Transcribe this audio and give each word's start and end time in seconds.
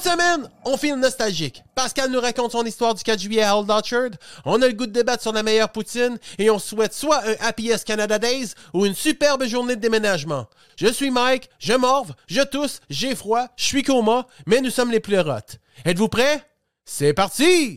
Cette 0.00 0.12
semaine, 0.12 0.48
on 0.64 0.76
filme 0.76 1.00
nostalgique. 1.00 1.64
Pascal 1.74 2.12
nous 2.12 2.20
raconte 2.20 2.52
son 2.52 2.64
histoire 2.64 2.94
du 2.94 3.02
4 3.02 3.18
juillet 3.18 3.42
à 3.42 3.58
Old 3.58 3.68
Orchard. 3.68 4.10
On 4.44 4.62
a 4.62 4.68
le 4.68 4.72
goût 4.72 4.86
de 4.86 4.92
débattre 4.92 5.22
sur 5.22 5.32
la 5.32 5.42
meilleure 5.42 5.70
poutine 5.70 6.18
et 6.38 6.50
on 6.50 6.60
souhaite 6.60 6.94
soit 6.94 7.20
un 7.26 7.34
Happy 7.40 7.72
Canada 7.84 8.16
Days 8.20 8.52
ou 8.74 8.86
une 8.86 8.94
superbe 8.94 9.44
journée 9.46 9.74
de 9.74 9.80
déménagement. 9.80 10.46
Je 10.76 10.86
suis 10.86 11.10
Mike, 11.10 11.50
je 11.58 11.72
morve, 11.72 12.14
je 12.28 12.42
tousse, 12.42 12.78
j'ai 12.88 13.16
froid, 13.16 13.48
je 13.56 13.64
suis 13.64 13.82
coma, 13.82 14.28
mais 14.46 14.60
nous 14.60 14.70
sommes 14.70 14.92
les 14.92 15.00
pleurotes. 15.00 15.58
Êtes-vous 15.84 16.08
prêts? 16.08 16.44
C'est 16.84 17.12
parti! 17.12 17.76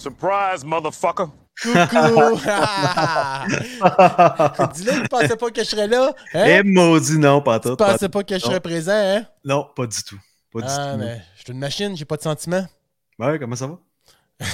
Surprise, 0.00 0.64
motherfucker! 0.64 1.26
Coucou! 1.62 1.74
Dis-le 4.72 4.92
que 4.92 5.02
tu 5.02 5.08
pensais 5.08 5.36
pas 5.36 5.50
que 5.50 5.62
je 5.62 5.68
serais 5.68 5.86
là. 5.86 6.14
Hein? 6.32 6.44
Eh, 6.46 6.62
maudit, 6.62 7.18
non, 7.18 7.42
pas 7.42 7.60
tout. 7.60 7.70
tu 7.70 7.76
pensais 7.76 8.08
pas 8.08 8.24
que 8.24 8.38
je 8.38 8.44
Non. 8.44 8.50
serais 8.50 8.60
présent, 8.60 8.92
hein? 8.94 9.26
Non, 9.44 9.68
pas 9.76 9.86
du 9.86 10.02
tout. 10.02 10.18
Pas 10.52 10.60
Ah, 10.64 10.68
du 10.68 10.74
tout. 10.92 10.98
mais 11.04 11.20
je 11.36 11.40
suis 11.42 11.52
une 11.52 11.58
machine, 11.58 11.94
j'ai 11.96 12.04
pas 12.06 12.16
de 12.16 12.22
sentiments. 12.22 12.66
Ouais, 13.18 13.38
comment 13.38 13.56
ça 13.56 13.66
va? 13.66 13.78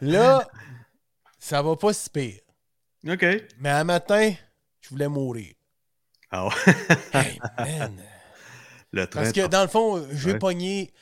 Là, 0.00 0.46
ça 1.38 1.62
va 1.62 1.76
pas 1.76 1.92
si 1.92 2.08
pire. 2.10 2.40
OK. 3.08 3.24
Mais 3.58 3.70
un 3.70 3.84
matin, 3.84 4.32
je 4.80 4.88
voulais 4.90 5.08
mourir. 5.08 5.52
Ah 6.30 6.46
ouais. 6.46 6.52
Hey, 7.12 7.38
man. 7.58 8.00
Le 8.92 9.06
train. 9.08 9.20
Parce 9.22 9.32
que 9.32 9.46
dans 9.48 9.62
le 9.62 9.68
fond, 9.68 10.06
j'ai 10.12 10.32
Ouais. 10.32 10.38
pogné 10.38 10.92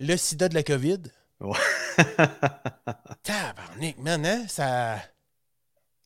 le 0.00 0.16
sida 0.16 0.48
de 0.48 0.54
la 0.54 0.62
COVID. 0.62 1.02
Ouais. 1.40 1.56
Tabarnak, 3.22 3.98
man, 3.98 4.26
hein? 4.26 4.44
Ça... 4.48 4.98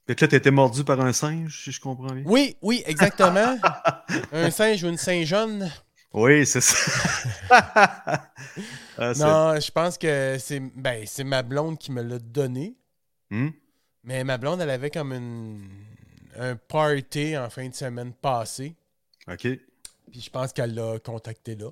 Fait 0.06 0.14
que 0.14 0.24
là, 0.24 0.28
t'étais 0.28 0.50
mordu 0.50 0.84
par 0.84 1.00
un 1.00 1.12
singe, 1.14 1.64
si 1.64 1.72
je 1.72 1.80
comprends 1.80 2.12
bien. 2.12 2.24
Oui, 2.26 2.56
oui, 2.60 2.82
exactement. 2.84 3.56
un 4.32 4.50
singe 4.50 4.84
ou 4.84 4.88
une 4.88 4.98
Saint-Jeanne. 4.98 5.72
Oui, 6.12 6.44
c'est 6.46 6.60
ça. 6.60 8.30
Ah, 8.96 9.12
Non, 9.16 9.58
je 9.58 9.72
pense 9.72 9.98
que 9.98 10.36
c'est 10.38 10.60
ben, 10.60 11.02
c'est 11.04 11.24
ma 11.24 11.42
blonde 11.42 11.76
qui 11.78 11.90
me 11.90 12.00
l'a 12.00 12.20
donné. 12.20 12.76
Hmm? 13.30 13.48
Mais 14.04 14.22
ma 14.22 14.38
blonde, 14.38 14.60
elle 14.60 14.70
avait 14.70 14.90
comme 14.90 15.12
une, 15.12 15.68
un 16.38 16.54
party 16.54 17.36
en 17.36 17.50
fin 17.50 17.68
de 17.68 17.74
semaine 17.74 18.12
passée. 18.12 18.76
OK. 19.26 19.40
Puis 19.40 20.20
je 20.20 20.30
pense 20.30 20.52
qu'elle 20.52 20.74
l'a 20.74 21.00
contacté 21.00 21.56
là. 21.56 21.70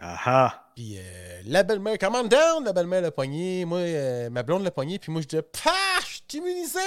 Ah. 0.00 0.70
Puis 0.74 0.96
euh, 0.98 1.42
la 1.46 1.62
belle-mère, 1.62 1.98
come 1.98 2.28
down, 2.28 2.64
la 2.64 2.72
belle-mère 2.72 3.00
l'a 3.02 3.10
pogné. 3.10 3.64
Moi, 3.64 3.78
euh, 3.78 4.30
ma 4.30 4.42
blonde 4.42 4.62
l'a 4.62 4.70
pogné. 4.70 4.98
Puis 4.98 5.10
moi, 5.10 5.20
je 5.22 5.26
disais, 5.26 5.42
pah, 5.42 5.70
je 6.02 6.06
suis 6.06 6.22
immunisé. 6.38 6.78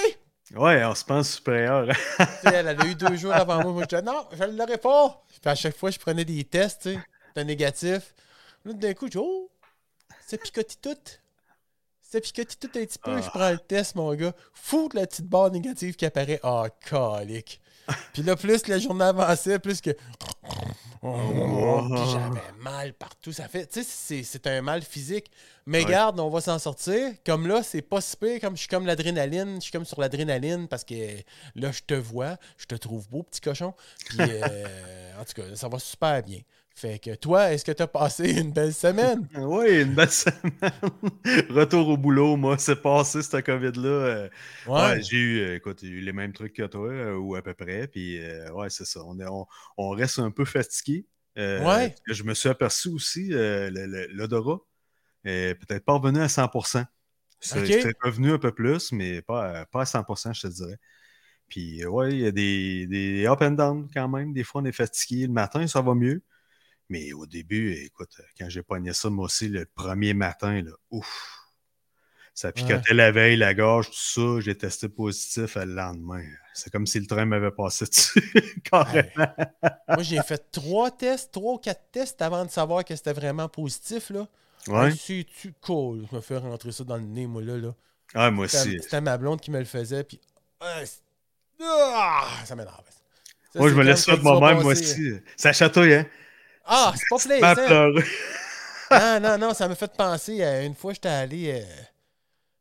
Ouais, 0.54 0.84
on 0.84 0.94
se 0.94 1.04
pense 1.04 1.30
supérieur. 1.34 1.88
Elle, 2.44 2.54
elle 2.54 2.68
a 2.80 2.86
eu 2.86 2.94
deux 2.94 3.16
jours 3.16 3.32
avant 3.32 3.62
moi. 3.62 3.72
Moi, 3.72 3.82
je 3.82 3.88
disais, 3.96 4.02
non, 4.02 4.26
je 4.32 4.44
ne 4.44 4.56
l'aurais 4.56 4.78
pas. 4.78 5.22
Puis 5.28 5.40
à 5.50 5.54
chaque 5.54 5.76
fois, 5.76 5.90
je 5.90 5.98
prenais 5.98 6.24
des 6.24 6.44
tests, 6.44 6.82
tu 6.82 6.94
sais, 6.94 7.00
de 7.36 7.42
négatif. 7.42 8.14
Là, 8.64 8.72
d'un 8.74 8.94
coup, 8.94 9.06
je 9.06 9.12
dis, 9.12 9.18
oh, 9.18 9.50
c'est 10.26 10.38
picoté 10.42 10.74
tout. 10.80 10.96
C'est 12.02 12.20
picoté 12.20 12.54
tout 12.56 12.78
un 12.78 12.84
petit 12.84 12.98
peu. 12.98 13.16
Je 13.16 13.26
Ah. 13.28 13.30
prends 13.32 13.50
le 13.50 13.58
test, 13.58 13.94
mon 13.94 14.12
gars. 14.14 14.34
Fou 14.52 14.88
de 14.90 14.96
la 14.96 15.06
petite 15.06 15.26
barre 15.26 15.50
négative 15.50 15.96
qui 15.96 16.04
apparaît. 16.04 16.40
Ah, 16.42 16.64
calique. 16.88 17.61
Puis 18.12 18.22
là, 18.22 18.36
plus 18.36 18.66
la 18.68 18.78
journée 18.78 19.04
avançait, 19.04 19.58
plus 19.58 19.80
que. 19.80 19.90
Puis 19.90 21.10
j'avais 22.12 22.40
mal 22.60 22.92
partout. 22.94 23.32
Ça 23.32 23.48
fait. 23.48 23.66
Tu 23.66 23.82
sais, 23.82 23.88
c'est- 23.88 24.22
c'est 24.22 24.46
un 24.46 24.62
mal 24.62 24.82
physique. 24.82 25.30
Mais 25.66 25.84
Ouais. 25.84 25.90
garde, 25.90 26.18
on 26.20 26.28
va 26.28 26.40
s'en 26.40 26.58
sortir. 26.58 27.12
Comme 27.26 27.46
là, 27.46 27.62
c'est 27.62 27.82
pas 27.82 28.00
si 28.00 28.16
pire. 28.16 28.40
Comme 28.40 28.54
je 28.54 28.60
suis 28.60 28.68
comme 28.68 28.86
l'adrénaline. 28.86 29.56
Je 29.56 29.60
suis 29.60 29.72
comme 29.72 29.84
sur 29.84 30.00
l'adrénaline 30.00 30.68
parce 30.68 30.84
que 30.84 30.94
là, 31.54 31.72
je 31.72 31.80
te 31.86 31.94
vois. 31.94 32.36
Je 32.56 32.66
te 32.66 32.74
trouve 32.74 33.08
beau, 33.08 33.22
petit 33.24 33.40
cochon. 33.40 33.74
Puis 34.06 34.18
euh, 34.20 35.20
en 35.20 35.24
tout 35.24 35.34
cas, 35.42 35.54
ça 35.56 35.68
va 35.68 35.78
super 35.78 36.22
bien. 36.22 36.40
Fait 36.74 36.98
que 36.98 37.14
toi, 37.14 37.52
est-ce 37.52 37.64
que 37.64 37.72
tu 37.72 37.82
as 37.82 37.86
passé 37.88 38.30
une 38.40 38.52
belle 38.52 38.74
semaine? 38.74 39.28
Oui, 39.36 39.82
une 39.82 39.94
belle 39.94 40.10
semaine. 40.10 40.52
Retour 41.50 41.88
au 41.88 41.96
boulot, 41.96 42.36
moi, 42.36 42.58
c'est 42.58 42.76
passé 42.82 43.22
cette 43.22 43.44
COVID-là. 43.44 43.88
euh, 43.88 44.28
Ouais, 44.64 45.00
j'ai 45.00 45.16
eu, 45.16 45.40
euh, 45.40 45.56
écoute, 45.56 45.82
eu 45.82 46.00
les 46.00 46.12
mêmes 46.12 46.32
trucs 46.32 46.54
que 46.54 46.66
toi, 46.66 46.88
euh, 46.90 47.16
ou 47.16 47.34
à 47.34 47.42
peu 47.42 47.54
près. 47.54 47.88
Puis, 47.88 48.18
euh, 48.20 48.50
ouais, 48.52 48.70
c'est 48.70 48.84
ça. 48.84 49.00
On, 49.04 49.18
est- 49.20 49.26
on, 49.28 49.46
on 49.78 49.90
reste 49.90 50.18
un 50.18 50.30
peu 50.30 50.44
fatigué. 50.44 51.06
Ouais. 51.56 51.94
Je 52.06 52.22
me 52.24 52.34
suis 52.34 52.48
aperçu 52.48 52.88
aussi, 52.90 53.28
l'odorat 53.30 54.60
est 55.24 55.56
peut-être 55.60 55.84
pas 55.84 55.94
revenu 55.94 56.20
à 56.20 56.28
100%. 56.28 56.84
C'est 57.40 57.60
Ok. 57.60 57.70
c'est 57.80 57.92
revenu 58.02 58.32
un 58.32 58.38
peu 58.38 58.52
plus, 58.52 58.92
mais 58.92 59.22
pas, 59.22 59.60
à- 59.62 59.66
pas 59.66 59.82
à 59.82 59.86
100%, 59.86 60.32
je 60.32 60.42
te 60.42 60.46
dirais. 60.48 60.78
Puis, 61.48 61.84
ouais, 61.86 62.12
il 62.12 62.20
y 62.20 62.26
a 62.26 62.32
des, 62.32 62.86
des 62.86 63.26
up 63.26 63.42
and 63.42 63.52
down 63.52 63.88
quand 63.92 64.08
même. 64.08 64.32
Des 64.32 64.44
fois, 64.44 64.62
on 64.62 64.64
est 64.64 64.72
fatigué. 64.72 65.26
Le 65.26 65.32
matin, 65.32 65.66
ça 65.66 65.80
va 65.82 65.94
mieux. 65.94 66.22
Mais 66.88 67.12
au 67.12 67.26
début, 67.26 67.72
écoute, 67.72 68.20
quand 68.38 68.48
j'ai 68.48 68.62
pogné 68.62 68.92
ça, 68.92 69.10
moi 69.10 69.26
aussi, 69.26 69.48
le 69.48 69.66
premier 69.66 70.14
matin, 70.14 70.62
là, 70.62 70.72
ouf. 70.90 71.38
Ça 72.34 72.50
picotait 72.50 72.94
la 72.94 73.12
veille, 73.12 73.36
la 73.36 73.52
gorge, 73.52 73.90
tout 73.90 73.94
ça. 73.94 74.40
J'ai 74.40 74.56
testé 74.56 74.88
positif 74.88 75.56
le 75.56 75.64
lendemain. 75.64 76.24
C'est 76.54 76.72
comme 76.72 76.86
si 76.86 76.98
le 76.98 77.06
train 77.06 77.26
m'avait 77.26 77.50
passé 77.50 77.84
dessus. 77.90 78.62
Carrément. 78.64 79.34
Moi, 79.88 80.02
j'ai 80.02 80.22
fait 80.22 80.50
trois 80.50 80.90
tests, 80.90 81.32
trois 81.32 81.54
ou 81.54 81.58
quatre 81.58 81.90
tests 81.92 82.22
avant 82.22 82.44
de 82.44 82.50
savoir 82.50 82.84
que 82.84 82.96
c'était 82.96 83.12
vraiment 83.12 83.48
positif. 83.48 84.10
Là. 84.10 84.26
Ouais. 84.68 84.92
C'est-tu 84.92 85.52
cool? 85.60 86.06
Je 86.10 86.16
me 86.16 86.20
fais 86.22 86.38
rentrer 86.38 86.72
ça 86.72 86.84
dans 86.84 86.96
le 86.96 87.02
nez, 87.02 87.26
moi, 87.26 87.42
là. 87.42 87.58
là. 87.58 87.74
Ah, 88.14 88.30
moi 88.30 88.46
aussi. 88.46 88.78
C'était 88.80 89.00
ma 89.00 89.18
blonde 89.18 89.40
qui 89.40 89.50
me 89.50 89.58
le 89.58 89.64
faisait, 89.64 90.04
puis... 90.04 90.20
ah, 90.60 90.82
ah, 91.60 92.26
ça 92.44 92.56
m'énerve. 92.56 92.82
Moi, 93.54 93.68
je 93.68 93.74
me 93.74 93.82
laisse 93.82 94.04
ça 94.04 94.12
de 94.12 94.16
tu 94.16 94.22
moi-même, 94.22 94.62
moi 94.62 94.72
aussi. 94.72 95.14
Ça 95.36 95.52
chatouille, 95.52 95.94
hein? 95.94 96.06
Ah, 96.64 96.92
c'est 96.96 97.06
pas 97.10 97.18
plaisant. 97.18 97.90
Non, 98.90 99.20
non, 99.20 99.38
non, 99.38 99.54
ça 99.54 99.68
m'a 99.68 99.74
fait 99.74 99.92
penser 99.96 100.42
à 100.42 100.62
une 100.62 100.74
fois, 100.74 100.92
j'étais 100.92 101.08
allé. 101.08 101.50
euh, 101.62 101.64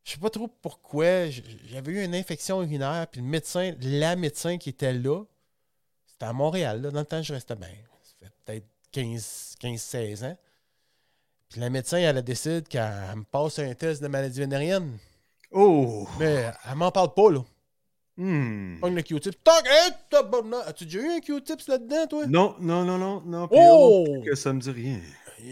je 0.03 0.11
sais 0.13 0.17
pas 0.17 0.29
trop 0.29 0.47
pourquoi. 0.47 1.29
J'avais 1.29 1.91
eu 1.91 2.03
une 2.03 2.15
infection 2.15 2.61
urinaire, 2.63 3.07
puis 3.11 3.21
le 3.21 3.27
médecin, 3.27 3.73
la 3.81 4.15
médecin 4.15 4.57
qui 4.57 4.69
était 4.69 4.93
là, 4.93 5.23
c'était 6.07 6.25
à 6.25 6.33
Montréal, 6.33 6.81
là, 6.81 6.91
dans 6.91 6.99
le 7.01 7.05
temps, 7.05 7.21
je 7.21 7.33
restais 7.33 7.55
bien. 7.55 7.69
Ça 8.01 8.13
fait 8.27 8.31
peut-être 8.45 8.65
15, 8.91 9.55
15, 9.59 9.81
16 9.81 10.23
ans. 10.23 10.37
Puis 11.49 11.59
la 11.59 11.69
médecin, 11.69 11.97
elle 11.97 12.17
a 12.17 12.21
décidé 12.21 12.61
qu'elle 12.61 13.15
me 13.15 13.23
passe 13.23 13.59
un 13.59 13.73
test 13.73 14.01
de 14.01 14.07
maladie 14.07 14.39
vénérienne. 14.39 14.97
Oh! 15.51 16.07
Mais 16.17 16.49
elle 16.69 16.75
m'en 16.75 16.91
parle 16.91 17.13
pas, 17.13 17.29
là. 17.29 17.41
Hmm. 18.17 18.79
Pogne 18.79 18.95
le 18.95 19.01
Q-tip. 19.01 19.35
Tabarnak! 20.09 20.67
As-tu 20.67 20.85
déjà 20.85 20.99
eu 20.99 21.09
un 21.11 21.19
Q-tips 21.19 21.67
là-dedans, 21.67 22.07
toi? 22.07 22.27
Non, 22.27 22.55
non, 22.59 22.83
non, 22.83 22.97
non, 22.97 23.21
non. 23.25 23.47
Oh! 23.51 24.21
que 24.23 24.35
ça 24.35 24.53
me 24.53 24.59
dit 24.59 24.71
rien. 24.71 24.99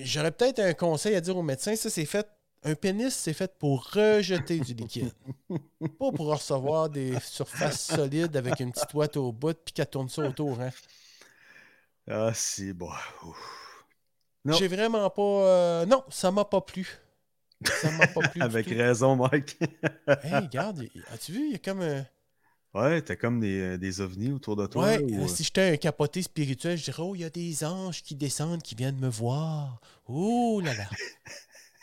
J'aurais 0.03 0.31
peut-être 0.31 0.59
un 0.59 0.73
conseil 0.73 1.15
à 1.15 1.21
dire 1.21 1.35
au 1.35 1.41
médecin. 1.43 1.75
Ça, 1.75 1.89
c'est 1.89 2.05
fait. 2.05 2.27
Un 2.63 2.75
pénis, 2.75 3.15
c'est 3.15 3.31
fait 3.33 3.57
pour 3.57 3.89
rejeter 3.93 4.59
du 4.59 4.73
liquide. 4.73 5.11
Pas 5.49 6.11
pour 6.11 6.27
recevoir 6.27 6.89
des 6.89 7.17
surfaces 7.21 7.85
solides 7.95 8.35
avec 8.35 8.59
une 8.59 8.71
petite 8.73 8.93
ouate 8.93 9.15
au 9.15 9.31
bout 9.31 9.57
puis 9.63 9.73
qu'elle 9.73 9.87
tourne 9.87 10.09
ça 10.09 10.23
autour. 10.23 10.59
Hein. 10.59 10.69
Ah, 12.09 12.31
si, 12.33 12.73
bon. 12.73 12.89
Non. 14.43 14.53
J'ai 14.57 14.67
vraiment 14.67 15.09
pas. 15.09 15.21
euh, 15.21 15.85
Non, 15.85 16.03
ça 16.09 16.31
m'a 16.31 16.43
pas 16.43 16.59
plu. 16.61 16.87
Ça 17.65 17.91
m'a 17.91 18.07
pas 18.07 18.21
plu. 18.29 18.41
Avec 18.41 18.67
raison, 18.67 19.15
Mike. 19.15 19.57
Hey, 20.07 20.35
regarde, 20.35 20.83
as-tu 21.13 21.31
vu, 21.31 21.45
il 21.47 21.51
y 21.53 21.55
a 21.55 21.59
comme 21.59 21.81
un. 21.81 22.05
Ouais, 22.73 23.01
t'as 23.01 23.15
comme 23.15 23.39
des, 23.39 23.59
euh, 23.61 23.77
des 23.77 24.01
ovnis 24.01 24.31
autour 24.31 24.55
de 24.55 24.67
toi. 24.67 24.83
Ouais, 24.83 24.99
ou, 24.99 25.21
euh, 25.21 25.23
euh, 25.23 25.27
si 25.27 25.43
j'étais 25.43 25.73
un 25.73 25.77
capoté 25.77 26.21
spirituel, 26.21 26.77
je 26.77 26.85
dirais 26.85 27.03
Oh, 27.03 27.15
il 27.15 27.21
y 27.21 27.25
a 27.25 27.29
des 27.29 27.63
anges 27.63 28.03
qui 28.03 28.15
descendent, 28.15 28.61
qui 28.61 28.75
viennent 28.75 28.99
me 28.99 29.09
voir. 29.09 29.81
Oh 30.07 30.61
là 30.63 30.73
là. 30.73 30.89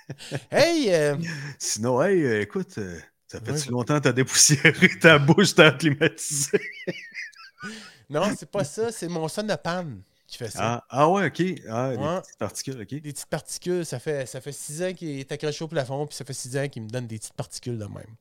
hey, 0.51 0.93
euh, 0.93 1.17
Sinon, 1.59 2.03
hey, 2.03 2.23
euh, 2.23 2.43
écoute, 2.43 2.79
euh, 2.79 2.99
ça 3.27 3.41
fait 3.41 3.53
Ouais, 3.53 3.59
si 3.59 3.69
longtemps 3.71 3.99
que 3.99 4.05
t'as 4.05 4.13
dépoussiéré 4.13 4.89
ta 5.01 5.19
bouche, 5.19 5.55
t'as 5.55 5.73
climatisé. 5.73 6.61
non, 8.11 8.33
c'est 8.37 8.51
pas 8.51 8.65
ça, 8.65 8.93
c'est 8.93 9.09
mon 9.09 9.29
sonopane 9.29 10.03
qui 10.27 10.39
fait 10.39 10.51
ça. 10.51 10.59
Ah, 10.61 10.87
ah 10.91 11.11
ouais, 11.11 11.27
ok. 11.27 11.43
Ah, 11.69 11.91
des 11.91 11.97
petites 11.97 12.39
particules, 12.39 12.81
ok. 12.81 12.89
Des 12.89 13.01
petites 13.01 13.27
particules, 13.27 13.87
ça 13.87 13.99
fait, 13.99 14.27
ça 14.27 14.41
fait 14.41 14.53
six 14.53 14.83
ans 14.83 14.93
qu'il 14.93 15.21
est 15.21 15.31
accroché 15.31 15.65
au 15.65 15.69
plafond, 15.69 16.07
puis 16.07 16.17
ça 16.17 16.25
fait 16.25 16.33
six 16.33 16.57
ans 16.57 16.69
qu'il 16.69 16.83
me 16.83 16.89
donne 16.89 17.07
des 17.07 17.19
petites 17.19 17.35
particules 17.35 17.79
de 17.79 17.85
même. 17.85 18.17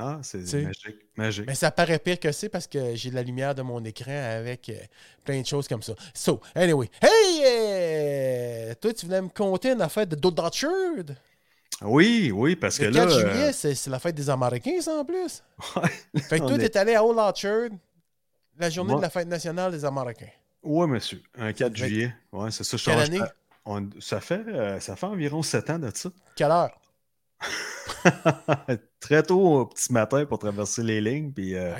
Ah, 0.00 0.18
c'est 0.22 0.38
magique. 0.62 0.96
Magique. 1.16 1.46
Mais 1.46 1.54
ça 1.54 1.70
paraît 1.70 1.98
pire 1.98 2.20
que 2.20 2.30
c'est 2.32 2.48
parce 2.48 2.66
que 2.66 2.94
j'ai 2.94 3.10
de 3.10 3.14
la 3.16 3.22
lumière 3.22 3.54
de 3.54 3.62
mon 3.62 3.82
écran 3.84 4.12
avec 4.12 4.68
euh, 4.68 4.74
plein 5.24 5.40
de 5.40 5.46
choses 5.46 5.66
comme 5.68 5.82
ça. 5.82 5.92
So, 6.14 6.40
anyway. 6.54 6.88
Hey! 7.02 7.42
euh, 7.44 8.74
toi, 8.80 8.92
tu 8.92 9.06
voulais 9.06 9.22
me 9.22 9.28
conter 9.28 9.72
une 9.72 9.82
affaire 9.82 10.06
de 10.06 10.14
Dodgerd? 10.16 11.16
Oui, 11.82 12.32
oui, 12.34 12.56
parce 12.56 12.78
que 12.78 12.84
Le 12.84 12.90
là. 12.90 13.06
4 13.06 13.12
euh, 13.12 13.20
juillet, 13.32 13.52
c'est 13.52 13.74
c'est 13.74 13.90
la 13.90 13.98
fête 13.98 14.14
des 14.14 14.28
Américains, 14.30 14.80
ça, 14.80 14.92
en 14.98 15.04
plus. 15.04 15.42
ouais, 15.76 16.20
Fait 16.22 16.40
que 16.40 16.46
toi, 16.46 16.56
est- 16.56 16.68
t'es 16.70 16.78
allé 16.78 16.94
à 16.94 17.04
Old 17.04 17.18
Orchard. 17.18 17.68
La 18.58 18.68
journée 18.70 18.90
Moi- 18.92 18.98
de 19.00 19.02
la 19.04 19.10
fête 19.10 19.28
nationale 19.28 19.70
des 19.72 19.84
Américains. 19.84 20.30
Ouais, 20.62 20.86
monsieur. 20.88 21.22
Un 21.36 21.52
4 21.52 21.72
Fait 21.76 21.82
que- 21.82 21.88
juillet. 21.88 22.14
Ouais, 22.32 22.50
c'est 22.50 22.64
ça. 22.64 22.76
je 22.76 22.84
Quelle 22.84 22.98
année? 22.98 23.20
On- 23.64 23.88
ça, 24.00 24.20
fait, 24.20 24.42
euh, 24.48 24.80
ça 24.80 24.96
fait 24.96 25.06
environ 25.06 25.42
7 25.42 25.70
ans 25.70 25.78
de 25.78 25.90
ça. 25.94 26.10
Quelle 26.34 26.50
heure? 26.50 26.70
très 29.00 29.22
tôt 29.22 29.40
au 29.60 29.66
petit 29.66 29.92
matin 29.92 30.26
pour 30.26 30.38
traverser 30.38 30.82
les 30.82 31.00
lignes, 31.00 31.32
puis 31.32 31.54
euh, 31.56 31.74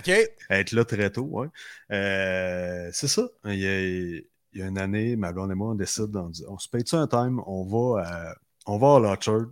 être 0.51 0.73
là 0.73 0.85
très 0.85 1.11
tôt, 1.11 1.25
ouais. 1.25 1.49
Euh, 1.93 2.89
c'est 2.93 3.09
ça. 3.09 3.29
Il 3.47 3.55
y, 3.59 3.67
a, 3.67 3.81
il 3.83 4.25
y 4.55 4.63
a 4.63 4.67
une 4.67 4.79
année, 4.79 5.17
ma 5.17 5.33
blonde 5.33 5.51
et 5.53 5.55
moi, 5.55 5.71
on 5.71 5.75
décide, 5.75 6.15
on, 6.17 6.29
dit, 6.31 6.45
on 6.49 6.59
se 6.59 6.69
paye-tu 6.69 6.95
un 6.95 7.07
time, 7.07 7.41
on 7.47 7.65
va 7.65 8.03
à, 8.05 8.35
on 8.67 8.79
va 8.79 8.97
à 8.97 9.01
l'Orchard, 9.01 9.47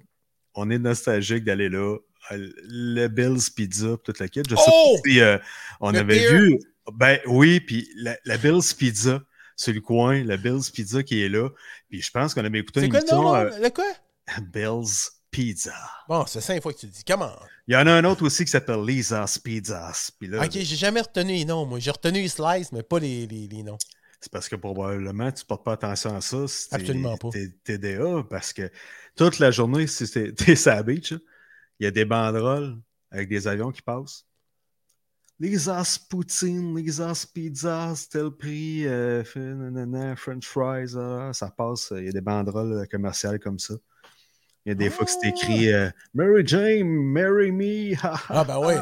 on 0.55 0.71
est 0.71 0.79
nostalgique 0.79 1.45
d'aller 1.45 1.69
là, 1.69 1.97
Euh, 2.33 2.51
le 2.69 3.07
Bill's 3.09 3.51
Pizza, 3.51 3.97
toute 4.03 4.19
la 4.19 4.29
kit. 4.29 4.43
Je 4.49 4.57
sais 4.57 4.63
Oh! 4.67 4.97
pas 5.05 5.11
si 5.11 5.21
euh, 5.21 5.39
on 5.81 5.93
Le 5.93 5.99
avait 6.01 6.19
beer. 6.19 6.29
vu, 6.29 6.59
ben 6.93 7.19
oui, 7.27 7.61
puis 7.61 7.89
la, 7.97 8.17
la 8.25 8.37
Bill's 8.37 8.75
Pizza, 8.75 9.23
sur 9.55 9.73
le 9.73 9.81
coin, 9.81 10.25
la 10.25 10.37
Bill's 10.37 10.71
Pizza 10.71 11.03
qui 11.05 11.23
est 11.23 11.29
là, 11.29 11.49
puis 11.89 12.03
je 12.03 12.11
pense 12.11 12.35
qu'on 12.35 12.45
avait 12.45 12.59
écouté 12.59 12.81
une 12.85 12.93
le 12.93 12.99
nom, 13.11 13.33
émission, 13.33 13.33
là? 13.33 13.59
Le 13.61 13.71
quoi? 13.71 13.85
euh, 13.85 14.43
Bill's 14.53 15.16
Pizza. 15.37 15.75
Bon, 16.09 16.25
c'est 16.27 16.41
cinq 16.41 16.63
fois 16.63 16.73
que 16.73 16.79
tu 16.79 16.87
le 16.87 16.93
dis. 16.93 17.05
Comment? 17.07 17.37
Il 17.69 17.75
y 17.75 17.77
en 17.77 17.87
a 17.87 17.93
un 17.93 18.05
autre 18.05 18.25
aussi 18.25 18.47
qui 18.47 18.51
s'appelle 18.51 18.83
Lisa's 18.83 19.37
Pizzas. 19.39 20.11
Puis 20.19 20.29
là, 20.29 20.43
Ok, 20.43 20.53
j'ai 20.53 20.65
jamais 20.65 21.03
retenu 21.03 21.33
les 21.35 21.45
noms, 21.45 21.67
moi. 21.67 21.79
J'ai 21.79 21.91
retenu 21.91 22.23
les 22.23 22.29
slices, 22.29 22.73
mais 22.73 22.83
pas 22.83 22.99
les, 22.99 23.27
les, 23.27 23.47
les 23.47 23.63
noms. 23.63 23.77
c'est 24.19 24.33
parce 24.33 24.49
que 24.49 24.57
probablement 24.57 25.31
tu 25.31 25.45
portes 25.45 25.63
pas 25.63 25.75
attention 25.75 26.17
à 26.17 26.23
ça. 26.23 26.49
si 26.49 26.69
Absolument 26.71 27.19
pas. 27.19 27.29
T'es 27.29 27.51
TDA, 27.65 28.25
parce 28.31 28.55
que 28.55 28.71
toute 29.15 29.39
la 29.39 29.51
journée, 29.51 29.87
si 29.87 30.11
t'es 30.11 30.57
sur 30.57 30.71
la 30.71 30.83
beach, 30.83 31.13
il 31.81 31.85
y 31.85 31.87
a 31.87 31.91
des 31.91 32.07
banderoles 32.07 32.79
avec 33.11 33.29
des 33.29 33.47
avions 33.47 33.73
qui 33.73 33.83
passent. 33.83 34.25
Lisa's 35.39 35.99
Poutine, 35.99 36.75
Lisa's 36.75 37.27
Pizzas, 37.27 38.09
tel 38.11 38.31
prix, 38.31 38.87
euh, 38.87 39.23
French 40.17 40.47
fries, 40.47 40.97
ah, 40.97 41.31
ça 41.35 41.51
passe. 41.51 41.93
Il 41.95 42.07
y 42.07 42.09
a 42.09 42.13
des 42.13 42.23
banderoles 42.23 42.73
euh, 42.73 42.85
commerciales 42.91 43.39
comme 43.39 43.59
ça. 43.59 43.75
Il 44.67 44.71
y 44.71 44.73
a 44.73 44.75
des 44.75 44.91
fois 44.91 45.05
que 45.07 45.13
c'est 45.13 45.29
écrit 45.29 45.73
euh, 45.73 45.89
Mary 46.13 46.43
Jane, 46.45 46.89
marry 46.89 47.53
me. 47.53 47.95
Ah, 48.29 48.43
ben 48.43 48.59
ouais. 48.59 48.77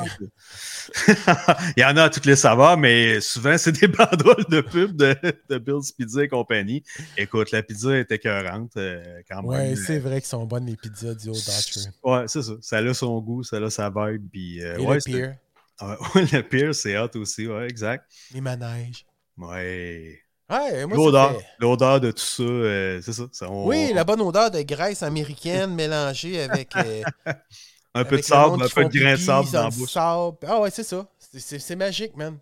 Il 1.77 1.81
y 1.81 1.85
en 1.85 1.95
a 1.99 2.05
à 2.05 2.09
toutes 2.11 2.25
les 2.25 2.37
saveurs, 2.37 2.79
mais 2.79 3.21
souvent, 3.21 3.59
c'est 3.59 3.73
des 3.73 3.89
banderoles 3.89 4.47
de 4.49 4.63
pub 4.63 4.97
de, 4.97 5.15
de 5.51 5.59
Bill's 5.59 5.93
Pizza 5.93 6.25
et 6.25 6.29
compagnie. 6.29 6.83
Écoute, 7.19 7.51
la 7.51 7.63
pizza 7.63 7.95
est 7.99 8.11
écœurante 8.11 8.73
euh, 8.79 9.21
quand 9.29 9.43
même. 9.43 9.45
Ouais, 9.45 9.77
c'est 9.77 9.99
vrai 9.99 10.23
qu'ils 10.23 10.29
sont 10.29 10.47
bonnes, 10.47 10.65
les 10.65 10.77
pizzas 10.77 11.15
du 11.15 11.29
Old 11.29 11.37
Dutcher. 11.37 11.91
Ouais, 12.03 12.25
c'est 12.29 12.43
ça. 12.43 12.53
Ça 12.63 12.79
a 12.79 12.95
son 12.95 13.21
goût, 13.21 13.43
ça 13.43 13.59
a 13.59 13.69
sa 13.69 13.91
vibe. 13.91 14.27
Puis, 14.33 14.65
euh, 14.65 14.79
Et 14.79 14.87
ouais, 14.87 14.97
le 14.97 15.03
pire, 15.03 15.35
Ah, 15.81 15.99
le 16.15 16.41
pire, 16.41 16.75
c'est 16.75 16.97
hot 16.99 17.11
aussi. 17.17 17.47
Ouais, 17.47 17.67
exact. 17.69 18.11
les 18.33 18.41
manèges. 18.41 19.05
Ouais. 19.37 20.24
Ouais, 20.51 20.87
L'odeur, 20.87 21.37
l'odeur 21.59 22.01
de 22.01 22.11
tout 22.11 22.19
ça, 22.23 22.43
euh, 22.43 23.01
c'est 23.03 23.13
ça. 23.15 23.25
ça, 23.33 23.51
on- 23.51 23.67
Oui, 23.67 23.93
la 23.95 24.05
bonne 24.05 24.21
odeur 24.21 24.51
de 24.51 24.61
graisse 24.63 25.03
américaine 25.03 25.75
mélangée 25.75 26.43
avec, 26.43 26.77
euh, 26.77 27.03
un 27.95 28.05
peu 28.05 28.11
de 28.11 28.15
avec 28.17 28.25
sable, 28.25 28.63
un 28.63 28.69
peu 28.69 28.85
de 28.85 28.99
grain 28.99 29.13
de 29.13 29.17
sable 29.17 29.51
dans 29.51 29.63
la 29.65 29.71
bouche. 29.71 29.91
sable. 29.93 30.37
Ah 30.47 30.61
ouais, 30.61 30.71
c'est 30.71 30.83
ça. 30.85 31.07
C'est- 31.19 31.77
magique, 31.77 32.15
man. 32.17 32.39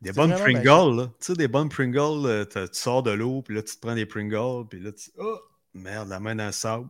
Des 0.00 0.12
bonnes 0.12 0.34
Pringles, 0.34 0.96
là. 0.96 1.06
Tu 1.20 1.26
sais, 1.26 1.34
des 1.34 1.48
bonnes 1.48 1.68
Pringles, 1.68 2.26
euh, 2.26 2.44
tu 2.44 2.58
sors 2.72 3.02
de 3.02 3.12
l'eau, 3.12 3.40
puis 3.42 3.54
là, 3.54 3.62
tu 3.62 3.74
te 3.76 3.80
prends 3.80 3.94
des 3.94 4.04
Pringles, 4.04 4.66
puis 4.68 4.80
là, 4.80 4.90
tu. 4.92 5.10
Oh, 5.18 5.38
merde, 5.72 6.08
la 6.08 6.20
main 6.20 6.34
dans 6.34 6.46
le 6.46 6.52
sable. 6.52 6.88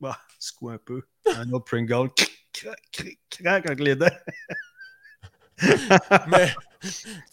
Bah, 0.00 0.16
secoue 0.38 0.70
un 0.70 0.78
peu? 0.78 1.02
Un 1.36 1.50
autre 1.52 1.64
Pringle, 1.64 2.08
crac, 2.14 2.78
crac, 2.92 3.18
crac 3.28 3.66
avec 3.66 3.80
les 3.80 3.96
dents. 3.96 4.06
Mais 6.28 6.54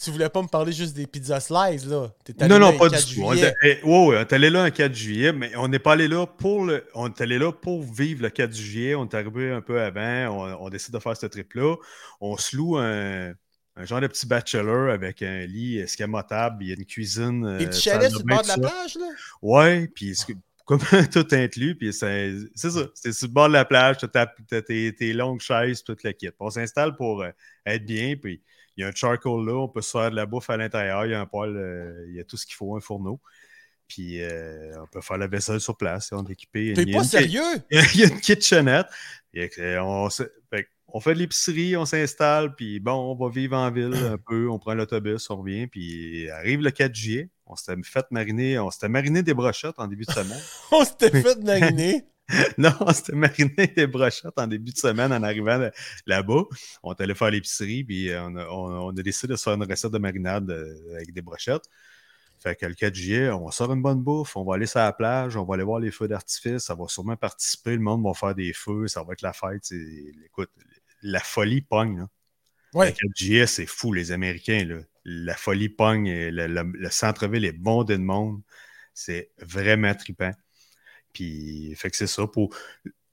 tu 0.03 0.11
voulais 0.11 0.29
pas 0.29 0.41
me 0.41 0.47
parler 0.47 0.71
juste 0.71 0.95
des 0.95 1.07
pizzas 1.07 1.39
slices, 1.39 1.85
là. 1.85 2.13
Allé 2.39 2.49
Non, 2.49 2.59
là 2.59 2.71
non, 2.71 2.77
pas 2.77 2.89
4 2.89 3.05
du 3.07 3.15
tout. 3.15 3.21
On 3.23 3.33
eh, 3.33 3.41
ouais, 3.41 3.79
ouais, 3.83 4.17
on 4.17 4.19
est 4.19 4.33
allé 4.33 4.49
là 4.49 4.63
un 4.63 4.71
4 4.71 4.93
juillet, 4.93 5.33
mais 5.33 5.55
on 5.55 5.67
n'est 5.67 5.79
pas 5.79 5.93
allé 5.93 6.07
là 6.07 6.25
pour 6.25 6.65
le. 6.65 6.85
On 6.93 7.07
est 7.07 7.21
allé 7.21 7.37
là 7.37 7.51
pour 7.51 7.83
vivre 7.83 8.23
le 8.23 8.29
4 8.29 8.53
juillet. 8.55 8.95
On 8.95 9.05
est 9.05 9.13
arrivé 9.13 9.51
un 9.51 9.61
peu 9.61 9.81
avant. 9.81 10.57
On, 10.59 10.65
on 10.65 10.69
décide 10.69 10.93
de 10.93 10.99
faire 10.99 11.15
ce 11.15 11.25
trip-là. 11.25 11.75
On 12.21 12.37
se 12.37 12.55
loue 12.55 12.77
un, 12.77 13.33
un 13.77 13.85
genre 13.85 14.01
de 14.01 14.07
petit 14.07 14.25
bachelor 14.25 14.89
avec 14.89 15.21
un 15.21 15.45
lit 15.45 15.79
escamotable. 15.79 16.63
Il 16.63 16.69
y 16.69 16.71
a 16.71 16.75
une 16.75 16.85
cuisine. 16.85 17.57
Des 17.57 17.67
euh, 17.67 17.71
chalets 17.71 18.11
de 18.11 18.17
sur 18.17 18.19
le 18.19 18.25
bord 18.25 18.43
de 18.43 18.47
la 18.47 18.57
plage, 18.57 18.95
là? 18.95 19.07
Ouais, 19.41 19.87
puis 19.93 20.15
comme 20.65 20.79
tout 21.13 21.27
inclus, 21.31 21.75
puis 21.75 21.93
c'est 21.93 22.33
c'est 22.55 22.71
ça. 22.71 22.87
C'est 22.93 23.13
sur 23.13 23.27
le 23.27 23.33
bord 23.33 23.47
de 23.47 23.53
la 23.53 23.65
plage, 23.65 23.97
tu 23.97 24.05
as 24.15 24.61
tes, 24.61 24.95
tes 24.95 25.13
longues 25.13 25.41
chaises, 25.41 25.83
toute 25.83 26.03
la 26.03 26.13
kit. 26.13 26.29
On 26.39 26.49
s'installe 26.49 26.95
pour 26.95 27.21
euh, 27.21 27.29
être 27.65 27.85
bien, 27.85 28.15
puis 28.15 28.41
il 28.77 28.81
y 28.81 28.83
a 28.83 28.87
un 28.87 28.91
charcoal 28.93 29.45
là, 29.45 29.53
on 29.53 29.67
peut 29.67 29.81
se 29.81 29.91
faire 29.91 30.11
de 30.11 30.15
la 30.15 30.25
bouffe 30.25 30.49
à 30.49 30.57
l'intérieur, 30.57 31.05
il 31.05 31.11
y 31.11 31.13
a 31.13 31.21
un 31.21 31.25
poêle, 31.25 31.55
euh, 31.55 32.05
il 32.09 32.15
y 32.15 32.19
a 32.19 32.23
tout 32.23 32.37
ce 32.37 32.45
qu'il 32.45 32.55
faut, 32.55 32.75
un 32.75 32.81
fourneau. 32.81 33.21
Puis 33.87 34.21
euh, 34.21 34.73
on 34.81 34.87
peut 34.87 35.01
faire 35.01 35.17
la 35.17 35.27
vaisselle 35.27 35.61
sur 35.61 35.77
place, 35.77 36.11
on 36.11 36.25
est 36.25 36.31
équipé. 36.31 36.73
T'es 36.73 36.85
pas 36.91 37.03
sérieux? 37.03 37.41
il 37.71 37.99
y 37.99 38.03
a 38.03 38.07
une 38.07 38.19
kitchenette. 38.19 38.87
Et 39.33 39.49
que, 39.49 39.79
on, 39.79 40.09
se- 40.09 40.23
fait 40.49 40.67
on 40.87 40.99
fait 40.99 41.13
de 41.13 41.19
l'épicerie, 41.19 41.75
on 41.77 41.85
s'installe, 41.85 42.55
puis 42.55 42.79
bon, 42.79 42.93
on 42.93 43.15
va 43.15 43.29
vivre 43.29 43.57
en 43.57 43.69
ville 43.69 43.93
un 43.93 44.17
peu, 44.17 44.49
on 44.49 44.59
prend 44.59 44.73
l'autobus, 44.73 45.29
on 45.29 45.37
revient, 45.37 45.67
puis 45.67 46.29
arrive 46.29 46.61
le 46.61 46.71
4 46.71 46.95
juillet, 46.95 47.29
on 47.45 47.55
s'était 47.55 47.79
fait 47.83 48.05
mariner, 48.11 48.57
on 48.59 48.71
s'était 48.71 48.89
mariné 48.89 49.21
des 49.21 49.33
brochettes 49.33 49.77
en 49.77 49.87
début 49.87 50.05
de 50.05 50.11
semaine. 50.11 50.41
On 50.71 50.83
s'était 50.83 51.21
fait 51.21 51.37
mariner. 51.43 52.05
non, 52.57 52.71
on 52.79 52.91
s'était 52.91 53.15
mariné 53.15 53.67
des 53.75 53.85
brochettes 53.87 54.37
en 54.37 54.47
début 54.47 54.71
de 54.71 54.77
semaine 54.77 55.13
en 55.13 55.21
arrivant 55.21 55.57
là- 55.57 55.71
là-bas. 56.07 56.43
On 56.83 56.93
est 56.93 57.01
allé 57.01 57.13
faire 57.13 57.29
l'épicerie, 57.29 57.83
puis 57.83 58.09
euh, 58.09 58.23
on 58.23 58.35
a, 58.35 58.45
on- 58.47 58.87
on 58.87 58.89
a 58.97 59.01
décidé 59.03 59.31
de 59.33 59.37
se 59.37 59.43
faire 59.43 59.53
une 59.53 59.63
recette 59.63 59.91
de 59.91 59.97
marinade 59.99 60.49
euh, 60.49 60.95
avec 60.95 61.13
des 61.13 61.21
brochettes. 61.21 61.65
Fait 62.39 62.55
que 62.55 62.65
le 62.65 62.73
4 62.73 62.93
juillet, 62.95 63.29
on 63.29 63.49
sort 63.51 63.71
une 63.73 63.81
bonne 63.81 64.01
bouffe, 64.01 64.35
on 64.35 64.43
va 64.43 64.55
aller 64.55 64.65
sur 64.65 64.79
la 64.79 64.91
plage, 64.93 65.35
on 65.37 65.45
va 65.45 65.55
aller 65.55 65.63
voir 65.63 65.79
les 65.79 65.91
feux 65.91 66.07
d'artifice, 66.07 66.63
ça 66.63 66.75
va 66.75 66.85
sûrement 66.87 67.15
participer, 67.15 67.71
le 67.71 67.79
monde 67.81 68.03
va 68.03 68.13
faire 68.13 68.35
des 68.35 68.53
feux, 68.53 68.87
ça 68.87 69.03
va 69.03 69.13
être 69.13 69.21
la 69.21 69.33
fête. 69.33 69.71
Écoute, 70.25 70.49
la 71.01 71.19
folie 71.19 71.61
pogne. 71.61 71.99
Là. 71.99 72.07
Le 72.73 72.79
Ouais. 72.79 72.91
4 72.93 72.99
juillet, 73.15 73.47
c'est 73.47 73.65
fou, 73.67 73.93
les 73.93 74.11
Américains. 74.11 74.65
Là. 74.65 74.77
La 75.05 75.35
folie 75.35 75.69
pogne, 75.69 76.09
le, 76.29 76.47
le- 76.47 76.71
le 76.73 76.89
centre-ville 76.89 77.45
est 77.45 77.51
bondé 77.53 77.97
de 77.97 78.03
monde. 78.03 78.41
C'est 78.93 79.31
vraiment 79.39 79.93
trippant. 79.95 80.31
Puis, 81.15 81.73
fait 81.75 81.89
que 81.89 81.95
c'est 81.95 82.07
ça. 82.07 82.27
Pour... 82.27 82.53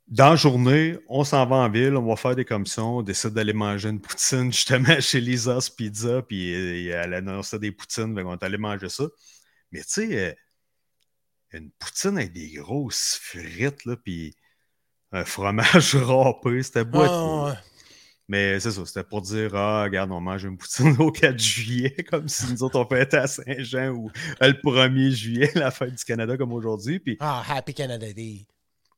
Dans 0.08 0.30
la 0.30 0.36
journée, 0.36 0.98
on 1.08 1.24
s'en 1.24 1.46
va 1.46 1.56
en 1.56 1.70
ville, 1.70 1.96
on 1.96 2.04
va 2.04 2.16
faire 2.16 2.36
des 2.36 2.44
commissions, 2.44 2.98
on 2.98 3.02
décide 3.02 3.30
d'aller 3.30 3.52
manger 3.52 3.88
une 3.88 4.00
poutine 4.02 4.52
justement 4.52 5.00
chez 5.00 5.20
Lisa's 5.20 5.70
Pizza, 5.70 6.20
puis 6.22 6.52
euh, 6.52 7.00
elle 7.02 7.14
annonçait 7.14 7.58
des 7.58 7.72
poutines, 7.72 8.14
fait 8.14 8.22
qu'on 8.22 8.34
est 8.34 8.42
allé 8.42 8.58
manger 8.58 8.88
ça. 8.88 9.04
Mais 9.70 9.80
tu 9.80 9.88
sais, 9.88 10.18
euh, 10.18 10.34
une 11.52 11.70
poutine 11.70 12.18
avec 12.18 12.32
des 12.32 12.50
grosses 12.50 13.18
frites, 13.22 13.84
là, 13.84 13.96
puis 13.96 14.34
un 15.12 15.24
fromage 15.24 15.94
râpé, 15.96 16.62
c'était 16.62 16.84
beau. 16.84 17.46
Ouais. 17.46 17.52
Mais 18.28 18.60
c'est 18.60 18.70
ça, 18.70 18.86
c'était 18.86 19.04
pour 19.04 19.20
dire 19.22 19.54
Ah, 19.54 19.82
regarde, 19.84 20.10
on 20.12 20.20
mange 20.20 20.44
une 20.44 20.56
poutine 20.56 20.96
au 21.00 21.10
4 21.10 21.38
juillet, 21.38 21.94
comme 22.10 22.28
si 22.28 22.50
nous 22.52 22.62
autres 22.62 22.78
on 22.78 22.86
fêtait 22.88 23.16
à 23.18 23.26
Saint-Jean 23.26 23.88
ou 23.90 24.10
euh, 24.42 24.48
le 24.48 24.54
1er 24.54 25.10
juillet, 25.10 25.50
la 25.54 25.70
fête 25.70 25.94
du 25.94 26.04
Canada 26.04 26.36
comme 26.36 26.52
aujourd'hui. 26.52 26.98
Puis 27.00 27.16
Ah, 27.20 27.42
Happy 27.48 27.74
Canada 27.74 28.12
Day. 28.12 28.46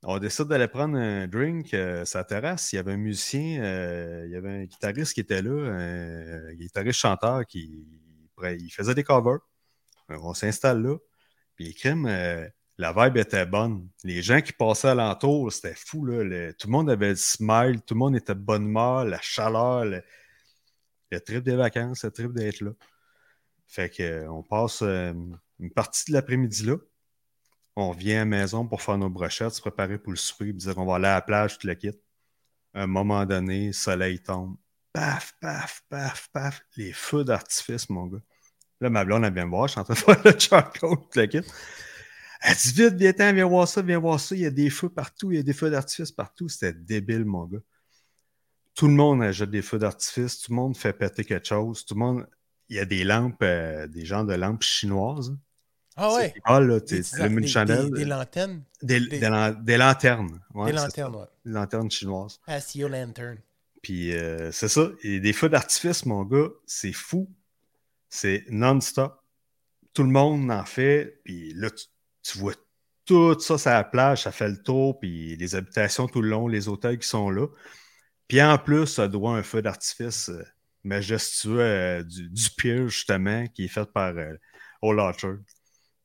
on 0.02 0.18
décide 0.18 0.44
d'aller 0.46 0.68
prendre 0.68 0.96
un 0.98 1.26
drink 1.26 1.72
euh, 1.74 2.04
la 2.14 2.24
terrasse. 2.24 2.72
Il 2.72 2.76
y 2.76 2.78
avait 2.78 2.92
un 2.92 2.96
musicien, 2.98 3.62
euh, 3.62 4.24
il 4.26 4.32
y 4.32 4.36
avait 4.36 4.50
un 4.50 4.64
guitariste 4.64 5.14
qui 5.14 5.20
était 5.20 5.42
là, 5.42 5.70
un 5.72 6.54
guitariste 6.54 7.00
chanteur 7.00 7.44
qui 7.46 7.86
il 8.42 8.70
faisait 8.70 8.94
des 8.94 9.04
covers. 9.04 9.38
Euh, 10.10 10.18
On 10.22 10.34
s'installe 10.34 10.82
là. 10.82 10.96
Puis 11.56 11.74
crème, 11.74 12.04
euh, 12.06 12.46
la 12.78 12.92
vibe 12.92 13.16
était 13.18 13.46
bonne. 13.46 13.88
Les 14.02 14.22
gens 14.22 14.40
qui 14.40 14.52
passaient 14.52 14.88
alentour, 14.88 15.52
c'était 15.52 15.74
fou. 15.74 16.04
Là. 16.04 16.52
Tout 16.54 16.66
le 16.66 16.72
monde 16.72 16.90
avait 16.90 17.10
le 17.10 17.16
smile, 17.16 17.80
tout 17.86 17.94
le 17.94 17.98
monde 17.98 18.16
était 18.16 18.34
bonne 18.34 18.64
humeur, 18.64 19.04
la 19.04 19.20
chaleur, 19.20 19.84
le, 19.84 20.02
trip 21.20 21.44
des 21.44 21.54
vacances, 21.54 22.04
le 22.04 22.10
trip 22.10 22.32
d'être 22.32 22.60
là. 22.60 22.72
Fait 23.66 23.90
que 23.90 24.02
euh, 24.02 24.30
on 24.30 24.42
passe 24.42 24.82
euh, 24.82 25.12
une 25.60 25.70
partie 25.70 26.10
de 26.10 26.16
l'après-midi 26.16 26.64
là. 26.64 26.76
On 27.76 27.90
revient 27.90 28.14
à 28.14 28.18
la 28.18 28.24
maison 28.24 28.66
pour 28.66 28.82
faire 28.82 28.98
nos 28.98 29.10
brochettes, 29.10 29.54
se 29.54 29.60
préparer 29.60 29.98
pour 29.98 30.12
le 30.12 30.16
souper, 30.16 30.52
dire 30.52 30.78
on 30.78 30.86
va 30.86 30.96
aller 30.96 31.06
à 31.06 31.14
la 31.14 31.22
plage, 31.22 31.58
tout 31.58 31.66
le 31.66 31.74
kit. 31.74 31.92
Un 32.74 32.86
moment 32.86 33.24
donné, 33.24 33.68
le 33.68 33.72
soleil 33.72 34.20
tombe. 34.20 34.56
Paf, 34.92 35.34
paf, 35.40 35.82
paf, 35.88 36.28
paf. 36.32 36.62
Les 36.76 36.92
feux 36.92 37.24
d'artifice, 37.24 37.88
mon 37.88 38.06
gars. 38.06 38.22
Là, 38.80 38.90
ma 38.90 39.04
blonde, 39.04 39.24
elle 39.24 39.34
vient 39.34 39.46
me 39.46 39.50
voir, 39.50 39.68
je 39.68 39.72
suis 39.72 39.80
en 39.80 39.84
train 39.84 39.94
de 39.94 39.98
faire 39.98 40.22
le 40.24 40.38
charcoal, 40.38 40.96
tout 40.96 41.18
le 41.18 41.26
kit. 41.26 41.42
Elle 42.46 42.56
dit 42.56 42.72
vite, 42.72 42.94
viens 43.18 43.32
viens 43.32 43.46
voir 43.46 43.66
ça, 43.66 43.80
viens 43.80 43.98
voir 43.98 44.20
ça. 44.20 44.34
Il 44.34 44.42
y 44.42 44.46
a 44.46 44.50
des 44.50 44.68
feux 44.68 44.90
partout, 44.90 45.32
il 45.32 45.36
y 45.36 45.40
a 45.40 45.42
des 45.42 45.52
feux 45.54 45.70
d'artifice 45.70 46.12
partout. 46.12 46.48
C'était 46.48 46.74
débile, 46.74 47.24
mon 47.24 47.44
gars. 47.46 47.60
Tout 48.74 48.86
le 48.88 48.92
monde 48.94 49.30
jette 49.30 49.50
des 49.50 49.62
feux 49.62 49.78
d'artifice, 49.78 50.40
tout 50.40 50.52
le 50.52 50.56
monde 50.56 50.76
fait 50.76 50.92
péter 50.92 51.24
quelque 51.24 51.46
chose, 51.46 51.84
tout 51.86 51.94
le 51.94 52.00
monde. 52.00 52.26
Il 52.68 52.76
y 52.76 52.80
a 52.80 52.84
des 52.84 53.04
lampes, 53.04 53.42
euh, 53.42 53.86
des 53.86 54.04
genres 54.04 54.24
de 54.24 54.34
lampes 54.34 54.62
chinoises. 54.62 55.34
Ah 55.96 56.12
ouais. 56.16 56.34
Ah 56.44 56.60
là, 56.60 56.80
Des, 56.80 57.02
tu 57.04 57.14
allumes 57.20 57.38
une 57.38 57.44
des- 57.44 57.50
chandelle. 57.50 57.90
des- 57.90 57.98
des 58.00 58.04
lanternes. 58.04 58.62
Des, 58.82 59.00
des- 59.00 59.20
des 59.20 59.28
lan- 59.28 59.52
des 59.62 59.76
lanternes. 59.76 60.40
Ouais, 60.52 60.66
des 60.66 60.72
lanternes, 60.76 61.14
ouais. 61.16 61.26
Des 61.44 61.52
lanternes 61.52 61.90
chinoises. 61.90 62.40
Passio 62.44 62.88
Lantern. 62.88 63.38
Puis 63.80 64.12
euh, 64.12 64.50
c'est 64.50 64.68
ça. 64.68 64.90
Et 65.02 65.20
des 65.20 65.32
feux 65.32 65.48
d'artifice, 65.48 66.04
mon 66.04 66.24
gars, 66.24 66.48
c'est 66.66 66.92
fou. 66.92 67.30
C'est 68.08 68.44
non-stop. 68.50 69.22
Tout 69.92 70.02
le 70.02 70.10
monde 70.10 70.50
en 70.50 70.64
fait. 70.64 71.20
Puis 71.24 71.52
là, 71.54 71.70
tu, 71.70 71.84
tu 72.24 72.38
vois 72.38 72.54
tout 73.06 73.38
ça 73.40 73.58
sur 73.58 73.70
la 73.72 73.84
plage, 73.84 74.24
ça 74.24 74.32
fait 74.32 74.48
le 74.50 74.62
tour, 74.62 75.00
puis 75.00 75.36
les 75.36 75.56
habitations 75.56 76.08
tout 76.08 76.22
le 76.22 76.30
long, 76.30 76.48
les 76.48 76.68
hôtels 76.68 76.98
qui 77.00 77.08
sont 77.08 77.30
là. 77.30 77.48
Puis 78.28 78.42
en 78.42 78.58
plus, 78.58 78.86
ça 78.88 79.08
doit 79.08 79.32
un 79.36 79.44
feu 79.44 79.62
d'artifice 79.62 80.30
euh, 80.30 80.44
majestueux 80.84 81.60
euh, 81.60 82.04
du, 82.04 82.30
du 82.30 82.50
pier, 82.50 82.88
justement, 82.88 83.46
qui 83.48 83.66
est 83.66 83.68
fait 83.68 83.86
par 83.92 84.14
euh. 84.18 84.34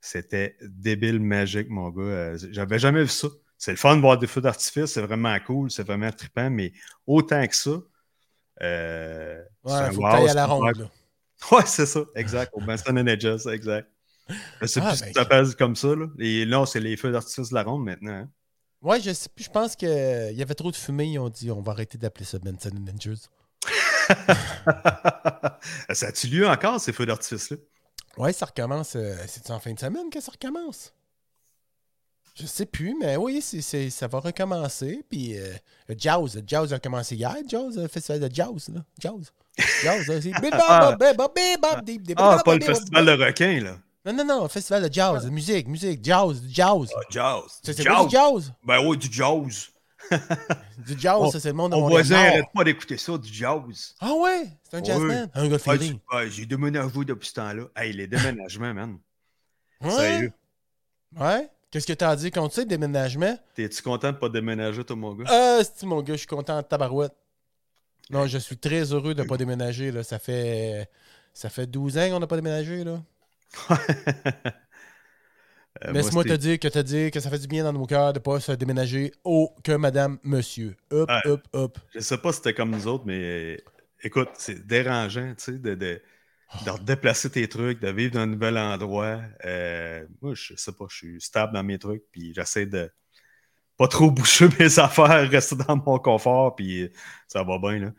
C'était 0.01 0.55
débile, 0.61 1.19
magique, 1.19 1.69
mon 1.69 1.89
gars. 1.89 2.01
Euh, 2.03 2.37
J'avais 2.51 2.79
jamais 2.79 3.03
vu 3.03 3.09
ça. 3.09 3.27
C'est 3.57 3.71
le 3.71 3.77
fun 3.77 3.97
de 3.97 4.01
voir 4.01 4.17
des 4.17 4.27
feux 4.27 4.39
d'artifice, 4.41 4.85
c'est 4.93 5.01
vraiment 5.01 5.37
cool, 5.45 5.69
c'est 5.69 5.83
vraiment 5.83 6.11
trippant, 6.11 6.49
mais 6.49 6.71
autant 7.05 7.45
que 7.45 7.55
ça. 7.55 7.71
C'est 8.61 9.45
Ouais, 9.63 9.73
un 9.73 9.91
faut 9.91 10.01
wow, 10.01 10.25
que 10.25 10.29
à 10.29 10.33
la 10.33 10.45
ronde. 10.45 10.77
là. 10.77 10.89
Ouais, 11.51 11.65
c'est 11.65 11.85
ça, 11.85 12.01
exact. 12.15 12.51
Au 12.53 12.61
Benson 12.61 12.97
and 12.97 13.07
Edges, 13.07 13.47
exact. 13.47 13.89
Sais 14.65 14.79
Ah, 14.83 14.91
plus 14.91 15.01
ben, 15.01 15.11
t'appelles 15.13 15.55
comme 15.55 15.75
ça, 15.75 15.89
là. 15.95 16.05
Et 16.19 16.45
non, 16.45 16.65
c'est 16.65 16.79
les 16.79 16.97
feux 16.97 17.11
d'artifice 17.11 17.49
de 17.49 17.55
la 17.55 17.63
ronde 17.63 17.83
maintenant. 17.83 18.11
hein. 18.13 18.29
Ouais, 18.81 19.01
je 19.01 19.11
sais 19.11 19.27
plus. 19.33 19.43
Je 19.45 19.49
pense 19.49 19.75
qu'il 19.75 19.89
y 19.89 20.41
avait 20.41 20.53
trop 20.55 20.71
de 20.71 20.75
fumée. 20.75 21.05
Ils 21.07 21.19
ont 21.19 21.29
dit 21.29 21.51
on 21.51 21.61
va 21.61 21.73
arrêter 21.73 21.97
d'appeler 21.97 22.25
ça 22.25 22.39
Benson 22.39 22.69
Ninjas. 22.73 23.27
ça 25.93 26.07
a-tu 26.07 26.27
lieu 26.27 26.47
encore, 26.47 26.79
ces 26.79 26.93
feux 26.93 27.05
d'artifice-là? 27.05 27.57
Ouais, 28.17 28.33
ça 28.33 28.45
recommence. 28.45 28.95
euh, 28.95 29.15
C'est 29.27 29.49
en 29.51 29.59
fin 29.59 29.73
de 29.73 29.79
semaine 29.79 30.09
que 30.09 30.19
ça 30.21 30.31
recommence? 30.31 30.93
Je 32.35 32.45
sais 32.45 32.65
plus, 32.65 32.95
mais 32.99 33.17
oui, 33.17 33.41
c'est, 33.41 33.59
c'est- 33.61 33.89
ça 33.89 34.07
va 34.07 34.19
recommencer. 34.19 35.03
Puis 35.09 35.37
euh, 35.37 35.51
le 35.89 35.95
Jazz, 35.97 36.35
le 36.35 36.43
Jazz 36.47 36.71
a 36.71 36.79
commencé 36.79 37.15
hier. 37.15 37.35
Jazz, 37.47 37.75
le 37.77 37.87
festival 37.89 38.21
de 38.21 38.33
Jazz, 38.33 38.69
là. 38.73 38.81
Jazz. 38.97 39.33
Jazz, 39.83 40.07
là, 40.07 40.21
c'est. 40.21 40.31
Ah. 40.53 40.95
Ah, 42.17 42.41
pas 42.43 42.55
le 42.55 42.59
festival 42.65 43.05
de 43.05 43.11
requins, 43.25 43.59
là. 43.61 43.77
Non, 44.11 44.23
non, 44.25 44.41
non, 44.41 44.47
festival 44.49 44.87
de 44.87 44.93
Jazz, 44.93 45.25
de 45.25 45.29
musique, 45.29 45.67
musique, 45.67 46.03
Jazz, 46.03 46.41
Jazz. 46.49 46.89
Ah, 46.95 47.01
jazz. 47.09 47.59
C'est, 47.63 47.85
quoi 47.85 48.05
du 48.05 48.11
Jazz? 48.11 48.51
Ben 48.63 48.79
oui, 48.85 48.97
du 48.97 49.11
jazz. 49.11 49.69
Du 50.87 50.97
Jazz, 50.97 51.17
On- 51.19 51.29
ça, 51.31 51.39
c'est 51.39 51.49
le 51.49 51.53
monde 51.55 51.71
de 51.73 51.77
Mon 51.77 51.87
voisin 51.89 52.15
Nord. 52.15 52.25
arrête 52.25 52.45
pas 52.53 52.63
d'écouter 52.63 52.97
ça, 52.97 53.17
du 53.17 53.31
jazz. 53.31 53.95
Ah 53.99 54.13
ouais? 54.13 54.45
C'est 54.63 54.77
un 54.77 54.79
Oui. 54.79 54.85
jazzman? 54.85 55.29
Un 55.35 55.47
gars 55.49 55.57
Ah, 55.65 55.73
feeling. 55.77 55.93
tu- 55.95 56.01
ah, 56.11 56.25
J'ai 56.27 56.45
déménagé 56.45 57.05
depuis 57.05 57.27
ce 57.27 57.33
temps-là. 57.33 57.63
Hey, 57.75 57.93
les 57.93 58.07
déménagements, 58.07 58.73
man. 58.73 58.97
Ouais? 59.81 59.91
Sérieux. 59.91 60.33
Ouais? 61.19 61.49
Qu'est-ce 61.69 61.85
que 61.85 61.93
t'as 61.93 62.15
dire 62.15 62.31
contre 62.31 62.55
ça, 62.55 62.65
déménagement? 62.65 63.37
T'es-tu 63.53 63.81
content 63.83 64.11
de 64.11 64.17
pas 64.17 64.29
déménager, 64.29 64.83
toi, 64.83 64.95
mon 64.95 65.13
gars? 65.13 65.25
Ah, 65.27 65.59
c'est 65.63 65.85
mon 65.85 66.01
gars, 66.01 66.13
je 66.13 66.19
suis 66.19 66.27
content 66.27 66.57
de 66.57 66.65
tabarouette. 66.65 67.13
Non, 68.09 68.25
je 68.25 68.39
suis 68.39 68.57
très 68.57 68.91
heureux 68.93 69.13
de 69.13 69.21
ne 69.21 69.27
pas 69.27 69.37
déménager. 69.37 69.91
Là. 69.91 70.01
Ça, 70.03 70.17
fait, 70.17 70.89
ça 71.33 71.49
fait 71.49 71.67
12 71.67 71.97
ans 71.99 72.09
qu'on 72.09 72.19
n'a 72.19 72.25
pas 72.27 72.37
déménagé. 72.37 72.83
Là. 72.83 72.99
Euh, 75.85 75.93
Laisse-moi 75.93 76.23
te 76.25 76.33
dire 76.33 76.59
que 76.59 76.67
te 76.67 76.79
dire 76.79 77.11
que 77.11 77.19
ça 77.19 77.29
fait 77.29 77.39
du 77.39 77.47
bien 77.47 77.63
dans 77.63 77.73
nos 77.73 77.85
cœurs 77.85 78.13
de 78.13 78.19
ne 78.19 78.23
pas 78.23 78.39
se 78.39 78.51
déménager. 78.53 79.11
Oh, 79.23 79.53
que 79.63 79.71
madame, 79.73 80.17
monsieur. 80.23 80.75
Hop, 80.91 81.09
Ouais. 81.09 81.21
hop, 81.23 81.47
hop. 81.53 81.77
Je 81.93 81.99
sais 81.99 82.17
pas 82.17 82.31
si 82.31 82.37
c'était 82.37 82.53
comme 82.53 82.71
nous 82.71 82.87
autres, 82.87 83.05
mais 83.05 83.55
euh, 83.55 83.57
écoute, 84.03 84.29
c'est 84.35 84.65
dérangeant, 84.67 85.33
tu 85.35 85.43
sais, 85.43 85.51
de, 85.59 85.75
de, 85.75 86.01
de 86.61 86.69
redéplacer 86.71 87.31
tes 87.31 87.47
trucs, 87.49 87.79
de 87.81 87.89
vivre 87.91 88.13
dans 88.15 88.21
un 88.21 88.27
nouvel 88.27 88.57
endroit. 88.57 89.21
Euh, 89.45 90.05
moi, 90.21 90.33
je 90.35 90.55
sais 90.55 90.73
pas, 90.73 90.85
je 90.89 90.95
suis 90.97 91.21
stable 91.21 91.53
dans 91.53 91.63
mes 91.63 91.79
trucs, 91.79 92.03
puis 92.11 92.33
j'essaie 92.35 92.65
de 92.67 92.91
pas 93.77 93.87
trop 93.87 94.11
boucher 94.11 94.47
mes 94.59 94.79
affaires, 94.79 95.29
rester 95.29 95.55
dans 95.57 95.77
mon 95.77 95.99
confort, 95.99 96.55
puis 96.55 96.89
ça 97.27 97.43
va 97.43 97.59
bien, 97.59 97.79
là. 97.79 97.93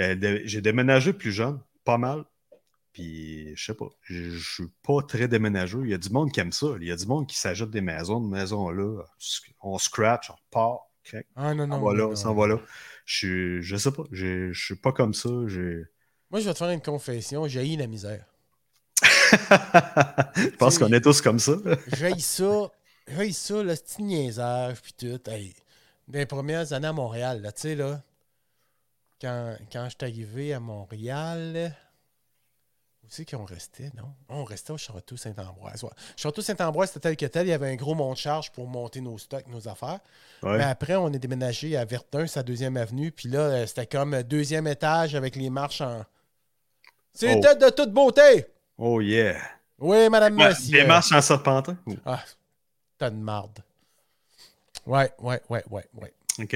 Euh, 0.00 0.40
J'ai 0.44 0.62
déménagé 0.62 1.12
plus 1.12 1.32
jeune, 1.32 1.60
pas 1.84 1.98
mal. 1.98 2.24
Puis, 2.94 3.54
je 3.56 3.64
sais 3.66 3.74
pas, 3.74 3.88
je 4.02 4.30
je 4.30 4.54
suis 4.54 4.68
pas 4.82 5.02
très 5.06 5.28
déménageux. 5.28 5.82
Il 5.84 5.90
y 5.90 5.94
a 5.94 5.98
du 5.98 6.08
monde 6.10 6.30
qui 6.32 6.40
aime 6.40 6.52
ça. 6.52 6.68
Il 6.80 6.86
y 6.86 6.92
a 6.92 6.96
du 6.96 7.06
monde 7.06 7.26
qui 7.26 7.36
s'ajoute 7.36 7.70
des 7.70 7.80
maisons, 7.82 8.20
de 8.20 8.28
maisons 8.28 8.70
là. 8.70 9.02
On 9.60 9.76
scratch, 9.78 10.30
on 10.30 10.36
part, 10.50 10.78
Ah 11.36 11.52
non, 11.54 11.66
non. 11.66 11.74
s'en 11.76 11.82
va 11.84 11.92
non, 11.92 11.98
là, 11.98 12.04
non. 12.04 12.16
s'en 12.16 12.34
va 12.34 12.46
là. 12.46 12.60
Je, 13.04 13.60
je 13.60 13.76
sais 13.76 13.90
pas, 13.92 14.04
j'ai- 14.12 14.52
je 14.52 14.64
suis 14.64 14.76
pas 14.76 14.92
comme 14.92 15.12
ça. 15.12 15.28
Moi, 15.28 16.40
je 16.40 16.46
vais 16.46 16.52
te 16.52 16.58
faire 16.58 16.70
une 16.70 16.80
confession. 16.80 17.46
J'ai 17.48 17.76
la 17.76 17.86
misère. 17.88 18.24
je 19.02 20.56
pense 20.56 20.78
qu'on 20.78 20.92
est 20.92 21.00
tous 21.00 21.20
comme 21.20 21.38
ça. 21.40 21.54
J'ai 21.96 22.18
ça. 22.20 22.70
J'ai 23.08 23.32
ça, 23.32 23.62
le 23.62 23.74
petit 23.74 24.02
niaisage, 24.02 24.80
puis 24.80 24.92
tout. 24.96 25.30
Hey, 25.30 25.54
dans 26.08 26.18
les 26.20 26.26
premières 26.26 26.72
années 26.72 26.86
à 26.88 26.92
Montréal, 26.92 27.42
là, 27.42 27.52
tu 27.52 27.62
sais, 27.62 27.74
là, 27.74 28.02
quand, 29.20 29.56
quand 29.72 29.84
je 29.86 29.90
suis 29.90 29.98
arrivé 30.02 30.54
à 30.54 30.60
Montréal, 30.60 31.76
où 33.04 33.06
c'est 33.10 33.28
qu'on 33.28 33.44
restait, 33.44 33.90
non? 33.96 34.08
On 34.28 34.44
restait 34.44 34.72
au 34.72 34.78
Château-Saint-Ambroise. 34.78 35.82
Ouais. 35.84 35.90
Château-Saint-Ambroise, 36.16 36.88
c'était 36.88 37.00
tel 37.10 37.16
que 37.16 37.26
tel. 37.26 37.46
Il 37.46 37.50
y 37.50 37.52
avait 37.52 37.70
un 37.70 37.76
gros 37.76 37.94
mont 37.94 38.12
de 38.12 38.18
charge 38.18 38.50
pour 38.50 38.66
monter 38.66 39.00
nos 39.00 39.18
stocks, 39.18 39.46
nos 39.48 39.68
affaires. 39.68 40.00
Ouais. 40.42 40.58
Mais 40.58 40.64
après, 40.64 40.96
on 40.96 41.12
est 41.12 41.18
déménagé 41.18 41.76
à 41.76 41.84
Verdun, 41.84 42.26
sa 42.26 42.42
deuxième 42.42 42.76
avenue. 42.76 43.12
Puis 43.12 43.28
là, 43.28 43.40
euh, 43.40 43.66
c'était 43.66 43.86
comme 43.86 44.22
deuxième 44.22 44.66
étage 44.66 45.14
avec 45.14 45.36
les 45.36 45.50
marches 45.50 45.82
en. 45.82 46.04
C'était 47.12 47.54
de 47.54 47.70
toute 47.70 47.92
beauté! 47.92 48.46
Oh 48.78 49.00
yeah. 49.00 49.36
Oui, 49.78 50.08
madame, 50.08 50.36
Ouais, 50.38 50.48
monsieur. 50.48 50.80
Des 50.80 50.86
marches 50.86 51.12
en 51.12 51.20
serpentin? 51.20 51.76
Ah, 52.04 52.22
t'as 52.98 53.10
de 53.10 53.16
marde. 53.16 53.60
Ouais, 54.86 55.12
ouais, 55.20 55.40
ouais, 55.48 55.64
ouais, 55.70 55.84
ouais. 56.00 56.14
OK. 56.40 56.52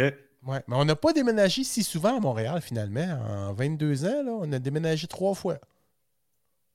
Ouais, 0.47 0.63
mais 0.67 0.77
on 0.77 0.85
n'a 0.85 0.97
pas 0.97 1.13
déménagé 1.13 1.65
si 1.65 1.83
souvent 1.83 2.17
à 2.17 2.21
Montréal, 2.21 2.61
finalement. 2.61 3.19
En 3.29 3.53
22 3.53 4.05
ans, 4.05 4.23
là, 4.25 4.33
on 4.33 4.53
a 4.53 4.59
déménagé 4.59 5.07
trois 5.07 5.35
fois. 5.35 5.59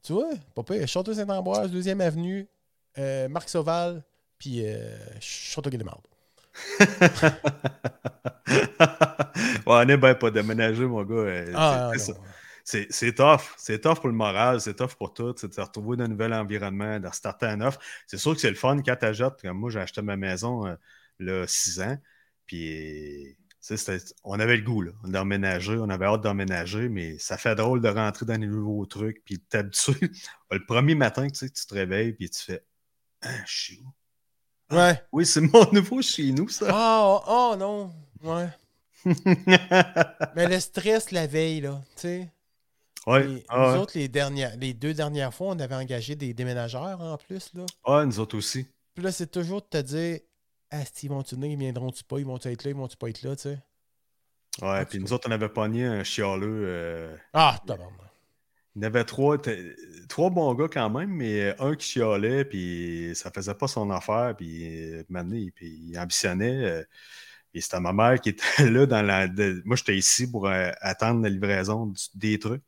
Tu 0.04 0.14
vois, 0.14 0.30
pas 0.56 0.64
pire. 0.64 0.88
Château-Saint-Ambroise, 0.88 1.72
deuxième 1.72 2.02
avenue, 2.02 2.48
euh, 2.98 3.28
Marc 3.30 3.50
Sauval, 3.50 4.04
puis 4.38 4.66
euh, 4.66 4.98
Château-Guélémarde. 5.20 6.02
ouais, 8.50 9.64
on 9.66 9.88
est 9.88 9.98
bien 9.98 10.16
pas 10.16 10.32
déménagé, 10.32 10.86
mon 10.86 11.04
gars. 11.04 11.16
Euh, 11.16 11.52
Ah, 11.56 11.92
c'est- 12.66 13.14
tough. 13.14 13.42
C'est 13.58 13.80
tough 13.82 13.96
pour 13.96 14.08
le 14.08 14.14
moral, 14.14 14.62
c'est 14.62 14.76
tough 14.76 14.96
pour 14.98 15.14
tout. 15.14 15.34
C'est 15.38 15.48
de 15.48 15.54
se 15.54 15.62
retrouver 15.62 15.98
dans 15.98 16.06
un 16.06 16.08
nouvel 16.08 16.34
environnement, 16.34 17.00
de 17.00 17.08
restarter 17.08 17.46
à 17.48 17.56
neuf. 17.56 17.78
C'est 18.08 18.18
sûr 18.18 18.34
que 18.34 18.40
c'est 18.42 18.50
le 18.50 18.56
fun 18.56 18.78
quand 18.86 18.96
tu 18.96 19.06
achètes. 19.06 19.42
Comme 19.42 19.58
moi, 19.58 19.70
j'ai 19.70 19.80
acheté 19.80 20.02
ma 20.02 20.16
maison 20.18 20.68
euh, 20.68 20.76
là, 21.20 21.46
6 21.48 21.82
ans. 21.82 21.98
Puis, 22.46 23.38
on 24.24 24.40
avait 24.40 24.58
le 24.58 24.64
goût 24.64 24.82
là, 24.82 24.92
d'emménager. 25.06 25.78
On 25.78 25.90
avait 25.90 26.06
hâte 26.06 26.22
d'emménager, 26.22 26.90
mais 26.90 27.18
ça 27.18 27.38
fait 27.38 27.56
drôle 27.56 27.82
de 27.82 27.88
rentrer 27.90 28.26
dans 28.26 28.40
les 28.40 28.48
nouveaux 28.48 28.86
trucs. 28.86 29.24
Puis 29.26 29.40
t'habituer. 29.40 29.96
le 30.52 30.66
premier 30.66 30.96
matin, 30.96 31.28
tu 31.30 31.50
te 31.50 31.74
réveilles, 31.74 32.14
puis 32.14 32.30
tu 32.30 32.42
fais 32.42 32.66
Ah, 33.22 33.30
je 33.46 33.54
suis 33.64 33.80
où? 33.80 34.76
Ouais. 34.76 35.02
Oui, 35.12 35.26
c'est 35.26 35.42
mon 35.42 35.72
nouveau 35.72 36.02
chez 36.02 36.32
nous, 36.32 36.50
ça. 36.50 36.68
Oh, 36.74 37.22
oh 37.28 37.56
non. 37.58 37.92
Ouais. 38.24 38.50
Mais 40.36 40.48
le 40.48 40.60
stress 40.60 41.12
la 41.12 41.28
veille, 41.28 41.62
là, 41.62 41.82
tu 41.96 42.02
sais. 42.02 42.32
ouais. 43.08 43.30
Et 43.32 43.46
Ah, 43.50 43.58
Nous 43.68 43.74
ouais. 43.74 43.80
autres, 43.80 43.98
les, 43.98 44.08
dernières, 44.08 44.56
les 44.58 44.74
deux 44.74 44.94
dernières 44.94 45.34
fois, 45.34 45.48
on 45.50 45.60
avait 45.60 45.76
engagé 45.76 46.16
des 46.16 46.34
déménageurs 46.34 47.00
en 47.02 47.18
plus, 47.18 47.52
là. 47.54 47.66
Ah, 47.86 48.06
nous 48.06 48.20
autres 48.20 48.38
aussi. 48.38 48.66
Puis 48.94 49.04
là, 49.04 49.12
c'est 49.12 49.32
toujours 49.32 49.62
de 49.62 49.68
te 49.68 49.78
dire 49.82 50.20
Ah, 50.74 50.84
ils 51.02 51.10
vont-tu 51.10 51.36
venir, 51.36 51.52
ils 51.52 51.58
viendront-tu 51.58 52.04
pas, 52.04 52.20
ils 52.20 52.26
vont-tu 52.26 52.50
être 52.50 52.66
là, 52.66 52.72
ils 52.72 52.76
vont-tu 52.76 52.98
pas 52.98 53.08
être 53.10 53.22
là, 53.22 53.34
tu 53.38 53.44
sais? 53.44 53.64
Ouais, 54.62 54.86
puis 54.86 55.00
nous 55.00 55.14
autres, 55.14 55.28
on 55.30 55.32
avait 55.32 55.50
pogné 55.50 55.86
un 55.86 56.04
chialeux. 56.04 56.64
euh, 56.68 57.16
Ah, 57.34 57.60
tabarnak. 57.68 58.12
Il 58.76 58.82
y 58.82 58.86
avait 58.86 59.04
trois, 59.04 59.38
trois 60.10 60.30
bons 60.32 60.54
gars 60.56 60.68
quand 60.68 60.90
même, 60.90 61.12
mais 61.12 61.56
un 61.60 61.76
qui 61.76 61.88
chialait, 61.90 62.44
puis 62.44 63.12
ça 63.16 63.30
faisait 63.32 63.54
pas 63.54 63.68
son 63.68 63.92
affaire, 63.92 64.34
puis 64.36 64.66
euh, 64.96 65.04
il, 65.32 65.52
puis 65.52 65.68
il 65.92 66.00
ambitionnait. 66.00 66.66
euh, 66.66 66.84
et 67.54 67.62
c'était 67.62 67.80
ma 67.82 67.94
mère 67.94 68.20
qui 68.22 68.30
était 68.30 68.44
là 68.72 68.86
dans 68.88 69.02
la. 69.04 69.28
de- 69.28 69.62
moi, 69.66 69.76
j'étais 69.78 69.98
ici 69.98 70.30
pour 70.32 70.48
euh, 70.48 70.72
attendre 70.82 71.22
la 71.24 71.30
livraison 71.30 71.88
du- 71.88 72.02
des 72.16 72.40
trucs. 72.40 72.64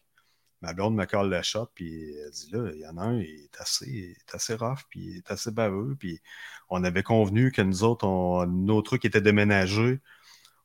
Ma 0.65 0.73
blonde 0.73 0.95
me 0.95 1.05
colle 1.05 1.29
le 1.29 1.41
shop, 1.43 1.67
puis 1.75 2.13
elle 2.25 2.31
dit 2.31 2.49
là, 2.51 2.71
il 2.73 2.79
y 2.81 2.87
en 2.87 2.97
a 2.97 3.03
un, 3.03 3.19
il 3.21 3.25
est 3.45 3.61
assez, 3.61 3.85
il 3.89 4.11
est 4.11 4.35
assez 4.35 4.55
rough, 4.55 4.79
puis 4.89 4.99
il 5.01 5.17
est 5.17 5.31
assez 5.31 5.51
baveux, 5.51 5.95
puis 5.99 6.21
on 6.69 6.83
avait 6.83 7.03
convenu 7.03 7.51
que 7.51 7.61
nous 7.61 7.83
autres, 7.83 8.05
on- 8.07 8.47
nos 8.47 8.81
trucs 8.81 9.05
étaient 9.05 9.21
déménagés. 9.21 9.99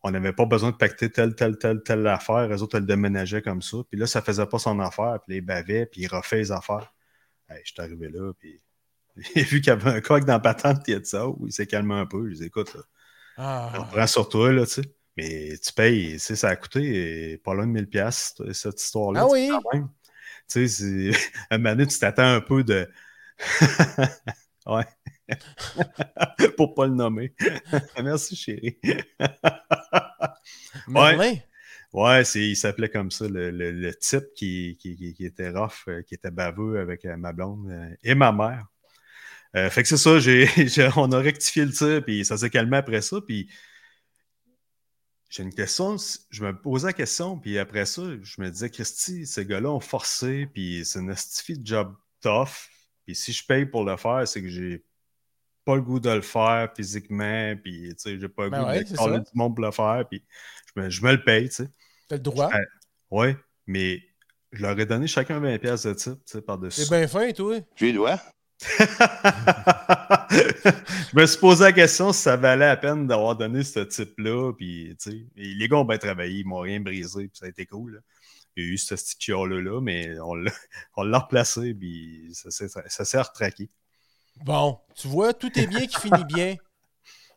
On 0.02 0.10
n'avait 0.12 0.32
pas 0.32 0.46
besoin 0.46 0.70
de 0.72 0.76
pacter 0.76 1.10
telle, 1.10 1.34
telle, 1.34 1.58
telle, 1.58 1.82
telle 1.82 2.06
affaire. 2.06 2.48
Les 2.48 2.62
autres, 2.62 2.76
elles 2.76 2.82
le 2.82 2.86
déménageaient 2.88 3.42
comme 3.42 3.62
ça. 3.62 3.78
Puis 3.90 3.98
là, 4.00 4.06
ça 4.06 4.22
faisait 4.22 4.46
pas 4.46 4.58
son 4.58 4.80
affaire. 4.80 5.18
Puis 5.26 5.36
il 5.38 5.40
bavait, 5.42 5.86
puis 5.86 6.02
il 6.02 6.08
refait 6.08 6.38
les 6.38 6.52
affaires. 6.52 6.94
Hey, 7.50 7.60
je 7.64 7.72
suis 7.72 7.82
arrivé 7.82 8.08
là, 8.10 8.32
puis 8.38 8.60
j'ai 9.36 9.42
vu 9.44 9.60
qu'il 9.60 9.68
y 9.68 9.70
avait 9.70 9.90
un 9.90 10.00
coq 10.02 10.24
dans 10.24 10.34
la 10.34 10.40
patente, 10.40 10.86
il 10.88 10.94
a 10.96 11.00
dit 11.00 11.08
ça. 11.10 11.28
Oh, 11.28 11.38
il 11.46 11.52
s'est 11.52 11.66
calmé 11.68 11.94
un 11.94 12.06
peu. 12.06 12.30
Je 12.30 12.36
dis, 12.36 12.44
écoute, 12.46 12.74
là, 12.74 12.82
on 13.74 13.84
Ah, 13.84 13.86
prend 13.86 14.06
sur 14.06 14.28
toi, 14.28 14.52
là, 14.52 14.66
tu 14.66 14.74
sais. 14.82 14.94
Mais 15.16 15.56
tu 15.58 15.72
payes, 15.72 16.18
tu 16.24 16.36
ça 16.36 16.48
a 16.48 16.56
coûté 16.56 17.34
euh, 17.34 17.38
pas 17.42 17.54
loin 17.54 17.66
de 17.66 17.72
1000 17.72 17.88
pièces 17.88 18.34
cette 18.52 18.80
histoire-là. 18.82 19.22
Ah 19.22 19.28
oui? 19.30 19.48
quand 19.50 19.62
même. 19.74 19.88
Tu 20.48 20.68
sais, 20.68 21.10
à 21.50 21.54
un 21.56 21.58
moment 21.58 21.70
donné, 21.76 21.86
tu 21.86 21.98
t'attends 21.98 22.34
un 22.34 22.40
peu 22.40 22.64
de... 22.64 22.88
ouais. 24.66 24.84
Pour 26.56 26.74
pas 26.74 26.86
le 26.86 26.94
nommer. 26.94 27.34
Merci, 28.02 28.36
chérie. 28.36 28.78
Ouais, 31.92 32.22
c'est, 32.24 32.40
il 32.48 32.56
s'appelait 32.56 32.88
comme 32.88 33.10
ça, 33.10 33.26
le, 33.28 33.50
le- 33.50 33.72
le 33.72 33.94
type 33.94 34.24
qui, 34.36 34.76
qui, 34.80 34.96
qui- 35.14 35.24
était 35.24 35.50
rough, 35.50 35.88
euh, 35.88 36.02
qui 36.02 36.14
était 36.14 36.30
baveux 36.30 36.78
avec 36.78 37.04
euh, 37.04 37.16
ma 37.16 37.32
blonde 37.32 37.68
et 38.04 38.14
ma 38.14 38.30
mère. 38.32 38.66
Euh, 39.56 39.68
fait 39.70 39.82
que 39.82 39.88
c'est 39.88 39.96
ça, 39.96 40.90
on 40.96 41.10
a 41.12 41.18
rectifié 41.18 41.64
le 41.64 41.72
tir, 41.72 42.02
puis 42.04 42.24
ça 42.24 42.36
s'est 42.38 42.50
calmé 42.50 42.76
après 42.76 43.02
ça, 43.02 43.16
puis 43.26 43.50
j'ai 45.30 45.44
une 45.44 45.54
question, 45.54 45.96
je 46.30 46.44
me 46.44 46.52
posais 46.52 46.88
la 46.88 46.92
question, 46.92 47.38
puis 47.38 47.56
après 47.56 47.86
ça, 47.86 48.02
je 48.20 48.42
me 48.42 48.50
disais, 48.50 48.68
Christy, 48.68 49.26
ces 49.26 49.46
gars-là 49.46 49.70
ont 49.70 49.80
forcé, 49.80 50.46
puis 50.52 50.84
c'est 50.84 50.98
une 50.98 51.08
de 51.08 51.66
job 51.66 51.94
tough, 52.20 52.68
puis 53.06 53.14
si 53.14 53.32
je 53.32 53.46
paye 53.46 53.64
pour 53.64 53.84
le 53.84 53.96
faire, 53.96 54.26
c'est 54.26 54.42
que 54.42 54.48
j'ai 54.48 54.84
pas 55.64 55.76
le 55.76 55.82
goût 55.82 56.00
de 56.00 56.10
le 56.10 56.20
faire 56.20 56.68
physiquement, 56.76 57.54
puis 57.62 57.94
tu 57.94 58.02
sais, 58.02 58.18
j'ai 58.18 58.28
pas 58.28 58.44
le 58.44 58.50
Ben 58.50 58.62
goût 58.62 58.68
ouais, 58.70 58.82
de 58.82 58.96
ça. 58.96 59.18
du 59.18 59.30
monde 59.34 59.54
pour 59.54 59.64
le 59.64 59.70
faire, 59.70 60.04
puis 60.10 60.24
je 60.74 60.80
me, 60.82 60.90
je 60.90 61.02
me 61.04 61.12
le 61.12 61.22
paye, 61.22 61.48
tu 61.48 61.54
sais. 61.54 61.68
T'as 62.08 62.16
le 62.16 62.22
droit. 62.22 62.50
Ouais. 62.50 62.66
Ouais, 63.12 63.36
mais 63.68 64.02
je 64.50 64.62
leur 64.62 64.78
ai 64.80 64.84
donné 64.84 65.06
chacun 65.06 65.40
20$ 65.40 65.58
piastres 65.60 65.88
de 65.88 65.94
type, 65.94 66.24
tu 66.26 66.32
sais, 66.32 66.42
par-dessus. 66.42 66.82
C'est 66.82 66.90
bien 66.90 67.06
fin, 67.06 67.30
toi. 67.30 67.60
Tu 67.76 67.86
les 67.86 67.92
dois? 67.92 68.20
Je 70.30 71.16
me 71.16 71.26
suis 71.26 71.38
posé 71.38 71.64
la 71.64 71.72
question 71.72 72.12
si 72.12 72.20
ça 72.22 72.36
valait 72.36 72.66
la 72.66 72.76
peine 72.76 73.06
d'avoir 73.06 73.36
donné 73.36 73.62
ce 73.64 73.80
type-là. 73.80 74.52
Puis, 74.52 74.96
les 75.36 75.68
gars 75.68 75.76
ont 75.78 75.84
bien 75.84 75.98
travaillé, 75.98 76.40
ils 76.40 76.46
m'ont 76.46 76.60
rien 76.60 76.80
brisé, 76.80 77.28
puis 77.28 77.38
ça 77.38 77.46
a 77.46 77.48
été 77.48 77.66
cool. 77.66 77.94
là. 77.94 78.00
Il 78.56 78.64
y 78.64 78.66
a 78.66 78.70
eu 78.72 78.78
ce 78.78 78.94
petit 78.94 79.14
chiot-là, 79.18 79.80
mais 79.80 80.18
on 80.20 80.34
l'a 80.34 80.52
replacé, 81.18 81.72
puis 81.74 82.30
ça 82.34 82.50
s'est 82.50 82.68
ça 82.68 83.04
s'est 83.04 83.20
retraqué. 83.20 83.70
Bon, 84.44 84.78
tu 84.96 85.08
vois, 85.08 85.32
tout 85.32 85.56
est 85.58 85.66
bien 85.66 85.86
qui 85.86 86.00
finit 86.00 86.24
bien. 86.24 86.56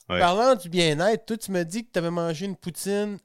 Ouais. 0.09 0.19
Parlant 0.19 0.53
du 0.55 0.67
bien-être, 0.67 1.25
toi, 1.25 1.37
tu 1.37 1.49
me 1.51 1.63
dis 1.63 1.85
que 1.85 1.91
tu 1.93 1.97
avais 1.97 2.11
mangé 2.11 2.45
une 2.45 2.57
poutine 2.57 3.17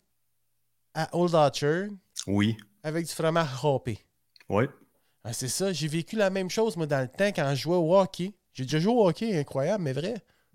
à 0.95 1.09
Old 1.12 1.35
Orchard 1.35 1.88
Oui, 2.28 2.57
avec 2.85 3.05
du 3.05 3.12
fromage 3.12 3.49
râpé. 3.55 3.99
oui. 4.49 4.67
Ah, 5.25 5.32
c'est 5.32 5.48
ça, 5.48 5.72
j'ai 5.72 5.88
vécu 5.88 6.16
la 6.16 6.30
même 6.30 6.50
chose, 6.50 6.76
moi, 6.76 6.87
dans 6.87 7.00
le 7.00 7.08
temps, 7.08 7.28
quand 7.28 7.48
je 7.54 7.62
jouais 7.62 7.76
au 7.76 7.96
hockey. 7.96 8.32
J'ai 8.54 8.64
déjà 8.64 8.78
joué 8.78 8.92
au 8.92 9.08
hockey, 9.08 9.38
incroyable, 9.38 9.82
mais 9.84 9.92
vrai. 9.92 10.14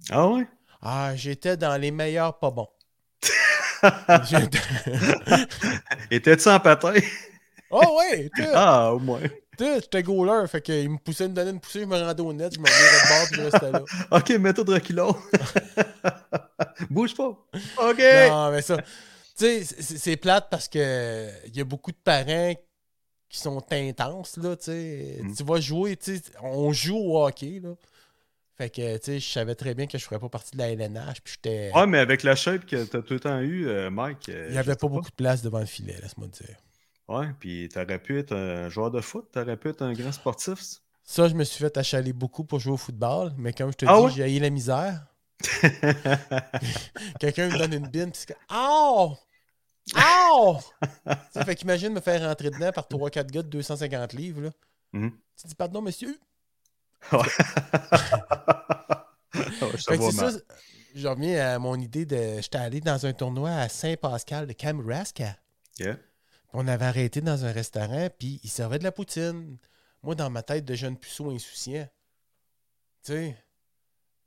Ah 0.09 0.27
ouais? 0.27 0.47
Ah, 0.81 1.15
j'étais 1.15 1.55
dans 1.57 1.79
les 1.79 1.91
meilleurs 1.91 2.39
pas 2.39 2.51
bons. 2.51 2.67
Étais-tu 6.11 6.49
en 6.49 6.59
patin? 6.59 6.93
oh 7.71 7.97
ouais, 7.99 8.29
Ah, 8.53 8.93
au 8.93 8.99
moins. 8.99 9.21
tu 9.57 9.65
sais, 9.65 9.75
j'étais 9.81 10.03
goaler, 10.03 10.47
fait 10.47 10.61
qu'il 10.61 10.89
me 10.89 10.97
poussait, 10.97 11.27
me 11.27 11.33
donnait 11.33 11.51
une 11.51 11.59
poussée, 11.59 11.81
je 11.81 11.85
me 11.85 11.97
rendais 11.97 12.21
au 12.21 12.33
net, 12.33 12.53
je 12.53 12.59
me 12.59 12.65
revirais 12.65 13.03
de 13.03 13.07
bord, 13.07 13.27
puis 13.27 13.35
je 13.37 13.41
restais 13.41 13.71
là. 13.71 13.81
Ok, 14.17 14.29
mets-toi 14.31 14.63
de 14.63 14.73
reculons. 14.73 15.15
Bouge 16.89 17.15
pas. 17.15 17.29
Ok. 17.77 17.99
Non, 18.29 18.51
mais 18.51 18.61
ça, 18.61 18.77
tu 18.77 18.83
sais, 19.35 19.63
c'est 19.63 19.97
c'est 19.97 20.17
plate 20.17 20.47
parce 20.49 20.67
que 20.67 21.29
il 21.47 21.55
y 21.55 21.61
a 21.61 21.63
beaucoup 21.63 21.91
de 21.91 21.97
parents 22.03 22.53
qui 23.33 23.39
sont 23.39 23.63
intenses, 23.71 24.37
là, 24.37 24.55
tu 24.55 24.65
sais. 24.65 25.19
Mm. 25.23 25.33
Tu 25.35 25.43
vas 25.43 25.59
jouer, 25.59 25.97
tu 25.97 26.15
sais, 26.17 26.21
on 26.41 26.71
joue 26.71 26.97
au 26.97 27.25
hockey, 27.25 27.59
là. 27.61 27.71
Fait 28.55 28.69
que, 28.69 28.97
tu 28.97 29.03
sais, 29.05 29.19
je 29.19 29.27
savais 29.31 29.55
très 29.55 29.73
bien 29.73 29.87
que 29.87 29.97
je 29.97 30.03
ferais 30.05 30.19
pas 30.19 30.29
partie 30.29 30.51
de 30.51 30.59
la 30.59 30.69
LNH, 30.69 31.21
puis 31.23 31.33
j'étais... 31.33 31.71
Ouais, 31.73 31.87
mais 31.87 31.97
avec 31.97 32.21
la 32.21 32.35
shape 32.35 32.65
que 32.67 32.83
t'as 32.83 33.01
tout 33.01 33.15
le 33.15 33.19
temps 33.19 33.39
eu, 33.41 33.67
euh, 33.67 33.89
Mike. 33.89 34.29
euh, 34.29 34.45
Il 34.49 34.51
n'y 34.53 34.59
avait 34.59 34.75
pas 34.75 34.87
beaucoup 34.87 35.09
de 35.09 35.15
place 35.15 35.41
devant 35.41 35.59
le 35.59 35.65
filet, 35.65 35.97
laisse-moi 36.01 36.27
te 36.27 36.43
dire. 36.43 36.55
Ouais, 37.07 37.27
puis 37.39 37.67
t'aurais 37.73 37.97
pu 37.97 38.19
être 38.19 38.33
un 38.35 38.69
joueur 38.69 38.91
de 38.91 39.01
foot, 39.01 39.25
t'aurais 39.31 39.57
pu 39.57 39.69
être 39.69 39.81
un 39.81 39.93
grand 39.93 40.11
sportif. 40.11 40.59
Ça, 41.03 41.27
je 41.27 41.33
me 41.33 41.43
suis 41.43 41.57
fait 41.59 41.75
achaler 41.75 42.13
beaucoup 42.13 42.43
pour 42.43 42.59
jouer 42.59 42.73
au 42.73 42.77
football, 42.77 43.33
mais 43.37 43.51
comme 43.53 43.71
je 43.71 43.77
te 43.77 43.85
Ah 43.87 43.97
dis, 43.97 44.05
ouais? 44.05 44.11
j'ai 44.15 44.23
haï 44.23 44.39
la 44.39 44.51
misère. 44.51 45.03
Quelqu'un 47.19 47.49
me 47.49 47.57
donne 47.57 47.73
une 47.73 47.87
bine, 47.87 48.11
puis 48.11 48.21
c'est 48.25 48.27
comme 48.33 48.43
Oh! 48.55 49.17
Oh! 49.97 50.59
ça 51.33 51.45
fait 51.45 51.55
qu'imagine 51.55 51.93
me 51.93 51.99
faire 51.99 52.21
rentrer 52.21 52.49
dedans 52.49 52.71
par 52.71 52.87
3-4 52.87 53.27
gars 53.31 53.43
de 53.43 53.49
250 53.49 54.13
livres. 54.13 54.41
Là. 54.41 54.49
Mhm. 54.93 55.11
Tu 55.39 55.47
dis 55.47 55.55
pardon, 55.55 55.81
monsieur? 55.81 56.17
Ouais. 57.11 57.19
Ouais, 59.35 59.71
je 59.75 59.83
Fait 59.83 59.97
que 59.97 60.11
ça, 60.11 60.29
reviens 61.09 61.55
à 61.55 61.59
mon 61.59 61.75
idée 61.75 62.05
de. 62.05 62.39
J'étais 62.41 62.59
allé 62.59 62.81
dans 62.81 63.05
un 63.05 63.13
tournoi 63.13 63.49
à 63.49 63.67
Saint-Pascal 63.67 64.45
de 64.45 64.53
Kamouraska. 64.53 65.35
Yeah. 65.79 65.97
On 66.53 66.67
avait 66.67 66.85
arrêté 66.85 67.19
dans 67.19 67.45
un 67.45 67.51
restaurant, 67.51 68.09
puis 68.17 68.39
ils 68.43 68.49
servaient 68.49 68.77
de 68.77 68.83
la 68.83 68.91
poutine. 68.91 69.57
Moi, 70.03 70.13
dans 70.13 70.29
ma 70.29 70.43
tête 70.43 70.65
de 70.65 70.75
jeune 70.75 70.97
puceau 70.97 71.31
insouciant, 71.31 71.87
tu 73.03 73.13
sais, 73.13 73.37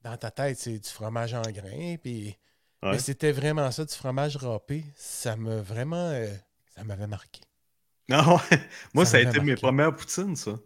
dans 0.02 0.16
ta 0.16 0.32
tête, 0.32 0.58
c'est 0.58 0.78
du 0.78 0.88
fromage 0.88 1.34
en 1.34 1.42
grains, 1.42 1.96
puis. 2.02 2.36
Ouais. 2.82 2.96
Mais 2.96 2.98
c'était 2.98 3.32
vraiment 3.32 3.70
ça, 3.70 3.84
du 3.84 3.94
fromage 3.94 4.36
râpé. 4.36 4.84
Ça 4.96 5.36
m'a 5.36 5.60
vraiment. 5.62 6.10
euh, 6.10 6.34
ça 6.74 6.84
m'avait 6.84 7.06
marqué. 7.06 7.42
Non, 8.08 8.36
ouais. 8.36 8.68
Moi, 8.94 9.04
Ça 9.04 9.06
ça, 9.06 9.16
a 9.18 9.20
été 9.20 9.40
mes 9.40 9.56
premières 9.56 9.94
poutines, 9.94 10.34
ça. 10.36 10.58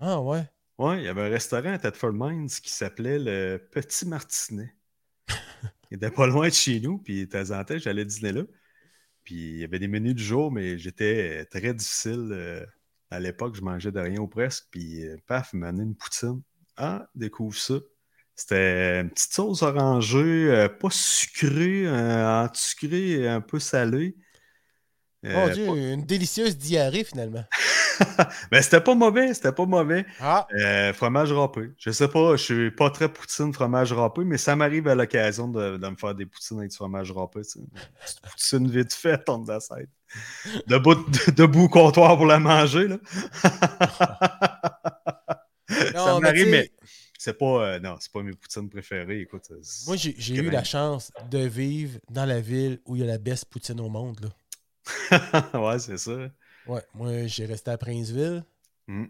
Ah 0.00 0.20
ouais? 0.20 0.46
Ouais, 0.78 0.98
il 1.00 1.04
y 1.04 1.08
avait 1.08 1.22
un 1.22 1.28
restaurant 1.30 1.72
à 1.72 1.78
Thetford 1.78 2.12
Mines 2.12 2.48
qui 2.48 2.70
s'appelait 2.70 3.18
le 3.18 3.58
Petit 3.70 4.06
Martinet. 4.06 4.74
il 5.90 5.96
était 5.96 6.10
pas 6.10 6.26
loin 6.26 6.48
de 6.48 6.52
chez 6.54 6.80
nous, 6.80 6.98
puis 6.98 7.26
de 7.26 7.30
temps 7.30 7.50
en 7.58 7.64
temps, 7.64 7.78
j'allais 7.78 8.04
dîner 8.04 8.32
là. 8.32 8.42
Puis 9.24 9.34
il 9.36 9.58
y 9.58 9.64
avait 9.64 9.78
des 9.80 9.88
menus 9.88 10.14
du 10.16 10.24
jour, 10.24 10.52
mais 10.52 10.78
j'étais 10.78 11.42
euh, 11.42 11.46
très 11.50 11.74
difficile. 11.74 12.30
euh, 12.32 12.66
à 13.10 13.20
l'époque, 13.20 13.56
je 13.56 13.62
mangeais 13.62 13.92
de 13.92 14.00
rien 14.00 14.20
ou 14.20 14.28
presque, 14.28 14.66
puis 14.70 15.04
euh, 15.06 15.16
paf, 15.26 15.50
il 15.54 15.60
m'a 15.60 15.68
amené 15.68 15.84
une 15.84 15.96
poutine. 15.96 16.42
Ah, 16.76 17.08
découvre 17.14 17.56
ça. 17.58 17.76
C'était 18.34 19.00
une 19.00 19.10
petite 19.10 19.32
sauce 19.32 19.62
orangée, 19.62 20.18
euh, 20.50 20.68
pas 20.68 20.88
sucrée, 20.90 21.86
euh, 21.86 22.44
entre 22.44 22.56
sucré 22.58 23.28
un 23.28 23.40
peu 23.40 23.58
salée. 23.58 24.16
Mon 25.22 25.46
Euh, 25.48 25.52
Dieu, 25.52 25.66
une 25.66 26.04
délicieuse 26.04 26.56
diarrhée 26.56 27.04
finalement. 27.04 27.44
Mais 28.50 28.60
c'était 28.62 28.80
pas 28.80 28.94
mauvais, 28.96 29.34
c'était 29.34 29.52
pas 29.52 29.66
mauvais. 29.66 30.04
Ah! 30.18 30.46
Euh, 30.58 30.92
fromage 30.92 31.30
râpé. 31.30 31.70
Je 31.78 31.90
sais 31.92 32.08
pas, 32.08 32.34
je 32.36 32.42
suis 32.42 32.70
pas 32.72 32.90
très 32.90 33.08
poutine 33.08 33.52
fromage 33.52 33.92
râpé, 33.92 34.24
mais 34.24 34.38
ça 34.38 34.56
m'arrive 34.56 34.88
à 34.88 34.96
l'occasion 34.96 35.46
de, 35.46 35.76
de 35.76 35.88
me 35.88 35.94
faire 35.94 36.14
des 36.16 36.26
poutines 36.26 36.58
avec 36.58 36.70
du 36.70 36.76
fromage 36.76 37.12
râpé. 37.12 37.40
Une 37.54 37.68
petite 37.68 38.20
poutine 38.22 38.68
vite 38.68 38.92
faite, 38.94 39.28
on 39.28 39.38
de. 39.38 39.86
Debout, 40.66 40.94
de- 40.96 41.30
debout 41.30 41.64
au 41.64 41.68
comptoir 41.68 42.16
pour 42.16 42.26
la 42.26 42.40
manger, 42.40 42.88
là. 42.88 42.96
ça 45.68 45.92
Non, 45.94 46.20
m'arrive, 46.20 46.48
mais 46.48 46.70
c'est 47.24 47.38
pas, 47.38 47.74
euh, 47.74 47.78
non, 47.80 47.96
c'est 48.00 48.10
pas 48.12 48.22
mes 48.22 48.32
poutines 48.32 48.68
préférées. 48.68 49.20
Écoute, 49.20 49.48
euh, 49.50 49.60
Moi, 49.86 49.96
j'ai 49.96 50.14
j'ai 50.18 50.34
eu 50.36 50.50
la 50.50 50.64
chance 50.64 51.12
de 51.30 51.38
vivre 51.38 51.98
dans 52.10 52.24
la 52.24 52.40
ville 52.40 52.80
où 52.86 52.96
il 52.96 53.00
y 53.00 53.04
a 53.04 53.06
la 53.06 53.18
best 53.18 53.44
poutine 53.46 53.80
au 53.80 53.88
monde. 53.88 54.18
Là. 54.20 54.30
ouais, 55.60 55.78
c'est 55.78 55.98
ça. 55.98 56.30
Ouais, 56.66 56.82
moi, 56.94 57.26
j'ai 57.26 57.46
resté 57.46 57.70
à 57.70 57.78
Princeville, 57.78 58.44
Mm. 58.88 59.04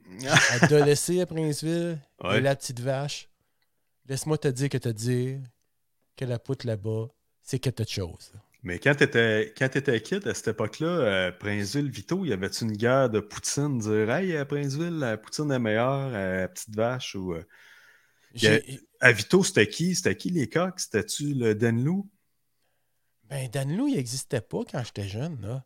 adolescé 0.51 1.23
à 1.23 1.27
Princeville, 1.27 1.99
Ouais. 2.23 2.39
et 2.39 2.41
la 2.43 2.55
petite 2.55 2.81
vache. 2.81 3.29
Laisse-moi 4.07 4.37
te 4.37 4.49
dire 4.49 4.69
que 4.69 4.77
te 4.79 4.91
dire 4.91 5.41
que 6.17 6.27
la 6.27 6.39
poutre 6.39 6.67
là-bas, 6.67 7.07
c'est 7.43 7.59
quelque 7.59 7.85
chose. 7.89 8.33
Mais 8.65 8.79
quand 8.79 8.95
t'étais 8.95 9.53
quand 9.57 9.69
t'étais 9.71 10.01
kid, 10.03 10.27
à 10.29 10.35
cette 10.35 10.49
époque-là, 10.49 10.87
euh, 10.89 11.33
Princeville, 11.33 11.91
Vito, 11.91 12.25
y 12.27 12.33
avait-tu 12.35 12.65
une 12.65 12.77
guerre 12.77 13.09
de 13.11 13.21
poutine? 13.21 13.79
Dire, 13.79 14.11
hey, 14.11 14.37
à 14.37 14.45
Princeville, 14.45 14.99
la 14.99 15.17
poutine 15.17 15.51
est 15.51 15.59
meilleure, 15.59 16.15
à 16.15 16.49
Petite 16.49 16.75
Vache 16.77 17.15
ou. 17.15 17.33
euh, 17.35 17.43
J'ai- 18.35 18.81
À 19.01 19.13
Vito, 19.13 19.43
c'était 19.43 19.69
qui? 19.69 19.95
C'était 19.95 20.17
qui 20.17 20.31
les 20.31 20.49
coqs? 20.49 20.79
C'était-tu 20.81 21.35
le 21.35 21.55
Denlou? 21.55 22.09
Ben, 23.25 23.49
Danlou, 23.51 23.89
il 23.89 23.97
n'existait 23.97 24.41
pas 24.41 24.61
quand 24.71 24.83
j'étais 24.85 25.09
jeune. 25.09 25.41
Là. 25.41 25.65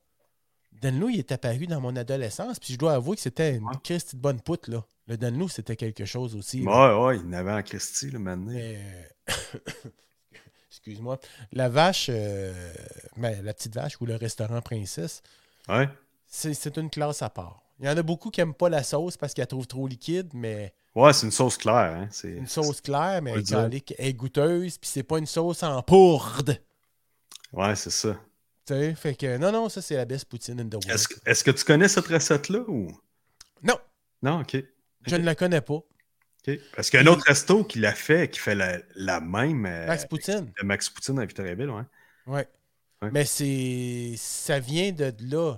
Danlou, 0.80 1.08
il 1.10 1.18
est 1.18 1.32
apparu 1.32 1.66
dans 1.66 1.80
mon 1.80 1.96
adolescence, 1.96 2.58
puis 2.58 2.72
je 2.74 2.78
dois 2.78 2.94
avouer 2.94 3.16
que 3.16 3.22
c'était 3.22 3.56
une 3.56 3.64
Ouais. 3.64 3.74
Christie 3.82 4.16
de 4.16 4.20
bonne 4.20 4.40
poutre. 4.40 4.70
Là. 4.70 4.84
Le 5.06 5.16
Danlou, 5.16 5.48
c'était 5.48 5.76
quelque 5.76 6.04
chose 6.04 6.34
aussi. 6.36 6.60
là. 6.62 6.98
Ouais, 6.98 7.04
ouais, 7.06 7.16
il 7.18 7.22
y 7.24 7.28
en 7.28 7.32
avait 7.32 7.52
en 7.52 7.62
Christie, 7.62 8.10
le 8.10 8.18
maintenant. 8.18 8.52
Euh, 8.54 9.02
Excuse-moi. 10.70 11.18
La 11.52 11.68
vache, 11.68 12.06
euh, 12.10 12.52
ben, 13.16 13.42
la 13.44 13.54
petite 13.54 13.74
vache 13.74 14.00
ou 14.00 14.06
le 14.06 14.14
restaurant 14.16 14.60
Princesse, 14.60 15.22
Ouais. 15.68 15.88
c'est 16.26 16.76
une 16.76 16.90
classe 16.90 17.22
à 17.22 17.30
part. 17.30 17.62
Il 17.78 17.86
y 17.86 17.88
en 17.88 17.96
a 17.96 18.02
beaucoup 18.02 18.30
qui 18.30 18.40
n'aiment 18.40 18.54
pas 18.54 18.68
la 18.68 18.82
sauce 18.82 19.16
parce 19.16 19.34
qu'ils 19.34 19.42
la 19.42 19.46
trouvent 19.46 19.66
trop 19.66 19.86
liquide, 19.86 20.30
mais 20.32 20.72
Ouais, 20.94 21.12
c'est 21.12 21.26
une 21.26 21.32
sauce 21.32 21.58
claire. 21.58 21.74
Hein? 21.94 22.08
C'est... 22.10 22.32
une 22.32 22.46
sauce 22.46 22.80
claire, 22.80 23.20
mais 23.20 23.42
calique, 23.42 23.94
elle 23.98 24.06
est 24.06 24.14
goûteuse, 24.14 24.78
puis 24.78 24.88
c'est 24.88 25.02
pas 25.02 25.18
une 25.18 25.26
sauce 25.26 25.62
en 25.62 25.82
pourde. 25.82 26.58
Ouais, 27.52 27.76
c'est 27.76 27.90
ça. 27.90 28.18
Tu 28.66 28.72
sais, 28.74 28.94
fait 28.94 29.14
que 29.14 29.36
non, 29.36 29.52
non, 29.52 29.68
ça 29.68 29.82
c'est 29.82 29.94
la 29.96 30.04
best 30.06 30.24
poutine 30.24 30.58
in 30.60 30.68
the 30.68 30.74
world. 30.74 30.90
Est-ce, 30.90 31.06
que- 31.08 31.20
est-ce 31.26 31.44
que 31.44 31.50
tu 31.50 31.64
connais 31.64 31.88
cette 31.88 32.06
recette-là 32.06 32.60
ou? 32.66 32.90
Non, 33.62 33.78
Non, 34.22 34.40
ok. 34.40 34.56
je 35.06 35.16
ne 35.16 35.24
la 35.24 35.34
connais 35.34 35.60
pas. 35.60 35.74
ok. 35.74 36.58
Parce 36.74 36.88
qu'il 36.90 36.98
y 37.00 37.02
a 37.02 37.06
un 37.06 37.12
autre 37.12 37.24
resto 37.26 37.62
qui 37.64 37.78
l'a 37.78 37.92
fait, 37.94 38.30
qui 38.30 38.40
fait 38.40 38.54
la, 38.54 38.78
la 38.94 39.20
même. 39.20 39.66
euh, 39.66 39.86
Max 39.86 40.06
Poutine. 40.06 40.50
de 40.60 40.64
Max 40.66 40.88
Poutine 40.90 41.18
à 41.18 41.24
Victoriaville, 41.26 41.70
ouais. 41.70 41.82
Ouais. 42.26 42.48
Ouais. 43.02 43.10
Mais 43.12 43.24
c'est. 43.26 44.14
Ça 44.16 44.58
vient 44.58 44.90
de 44.92 45.12
là. 45.20 45.56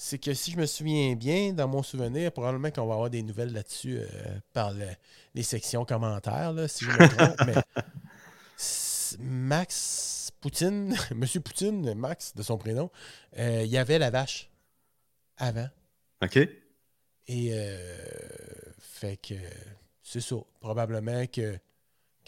C'est 0.00 0.18
que 0.18 0.32
si 0.32 0.52
je 0.52 0.56
me 0.56 0.64
souviens 0.66 1.16
bien, 1.16 1.52
dans 1.52 1.66
mon 1.66 1.82
souvenir, 1.82 2.30
probablement 2.30 2.70
qu'on 2.70 2.86
va 2.86 2.94
avoir 2.94 3.10
des 3.10 3.22
nouvelles 3.24 3.52
là-dessus 3.52 3.98
euh, 3.98 4.06
par 4.52 4.72
le- 4.72 4.86
les 5.34 5.42
sections 5.42 5.84
commentaires, 5.84 6.52
là, 6.52 6.68
si 6.68 6.84
je 6.84 6.90
me 6.90 7.08
trompe. 7.08 7.36
mais 7.46 7.54
Max, 7.54 9.16
Max 9.18 10.30
Poutine, 10.40 10.96
Monsieur 11.16 11.40
Poutine, 11.40 11.94
Max 11.94 12.32
de 12.34 12.42
son 12.44 12.58
prénom, 12.58 12.90
euh, 13.38 13.62
il 13.64 13.70
y 13.70 13.76
avait 13.78 13.98
la 13.98 14.10
vache 14.10 14.48
avant. 15.36 15.68
OK? 16.22 16.36
Et 16.36 17.50
euh, 17.52 18.06
fait 18.78 19.16
que 19.16 19.34
c'est 20.02 20.20
ça. 20.20 20.36
Probablement 20.60 21.26
que 21.26 21.58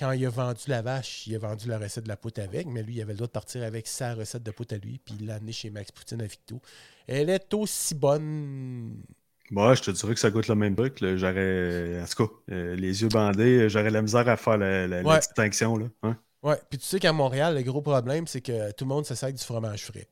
quand 0.00 0.12
il 0.12 0.24
a 0.26 0.30
vendu 0.30 0.62
la 0.68 0.80
vache, 0.82 1.26
il 1.26 1.34
a 1.36 1.38
vendu 1.38 1.68
la 1.68 1.78
recette 1.78 2.04
de 2.04 2.08
la 2.08 2.16
poute 2.16 2.38
avec, 2.38 2.66
mais 2.66 2.82
lui, 2.82 2.94
il 2.96 3.02
avait 3.02 3.12
le 3.12 3.18
droit 3.18 3.26
de 3.28 3.32
partir 3.32 3.62
avec 3.62 3.86
sa 3.86 4.14
recette 4.14 4.42
de 4.42 4.50
poute 4.50 4.72
à 4.72 4.78
lui, 4.78 4.98
puis 4.98 5.14
il 5.20 5.26
l'a 5.26 5.38
chez 5.52 5.70
Max 5.70 5.92
Poutine 5.92 6.22
à 6.22 6.26
Victo. 6.26 6.60
Elle 7.06 7.28
est 7.30 7.52
aussi 7.54 7.94
bonne. 7.94 9.02
Moi, 9.50 9.74
je 9.74 9.82
te 9.82 9.90
dirais 9.90 10.14
que 10.14 10.20
ça 10.20 10.30
goûte 10.30 10.48
le 10.48 10.54
même 10.54 10.74
truc. 10.74 10.96
J'aurais, 11.16 12.00
en 12.02 12.06
tout 12.06 12.26
cas, 12.26 12.32
euh, 12.54 12.76
les 12.76 13.02
yeux 13.02 13.08
bandés, 13.08 13.68
j'aurais 13.68 13.90
la 13.90 14.00
misère 14.00 14.28
à 14.28 14.36
faire 14.36 14.56
la, 14.56 14.86
la- 14.86 15.02
la 15.02 15.08
Ouais. 15.08 15.18
distinction. 15.18 15.76
Là. 15.76 15.86
Hein? 16.04 16.16
Ouais, 16.42 16.56
puis 16.70 16.78
tu 16.78 16.86
sais 16.86 16.98
qu'à 16.98 17.12
Montréal, 17.12 17.54
le 17.56 17.62
gros 17.62 17.82
problème, 17.82 18.26
c'est 18.26 18.40
que 18.40 18.70
tout 18.72 18.84
le 18.84 18.88
monde 18.88 19.04
se 19.04 19.14
sert 19.14 19.32
du 19.32 19.42
fromage 19.44 19.84
frais. 19.84 20.06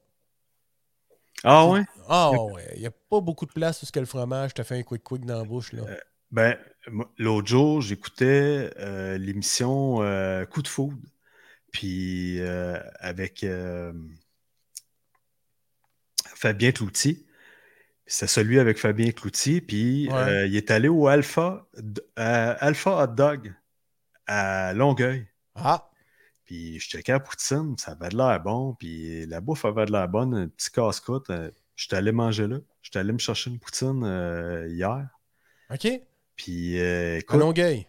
Ah 1.44 1.66
ouais? 1.68 1.82
Ah 2.08 2.32
ouais, 2.32 2.64
il 2.74 2.80
n'y 2.80 2.86
a 2.86 2.90
pas 2.90 3.20
beaucoup 3.20 3.46
de 3.46 3.52
place 3.52 3.82
où 3.82 3.86
ce 3.86 3.92
que 3.92 4.00
le 4.00 4.06
fromage 4.06 4.54
te 4.54 4.62
fait 4.64 4.76
un 4.78 4.82
quick-quick 4.82 5.24
dans 5.24 5.38
la 5.38 5.44
bouche. 5.44 5.72
Là. 5.72 5.82
Ben, 6.30 6.48
moi, 6.50 6.56
l'autre 7.18 7.46
jour, 7.48 7.80
j'écoutais 7.80 8.70
euh, 8.78 9.18
l'émission 9.18 10.02
euh, 10.02 10.44
Coup 10.46 10.62
de 10.62 10.68
foudre. 10.68 10.96
Puis 11.72 12.40
euh, 12.40 12.78
avec 12.98 13.44
Fabien 16.34 16.72
Cloutier. 16.72 17.24
C'est 18.06 18.26
celui 18.26 18.58
avec 18.58 18.78
Fabien 18.78 19.10
Cloutier. 19.10 19.60
Puis 19.60 20.08
Ouais. 20.10 20.48
il 20.48 20.56
est 20.56 20.70
allé 20.70 20.88
au 20.88 21.06
Alpha, 21.08 21.66
Alpha 22.16 23.02
Hot 23.04 23.14
Dog 23.14 23.54
à 24.26 24.72
Longueuil. 24.74 25.26
Ah, 25.54 25.90
Puis 26.44 26.78
je 26.80 26.88
checkais 26.88 27.12
à 27.12 27.20
Poutine, 27.20 27.76
ça 27.76 27.92
avait 27.92 28.08
de 28.08 28.16
l'air 28.16 28.40
bon. 28.40 28.74
Puis 28.74 29.26
la 29.26 29.40
bouffe 29.40 29.64
avait 29.64 29.84
de 29.86 29.92
l'air 29.92 30.08
bonne, 30.08 30.34
un 30.34 30.48
petit 30.48 30.70
casse-croûte. 30.70 31.28
Euh, 31.30 31.50
J'étais 31.76 31.96
allé 31.96 32.10
manger 32.12 32.46
là. 32.48 32.56
J'étais 32.82 32.98
allé 32.98 33.12
me 33.12 33.18
chercher 33.18 33.50
une 33.50 33.58
poutine 33.60 34.02
hier. 34.68 35.06
OK. 35.70 35.86
Puis 36.38 36.80
euh, 36.80 37.20
À 37.28 37.36
Longueuil? 37.36 37.86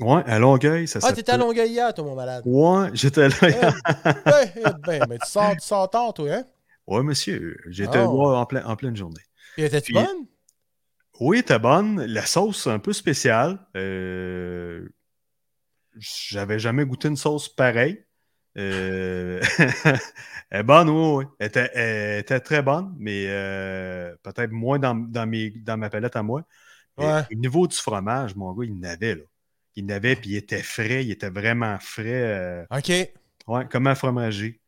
ouais, 0.00 0.22
à 0.24 0.38
Longueuil, 0.38 0.88
ça 0.88 1.00
Ah, 1.02 1.12
t'étais 1.12 1.32
à 1.32 1.36
Longueuil 1.36 1.68
hier, 1.68 1.92
toi, 1.92 2.04
mon 2.04 2.14
malade. 2.14 2.42
Ouais, 2.46 2.88
j'étais 2.94 3.28
là. 3.28 3.36
Eh, 3.42 4.60
eh, 4.60 4.62
ben, 4.86 5.06
mais 5.10 5.18
tu 5.18 5.26
sors, 5.28 5.52
tu 5.56 5.66
sors 5.66 5.90
tard, 5.90 6.14
toi, 6.14 6.30
hein? 6.32 6.44
ouais, 6.86 7.02
monsieur, 7.02 7.58
j'étais 7.68 7.98
Oh. 8.06 8.12
moi, 8.16 8.38
en, 8.38 8.46
plein, 8.46 8.64
en 8.64 8.76
pleine 8.76 8.96
journée. 8.96 9.20
Puis 9.54 9.64
étais-tu 9.64 9.92
bonne? 9.92 10.26
Oui, 11.20 11.38
était 11.40 11.58
bonne. 11.58 12.02
La 12.06 12.24
sauce, 12.24 12.66
un 12.66 12.78
peu 12.78 12.92
spéciale. 12.94 13.58
Euh, 13.76 14.88
J'avais 15.98 16.58
jamais 16.58 16.86
goûté 16.86 17.08
une 17.08 17.16
sauce 17.16 17.48
pareille. 17.48 18.04
Euh, 18.56 19.40
elle 20.50 20.60
est 20.60 20.62
bonne, 20.62 20.88
oui, 20.88 21.16
oui. 21.18 21.24
Elle 21.38 21.46
était, 21.48 21.70
elle 21.74 22.20
était 22.20 22.40
très 22.40 22.62
bonne, 22.62 22.94
mais 22.98 23.26
euh, 23.28 24.14
peut-être 24.22 24.50
moins 24.52 24.78
dans, 24.78 24.94
dans, 24.94 25.26
mes, 25.26 25.50
dans 25.50 25.76
ma 25.76 25.90
palette 25.90 26.16
à 26.16 26.22
moi. 26.22 26.44
Ouais. 26.98 27.22
Au 27.30 27.34
niveau 27.34 27.66
du 27.66 27.76
fromage, 27.76 28.34
mon 28.36 28.52
gars, 28.52 28.64
il 28.66 28.78
n'avait, 28.78 29.14
là. 29.14 29.22
Il 29.76 29.86
n'avait, 29.86 30.16
puis 30.16 30.30
il 30.30 30.36
était 30.36 30.62
frais, 30.62 31.04
il 31.04 31.10
était 31.10 31.30
vraiment 31.30 31.78
frais. 31.78 32.04
euh, 32.06 32.64
OK. 32.70 32.88
ouais, 33.46 33.68
comme 33.70 33.86
un 33.86 33.94
fromager. 33.94 34.60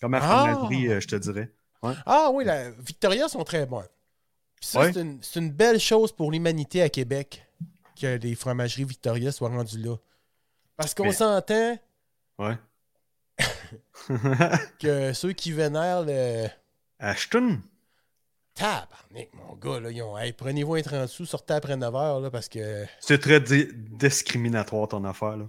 Comme 0.00 0.14
un 0.14 0.20
Ah! 0.22 0.52
fromagerie, 0.52 0.88
euh, 0.88 1.00
je 1.00 1.06
te 1.08 1.16
dirais. 1.16 1.52
Ah 2.04 2.30
oui, 2.32 2.44
la 2.44 2.70
Victoria 2.72 3.28
sont 3.28 3.44
très 3.44 3.64
bonnes. 3.66 3.86
Ça, 4.60 4.80
Ouais. 4.80 4.92
c'est 4.92 5.38
une, 5.38 5.50
belle 5.52 5.78
chose 5.78 6.10
pour 6.10 6.32
l'humanité 6.32 6.82
à 6.82 6.88
Québec 6.88 7.46
que 8.00 8.16
les 8.16 8.34
fromageries 8.34 8.84
Victoria 8.84 9.30
soient 9.30 9.50
rendues 9.50 9.78
là. 9.82 9.96
Parce 10.76 10.94
qu'on 10.94 11.04
Mais- 11.04 11.12
s'entend 11.12 11.78
Ouais. 12.38 12.56
que 14.80 15.12
ceux 15.12 15.32
qui 15.32 15.52
vénèrent 15.52 16.02
le. 16.04 16.46
Ashton? 16.98 17.60
Tabarnak, 18.56 19.28
mon 19.34 19.54
gars, 19.56 19.80
là, 19.80 19.90
ils 19.90 20.02
ont. 20.02 20.16
Hey, 20.18 20.32
prenez-vous 20.32 20.74
un 20.74 20.82
30 20.82 21.08
sous, 21.08 21.26
sortez 21.26 21.54
après 21.54 21.76
9 21.76 21.94
heures, 21.94 22.20
là, 22.20 22.30
parce 22.30 22.48
que. 22.48 22.84
C'est 23.00 23.18
très 23.18 23.38
di- 23.40 23.68
discriminatoire 23.72 24.88
ton 24.88 25.04
affaire, 25.04 25.36
là. 25.36 25.44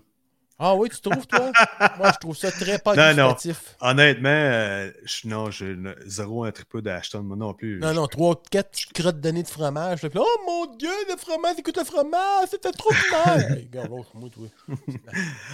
Ah 0.60 0.76
oui, 0.76 0.90
tu 0.90 1.00
trouves, 1.00 1.28
toi? 1.28 1.52
Moi, 2.00 2.12
je 2.14 2.18
trouve 2.20 2.36
ça 2.36 2.52
très 2.52 2.80
pas 2.80 2.96
Non, 2.96 3.14
non. 3.30 3.36
Honnêtement, 3.80 4.28
euh, 4.30 4.92
je- 5.06 5.28
non, 5.28 5.52
j'ai 5.52 5.76
zéro 6.08 6.44
un 6.46 6.52
triple 6.52 6.82
d'Ashton, 6.82 7.22
moi 7.22 7.38
non 7.38 7.54
plus. 7.54 7.80
Non, 7.80 7.94
non, 7.94 8.08
trois, 8.08 8.42
quatre 8.50 8.72
petites 8.72 8.92
crottes 8.94 9.22
données 9.22 9.44
de 9.44 9.48
fromage. 9.48 10.02
là, 10.02 10.10
oh 10.16 10.38
mon 10.48 10.76
dieu, 10.76 10.90
le 11.10 11.16
fromage, 11.16 11.58
écoute 11.60 11.78
le 11.78 11.84
fromage, 11.84 12.48
c'était 12.50 12.72
trop 12.72 12.90
mal. 13.12 13.40
hey, 13.60 13.70
regarde 13.72 13.90
l'autre, 13.92 14.10
moi, 14.16 14.30
toi. 14.32 14.48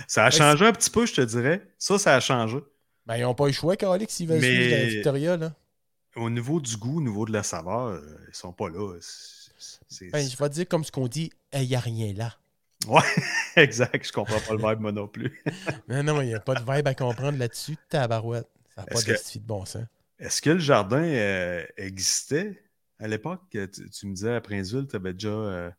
Ça 0.07 0.23
a 0.25 0.31
changé 0.31 0.65
un 0.65 0.71
petit 0.71 0.89
peu, 0.89 1.05
je 1.05 1.15
te 1.15 1.21
dirais. 1.21 1.61
Ça, 1.77 1.99
ça 1.99 2.15
a 2.15 2.19
changé. 2.21 2.59
Ben, 3.05 3.17
ils 3.17 3.23
n'ont 3.23 3.35
pas 3.35 3.43
eu 3.43 3.47
le 3.47 3.53
choix, 3.53 3.75
Calix, 3.75 4.13
s'ils 4.13 4.27
veulent 4.29 4.39
Mais- 4.39 4.55
suivre 4.55 4.75
la 4.77 4.85
Victoria, 4.85 5.35
là. 5.37 5.51
Au 6.15 6.29
niveau 6.29 6.59
du 6.59 6.77
goût, 6.77 6.97
au 6.97 7.01
niveau 7.01 7.25
de 7.25 7.31
la 7.33 7.43
saveur, 7.43 7.87
euh, 7.87 8.01
ils 8.27 8.35
sont 8.35 8.53
pas 8.53 8.69
là. 8.69 8.93
Ben, 10.11 10.27
je 10.27 10.37
vais 10.37 10.49
te 10.49 10.53
dire 10.53 10.67
comme 10.67 10.83
ce 10.83 10.91
qu'on 10.91 11.07
dit, 11.07 11.31
il 11.53 11.67
n'y 11.67 11.75
a 11.75 11.79
rien 11.79 12.13
là. 12.13 12.35
Ouais, 12.87 13.01
exact. 13.55 14.05
Je 14.05 14.11
comprends 14.11 14.39
pas 14.39 14.53
le 14.55 14.57
vibe, 14.57 14.81
moi 14.81 14.91
non 14.91 15.07
plus. 15.07 15.41
Non, 15.87 16.03
non, 16.03 16.21
il 16.21 16.27
n'y 16.27 16.35
a 16.35 16.39
pas 16.41 16.53
de 16.55 16.59
vibe 16.69 16.87
à 16.87 16.93
comprendre 16.93 17.37
là-dessus, 17.37 17.77
tabarouette. 17.89 18.47
Ça 18.75 18.81
n'a 18.81 18.87
pas 18.87 18.99
de 19.01 19.05
que- 19.05 19.39
de 19.39 19.43
bon 19.45 19.63
sens. 19.65 19.83
Est-ce 20.19 20.41
que 20.41 20.49
le 20.49 20.59
jardin 20.59 21.01
euh, 21.03 21.65
existait 21.77 22.61
à 22.99 23.07
l'époque? 23.07 23.41
Tu, 23.51 23.69
tu 23.89 24.07
me 24.07 24.13
disais 24.13 24.33
à 24.33 24.41
Princeville, 24.41 24.85
tu 24.89 24.95
avais 24.97 25.13
déjà, 25.13 25.29
euh, 25.29 25.71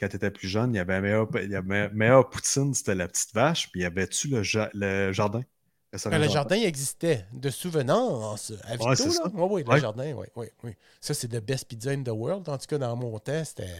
quand 0.00 0.08
tu 0.08 0.16
étais 0.16 0.30
plus 0.32 0.48
jeune, 0.48 0.74
il 0.74 0.78
y 0.78 0.80
avait 0.80 0.94
un 0.94 1.00
meilleur, 1.00 1.28
il 1.42 1.50
y 1.50 1.54
avait 1.54 1.78
un 1.78 1.88
meilleur 1.90 2.28
poutine, 2.28 2.74
c'était 2.74 2.94
la 2.96 3.06
petite 3.06 3.32
vache, 3.34 3.70
puis 3.70 3.82
y 3.82 3.84
avait-tu 3.84 4.28
le, 4.28 4.42
ja- 4.42 4.70
le 4.74 5.12
jardin? 5.12 5.42
Ben, 5.90 6.18
le 6.20 6.28
jardin 6.28 6.56
existait 6.56 7.24
de 7.32 7.48
souvenance 7.48 8.52
à 8.64 8.72
Vito, 8.76 8.84
Ouais, 8.84 8.90
là. 8.90 8.96
ça. 8.96 9.22
Oui, 9.32 9.46
oui, 9.50 9.62
le 9.64 9.70
Ouais. 9.70 9.80
jardin, 9.80 10.12
oui, 10.12 10.26
oui, 10.36 10.46
oui. 10.62 10.72
Ça, 11.00 11.14
c'est 11.14 11.28
the 11.28 11.42
best 11.42 11.64
pizza 11.66 11.90
in 11.90 12.02
the 12.02 12.10
world. 12.10 12.46
En 12.48 12.58
tout 12.58 12.66
cas, 12.66 12.76
dans 12.76 12.94
mon 12.94 13.18
temps, 13.18 13.42
c'était 13.42 13.72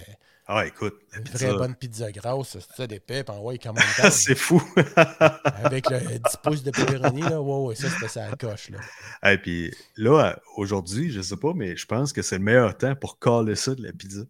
Ah, 0.46 0.64
écoute, 0.66 0.94
une 1.14 1.24
pizza, 1.24 1.48
vraie 1.48 1.58
bonne 1.58 1.74
pizza 1.74 2.10
grasse, 2.10 2.56
ça 2.74 2.86
d'épais, 2.86 3.24
puis 3.24 3.36
ouais, 3.36 3.58
comment 3.58 3.78
down. 3.98 4.10
c'est 4.10 4.34
fou. 4.34 4.62
Avec 5.44 5.90
le 5.90 5.98
10 6.00 6.20
pouces 6.42 6.62
de 6.62 6.70
pepperoni, 6.70 7.20
là. 7.20 7.42
Ouais, 7.42 7.66
ouais, 7.68 7.74
ça, 7.74 7.90
c'était 7.90 8.08
ça 8.08 8.30
coche, 8.40 8.70
là. 8.70 9.30
Et 9.30 9.36
puis 9.36 9.70
là, 9.96 10.38
aujourd'hui, 10.56 11.10
je 11.12 11.20
sais 11.20 11.36
pas, 11.36 11.52
mais 11.54 11.76
je 11.76 11.84
pense 11.84 12.14
que 12.14 12.22
c'est 12.22 12.38
le 12.38 12.44
meilleur 12.44 12.74
temps 12.78 12.94
pour 12.96 13.18
caler 13.18 13.54
ça 13.54 13.74
de 13.74 13.82
la 13.82 13.92
pizza. 13.92 14.22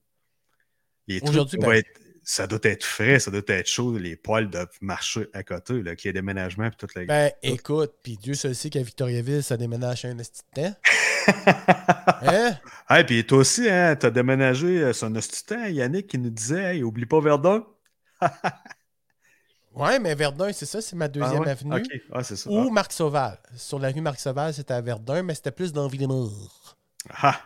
Les 1.07 1.21
trucs 1.21 1.31
Aujourd'hui, 1.31 1.59
ben- 1.59 1.71
être- 1.73 1.98
ça 2.31 2.47
doit 2.47 2.59
être 2.65 2.85
frais, 2.85 3.19
ça 3.21 3.31
doit 3.31 3.41
être 3.47 3.67
chaud, 3.67 3.97
les 3.97 4.15
poils 4.15 4.51
doivent 4.51 4.69
marcher 4.83 5.29
à 5.33 5.43
côté, 5.43 5.83
là, 5.83 5.97
qu'il 5.97 6.09
y 6.09 6.11
ait 6.11 6.13
déménagement 6.13 6.67
et 6.67 6.71
toute 6.73 6.95
la 6.95 7.07
Ben, 7.07 7.33
écoute, 7.43 7.95
puis 8.03 8.19
Dieu 8.19 8.35
seul 8.35 8.55
sait 8.55 8.69
qu'à 8.69 8.83
Victoriaville, 8.83 9.43
ça 9.43 9.57
déménage 9.57 10.05
un 10.05 10.19
esti 10.19 10.43
de 10.55 10.63
temps. 10.63 10.75
Hein? 12.23 12.59
Hey, 12.91 13.05
puis 13.05 13.27
toi 13.27 13.39
aussi, 13.39 13.69
hein, 13.71 13.97
t'as 13.97 14.11
déménagé 14.11 14.83
euh, 14.83 14.93
de 14.93 15.47
temps, 15.47 15.65
Yannick 15.65 16.07
qui 16.07 16.19
nous 16.19 16.31
disait 16.31 16.77
Hey, 16.77 16.83
oublie 16.83 17.07
pas 17.07 17.21
Verdun. 17.21 17.65
Ouais, 19.75 19.99
mais 19.99 20.15
Verdun, 20.15 20.53
c'est 20.53 20.67
ça, 20.67 20.81
c'est 20.81 20.97
ma 20.97 21.07
deuxième 21.09 21.43
Ah 21.43 21.45
ouais? 21.45 21.51
avenue. 21.51 22.03
Ah, 22.13 22.23
c'est 22.25 22.37
ça. 22.37 22.51
Ou 22.51 22.69
Marc 22.69 22.93
Sauval. 22.93 23.39
Sur 23.57 23.79
la 23.79 23.91
rue 23.91 24.01
Marc 24.01 24.19
Sauval, 24.19 24.53
c'était 24.53 24.75
à 24.75 24.81
Verdun, 24.81 25.23
mais 25.23 25.35
c'était 25.35 25.53
plus 25.53 25.73
dans 25.73 25.87
Villemort. 25.87 26.77
Ah, 27.23 27.41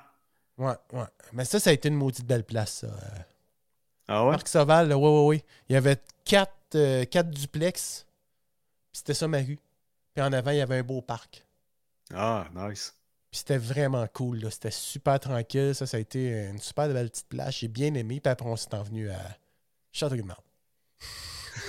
Ouais, 0.57 0.75
ouais. 0.93 1.05
Mais 1.33 1.45
ça, 1.45 1.61
ça 1.61 1.71
a 1.71 1.73
été 1.73 1.89
une 1.89 1.95
maudite 1.97 2.27
belle 2.27 2.45
place, 2.45 2.81
ça. 2.81 2.89
Ah 4.15 4.27
ouais? 4.27 4.33
Marc 4.33 4.47
Sauval, 4.47 4.89
là, 4.89 4.99
ouais, 4.99 5.09
ouais, 5.09 5.27
ouais. 5.27 5.45
Il 5.71 5.73
y 5.73 5.77
avait 5.77 5.97
quatre, 6.27 6.53
euh, 6.75 7.07
quatre 7.07 7.31
duplex. 7.31 8.05
Puis 8.93 8.99
c'était 8.99 9.15
ça 9.15 9.27
ma 9.27 9.39
rue. 9.39 9.59
Puis 10.15 10.23
en 10.23 10.31
avant, 10.35 10.51
il 10.51 10.59
y 10.59 10.61
avait 10.61 10.77
un 10.77 10.83
beau 10.83 11.01
parc. 11.01 11.47
Ah, 12.15 12.47
nice. 12.55 12.95
Puis 13.31 13.39
c'était 13.39 13.57
vraiment 13.57 14.07
cool, 14.13 14.41
là. 14.41 14.51
C'était 14.51 14.71
super 14.71 15.19
tranquille. 15.19 15.75
Ça, 15.75 15.87
ça 15.87 15.97
a 15.97 16.01
été 16.01 16.29
une 16.51 16.59
super 16.59 16.89
belle 16.89 17.09
petite 17.09 17.29
place. 17.29 17.57
J'ai 17.61 17.69
bien 17.69 17.95
aimé. 17.95 18.21
Puis 18.21 18.31
après, 18.31 18.47
on 18.47 18.57
s'est 18.57 18.75
envenu 18.75 19.09
à 19.11 19.19
Châteauguay. 19.93 20.25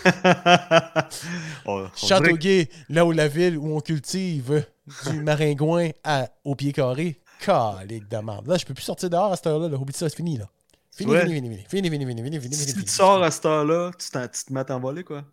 Châteauguay, 1.96 2.70
là 2.90 3.06
où 3.06 3.14
la 3.14 3.30
ville 3.30 3.58
où 3.58 3.74
on 3.74 3.80
cultive 3.80 4.66
du 5.06 5.20
maringouin 5.22 5.92
à, 6.04 6.28
au 6.44 6.56
pied 6.56 6.74
carré. 6.74 7.22
Calique 7.40 8.10
de 8.10 8.18
marde. 8.18 8.48
Là, 8.48 8.58
je 8.58 8.66
peux 8.66 8.74
plus 8.74 8.84
sortir 8.84 9.10
dehors 9.10 9.32
à 9.32 9.38
cette 9.38 9.48
heure-là. 9.48 9.70
là. 9.70 9.78
Oublie 9.78 9.94
ça, 9.96 10.10
c'est 10.10 10.18
fini, 10.18 10.38
là. 10.38 10.50
Fini, 10.96 11.12
ouais. 11.12 11.26
fini, 11.26 11.42
fini, 11.68 11.90
fini, 11.90 12.06
fini, 12.06 12.22
fini, 12.22 12.40
fini, 12.40 12.56
si 12.56 12.74
tu 12.76 12.84
te 12.84 12.90
sors 12.90 13.24
à 13.24 13.32
cette 13.32 13.48
heure-là, 13.48 13.92
tu, 13.98 14.06
tu, 14.06 14.46
te 14.46 14.54
mets 14.54 14.70
à 14.70 14.78
voler, 14.78 15.04
quoi. 15.04 15.24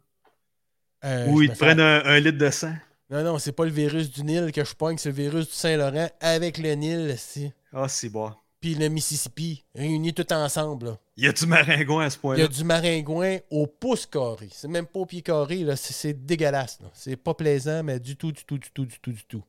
Euh, 1.05 1.27
Ou 1.29 1.43
ils 1.43 1.51
te 1.51 1.59
prennent 1.59 1.81
un, 1.81 2.19
litre 2.19 2.39
de 2.39 2.51
sang. 2.51 2.73
Non, 3.11 3.23
non, 3.23 3.39
c'est 3.39 3.53
pas 3.53 3.67
le 3.67 3.71
virus 3.71 4.11
du 4.11 4.23
Nil 4.23 4.53
que 4.53 4.65
je 4.65 4.75
pogne, 4.75 4.97
c'est 4.97 5.11
le 5.11 5.15
virus 5.15 5.49
du 5.49 5.53
Saint-Laurent 5.53 6.09
avec 6.21 6.57
le 6.57 6.73
Nil, 6.73 7.15
si. 7.19 7.53
Ah, 7.75 7.89
c'est 7.89 8.09
bon. 8.09 8.33
Puis 8.61 8.75
le 8.75 8.89
Mississippi, 8.89 9.65
réunis 9.75 10.15
tout 10.15 10.33
ensemble. 10.33 10.97
Il 11.17 11.25
y 11.25 11.29
a 11.29 11.33
du 11.33 11.47
maringouin 11.47 12.05
à 12.07 12.11
ce 12.11 12.19
point-là? 12.19 12.39
Il 12.39 12.43
y 12.43 12.45
a 12.45 12.49
du 12.49 12.65
maringouin 12.65 13.39
au 13.51 13.67
pouce 13.67 14.07
carré. 14.07 14.49
C'est 14.53 14.69
même 14.69 14.87
pas 14.87 15.01
au 15.01 15.07
pied 15.07 15.21
carré, 15.21 15.59
là. 15.59 15.77
C'est 15.77 16.25
dégueulasse, 16.25 16.79
C'est 16.95 17.17
pas 17.17 17.35
plaisant, 17.35 17.83
mais 17.83 18.01
du 18.01 18.17
tout, 18.17 18.33
du 18.33 18.45
tout, 18.45 18.57
du 18.57 18.71
tout, 18.71 18.87
du 18.87 18.99
tout, 18.99 19.13
du 19.13 19.25
tout. 19.25 19.45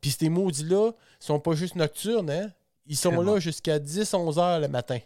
Puis 0.00 0.10
ces 0.10 0.28
maudits-là 0.28 0.92
sont 1.18 1.40
pas 1.40 1.54
juste 1.54 1.74
nocturnes, 1.74 2.30
hein. 2.30 2.52
Ils 2.86 2.96
sont 2.96 3.20
là 3.20 3.40
jusqu'à 3.40 3.80
10-11 3.80 4.38
heures 4.38 4.60
le 4.60 4.68
matin. 4.68 4.98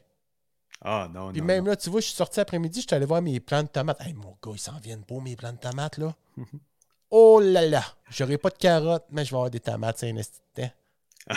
Ah, 0.82 1.08
non, 1.12 1.30
Puis 1.32 1.40
non. 1.40 1.46
même 1.46 1.64
non. 1.64 1.70
là, 1.70 1.76
tu 1.76 1.90
vois, 1.90 2.00
je 2.00 2.06
suis 2.06 2.14
sorti 2.16 2.40
après-midi, 2.40 2.80
je 2.80 2.86
suis 2.88 2.94
allé 2.96 3.04
voir 3.06 3.20
mes 3.22 3.38
plants 3.40 3.62
de 3.62 3.68
tomates. 3.68 4.00
Hey, 4.00 4.14
mon 4.14 4.36
gars, 4.42 4.52
ils 4.54 4.58
s'en 4.58 4.78
viennent 4.78 5.04
pas, 5.04 5.16
mes 5.22 5.36
plants 5.36 5.52
de 5.52 5.58
tomates, 5.58 5.98
là. 5.98 6.14
Oh 7.12 7.40
là 7.42 7.66
là, 7.66 7.82
j'aurai 8.08 8.38
pas 8.38 8.50
de 8.50 8.56
carottes, 8.56 9.06
mais 9.10 9.24
je 9.24 9.30
vais 9.32 9.36
avoir 9.36 9.50
des 9.50 9.58
tomates, 9.58 9.98
c'est 9.98 10.10
un 10.10 10.14
de 10.14 10.22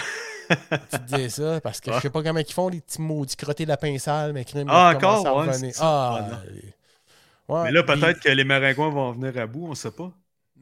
tu 0.49 0.99
te 0.99 1.15
dis 1.15 1.29
ça, 1.32 1.60
parce 1.62 1.82
que 1.82 1.91
je 1.91 1.99
sais 1.99 2.10
pas 2.12 2.21
comment 2.21 2.39
ils 2.39 2.53
font, 2.53 2.69
les 2.69 2.79
petits 2.79 3.01
maudits 3.01 3.36
crottés 3.36 3.65
lapins 3.65 3.97
sales, 3.97 4.34
mais 4.34 4.45
crème. 4.45 4.67
Ah, 4.69 4.93
encore, 4.95 5.25
à 5.25 5.47
ouais. 5.47 5.71
Ah, 5.79 6.19
Ah, 6.19 6.29
non. 6.29 7.56
ouais, 7.56 7.63
Mais 7.63 7.71
là, 7.71 7.82
puis- 7.82 7.99
peut-être 7.99 8.19
que 8.19 8.29
les 8.29 8.43
maringouins 8.43 8.89
vont 8.91 9.12
venir 9.13 9.36
à 9.41 9.47
bout, 9.47 9.65
on 9.67 9.73
sait 9.73 9.89
pas. 9.89 10.12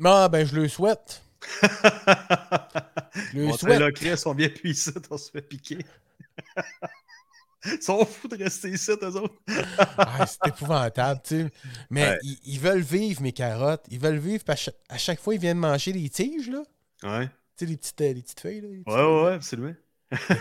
Ah, 0.02 0.30
ben, 0.30 0.48
je 0.48 0.56
le 0.56 0.70
souhaite. 0.70 1.22
Je 3.34 3.38
le 3.38 3.48
On 3.48 3.58
souhaite. 3.58 3.80
là, 3.80 3.92
Chris, 3.92 4.14
on 4.26 4.34
vient 4.34 4.48
on 5.10 5.18
se 5.18 5.30
fait 5.32 5.42
piquer. 5.42 5.80
Ils 7.66 7.82
sont 7.82 8.04
fous 8.06 8.28
de 8.28 8.38
rester 8.44 8.70
ici, 8.70 8.92
eux 8.92 9.16
autres. 9.18 9.36
Ah, 9.98 10.26
c'est 10.26 10.48
épouvantable, 10.50 11.22
tu 11.24 11.42
sais. 11.42 11.52
Mais 11.90 12.10
Ouais. 12.10 12.18
ils, 12.24 12.40
ils 12.46 12.60
veulent 12.60 12.82
vivre, 12.82 13.22
mes 13.22 13.32
carottes. 13.34 13.86
Ils 13.90 14.00
veulent 14.00 14.18
vivre, 14.18 14.44
puis 14.44 14.56
à 14.90 14.98
chaque, 14.98 15.20
fois, 15.20 15.36
ils 15.36 15.40
viennent 15.40 15.60
manger 15.60 15.94
les 15.94 16.10
tiges, 16.10 16.50
là. 16.50 16.64
Ouais, 17.04 17.28
Tu 17.28 17.32
sais, 17.58 17.66
les 17.68 17.78
petites, 17.78 18.02
euh, 18.02 18.14
les 18.14 18.22
petites 18.22 18.40
feuilles, 18.40 18.62
là. 18.62 18.68
petites 18.70 18.88
ouais, 18.88 18.94
ouais, 19.04 19.24
ouais, 19.26 19.34
absolument. 19.34 19.74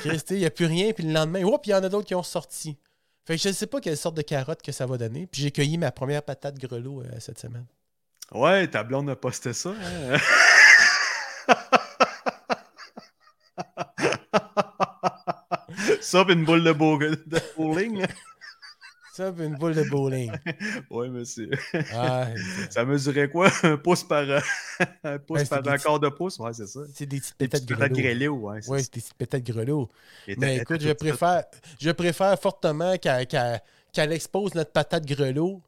Tu 0.03 0.11
sais, 0.19 0.25
Il 0.31 0.39
n'y 0.39 0.47
a 0.47 0.51
plus 0.51 0.65
rien, 0.67 0.93
puis 0.93 1.05
le 1.05 1.13
lendemain, 1.13 1.45
hop, 1.45 1.65
il 1.67 1.71
y 1.71 1.75
en 1.75 1.83
a 1.85 1.89
d'autres 1.89 2.07
qui 2.09 2.15
ont 2.15 2.23
sorti. 2.23 2.77
Fait 3.27 3.37
que 3.37 3.43
je 3.43 3.49
ne 3.49 3.53
sais 3.55 3.67
pas 3.67 3.81
quelle 3.81 3.97
sorte 3.99 4.17
de 4.17 4.23
carotte 4.23 4.63
que 4.63 4.73
ça 4.73 4.87
va 4.87 4.97
donner. 4.97 5.27
Puis 5.27 5.43
j'ai 5.43 5.51
cueilli 5.51 5.77
ma 5.79 5.93
première 5.93 6.23
patate 6.23 6.59
grelot 6.59 7.03
euh, 7.03 7.07
cette 7.21 7.39
semaine. 7.39 7.67
Ouais, 8.33 8.67
ta 8.69 8.83
blonde 8.83 9.11
a 9.11 9.17
posté 9.17 9.53
ça. 9.53 9.71
hein? 9.71 10.17
ça, 16.01 16.25
puis 16.25 16.35
une 16.35 16.45
boule 16.45 16.65
de, 16.65 16.73
beau- 16.73 16.99
de 16.99 17.17
bowling. 17.57 18.05
Ça, 19.15 19.33
puis 19.33 19.45
une 19.45 19.57
boule 19.57 19.75
de 19.75 19.83
bowling. 19.91 20.31
Ouais, 20.91 21.09
monsieur. 21.09 21.51
Ah, 21.93 22.29
Ça 22.71 22.85
mesurait 22.85 23.29
quoi? 23.29 23.51
Un 23.65 23.77
pouce 23.77 24.05
par, 24.05 24.21
euh, 24.21 24.41
un 25.05 25.19
pouce 25.19 25.41
Ouais, 25.41 25.47
par 25.47 25.67
un 25.69 25.77
quart 25.79 25.99
de 26.01 26.09
pouce? 26.09 26.39
Ouais, 26.39 26.53
c'est 26.55 26.67
ça. 26.67 26.81
c'est 26.95 27.07
des 27.07 27.19
petites 27.19 27.35
pétates 27.35 27.63
petites 27.63 27.77
patates 27.77 27.93
grelot. 27.93 28.03
grêlées, 28.03 28.29
ouais. 28.29 28.69
Ouais, 28.69 28.83
c'est 28.83 28.95
des 28.95 29.01
petites 29.01 29.15
pétates 29.15 29.43
grelot. 29.43 29.89
Et 30.29 30.37
t'as- 30.37 30.41
Mais 30.47 30.57
écoute, 30.59 30.81
je 30.81 30.93
préfère, 30.93 31.45
je 31.81 31.91
préfère 31.91 32.39
fortement 32.41 32.97
qu'elle 32.97 34.13
expose 34.13 34.55
notre 34.55 34.73
patate 34.73 35.05
grelot. 35.05 35.61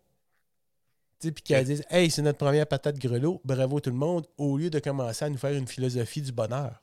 Puis 1.21 1.33
qu'elle 1.45 1.65
dise 1.65 1.85
Hey, 1.91 2.11
c'est 2.11 2.23
notre 2.23 2.39
première 2.39 2.67
patate 2.67 2.99
grelot, 2.99 3.41
bravo 3.45 3.79
tout 3.81 3.91
le 3.91 3.97
monde, 3.97 4.27
au 4.39 4.57
lieu 4.59 4.71
de 4.71 4.79
commencer 4.81 5.25
à 5.25 5.29
nous 5.31 5.37
faire 5.39 5.53
une 5.53 5.69
philosophie 5.69 6.21
du 6.23 6.33
bonheur. 6.33 6.83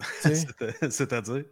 C'est-à-dire? 0.90 1.44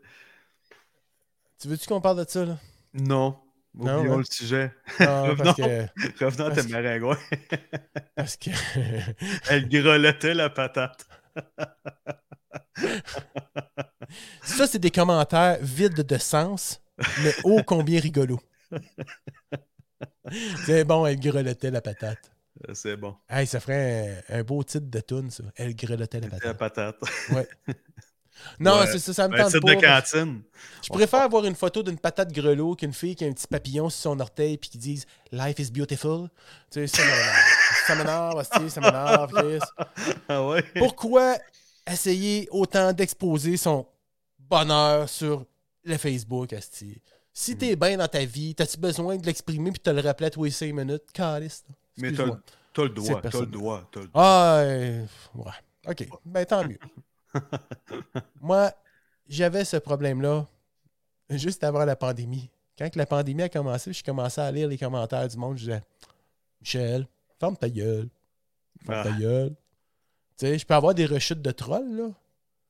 Tu 1.62 1.68
veux-tu 1.68 1.86
qu'on 1.86 2.00
parle 2.00 2.24
de 2.24 2.28
ça, 2.28 2.44
là? 2.44 2.58
Non. 2.92 3.38
Non, 3.74 3.98
Oublions 4.00 4.14
hein? 4.14 4.18
le 4.18 4.24
sujet. 4.24 4.72
Non, 5.00 5.34
parce 5.36 5.58
Non. 5.58 5.66
que. 5.66 6.24
Revenons 6.24 6.46
à 6.46 6.50
tes 6.50 6.68
maringouins. 6.68 7.18
Parce 8.14 8.36
que. 8.36 8.50
Elle 9.50 9.68
grelottait 9.68 10.34
la 10.34 10.50
patate. 10.50 11.06
ça, 14.42 14.66
c'est 14.66 14.78
des 14.78 14.90
commentaires 14.90 15.58
vides 15.62 16.02
de 16.02 16.18
sens, 16.18 16.82
mais 17.22 17.32
ô 17.44 17.62
combien 17.62 17.98
rigolo. 18.00 18.38
C'est 20.66 20.84
bon, 20.84 21.06
elle 21.06 21.18
grelottait 21.18 21.70
la 21.70 21.80
patate. 21.80 22.30
C'est 22.74 22.96
bon. 22.96 23.16
Hey, 23.28 23.46
ça 23.46 23.60
ferait 23.60 24.22
un, 24.28 24.40
un 24.40 24.42
beau 24.42 24.62
titre 24.62 24.88
de 24.90 25.00
tune, 25.00 25.30
ça. 25.30 25.44
Elle 25.56 25.74
grelottait 25.74 26.20
la 26.20 26.30
C'était 26.30 26.46
la 26.48 26.54
patate. 26.54 26.98
patate. 27.00 27.48
Non, 28.60 28.80
Ouais. 28.80 28.86
c'est 28.86 28.98
ça, 28.98 29.12
ça 29.14 29.28
me 29.28 29.34
Un 29.34 29.42
tente 29.44 29.52
titre 29.52 29.66
pas. 29.66 29.74
de 29.74 29.80
cantine. 29.80 30.42
Je 30.82 30.88
préfère 30.88 31.22
avoir 31.22 31.44
une 31.44 31.54
photo 31.54 31.82
d'une 31.82 31.98
patate 31.98 32.32
grelot 32.32 32.74
qu'une 32.76 32.92
fille 32.92 33.14
qui 33.14 33.24
a 33.24 33.28
un 33.28 33.32
petit 33.32 33.46
papillon 33.46 33.88
sur 33.90 34.00
son 34.02 34.20
orteil 34.20 34.58
puis 34.58 34.70
qui 34.70 34.78
dise 34.78 35.06
Life 35.30 35.58
is 35.58 35.70
beautiful. 35.70 36.28
Tu 36.70 36.86
sais, 36.86 36.86
ça 36.88 37.02
m'énerve. 37.04 37.36
ça 37.86 37.94
m'énerve, 37.94 38.68
ça 38.68 38.80
m'énerve, 38.80 39.32
Chris. 39.32 39.86
Ah 40.28 40.46
ouais? 40.46 40.62
Pourquoi 40.76 41.36
essayer 41.90 42.48
autant 42.50 42.92
d'exposer 42.92 43.56
son 43.56 43.86
bonheur 44.38 45.08
sur 45.08 45.44
le 45.84 45.96
Facebook, 45.96 46.52
Asti? 46.52 47.00
Si 47.34 47.56
t'es 47.56 47.76
bien 47.76 47.96
dans 47.96 48.08
ta 48.08 48.24
vie, 48.24 48.54
t'as-tu 48.54 48.76
besoin 48.78 49.16
de 49.16 49.24
l'exprimer 49.24 49.70
puis 49.72 49.78
de 49.78 49.82
te 49.82 49.90
le 49.90 50.00
rappeler 50.06 50.26
à 50.26 50.30
tous 50.30 50.44
les 50.44 50.50
5 50.50 50.72
minutes? 50.74 51.04
Caliste. 51.14 51.66
Mais 51.96 52.12
t'as 52.12 52.24
le 52.24 52.88
doigt, 52.90 53.20
t'as 53.22 53.30
le 53.38 53.40
le 53.40 53.46
doigt. 53.46 53.90
Ah, 54.14 54.62
ouais. 55.34 55.52
OK. 55.88 56.08
Ben, 56.24 56.44
tant 56.44 56.66
mieux. 56.66 56.78
Moi, 58.42 58.72
j'avais 59.28 59.64
ce 59.64 59.76
problème-là 59.78 60.46
juste 61.30 61.64
avant 61.64 61.84
la 61.84 61.96
pandémie. 61.96 62.50
Quand 62.78 62.94
la 62.96 63.06
pandémie 63.06 63.42
a 63.44 63.48
commencé, 63.48 63.92
je 63.92 64.02
commençais 64.04 64.40
à 64.40 64.50
lire 64.50 64.68
les 64.68 64.76
commentaires 64.76 65.26
du 65.28 65.36
monde. 65.36 65.56
Je 65.56 65.64
disais 65.64 65.82
Michel, 66.60 67.06
ferme 67.38 67.56
ta 67.56 67.68
gueule. 67.70 68.08
Ferme 68.84 69.02
ta 69.04 69.12
Ah. 69.14 69.18
gueule. 69.18 69.54
Tu 70.38 70.46
sais, 70.46 70.58
je 70.58 70.66
peux 70.66 70.74
avoir 70.74 70.94
des 70.94 71.06
rechutes 71.06 71.40
de 71.42 71.50
trolls, 71.52 71.96
là. 71.96 72.08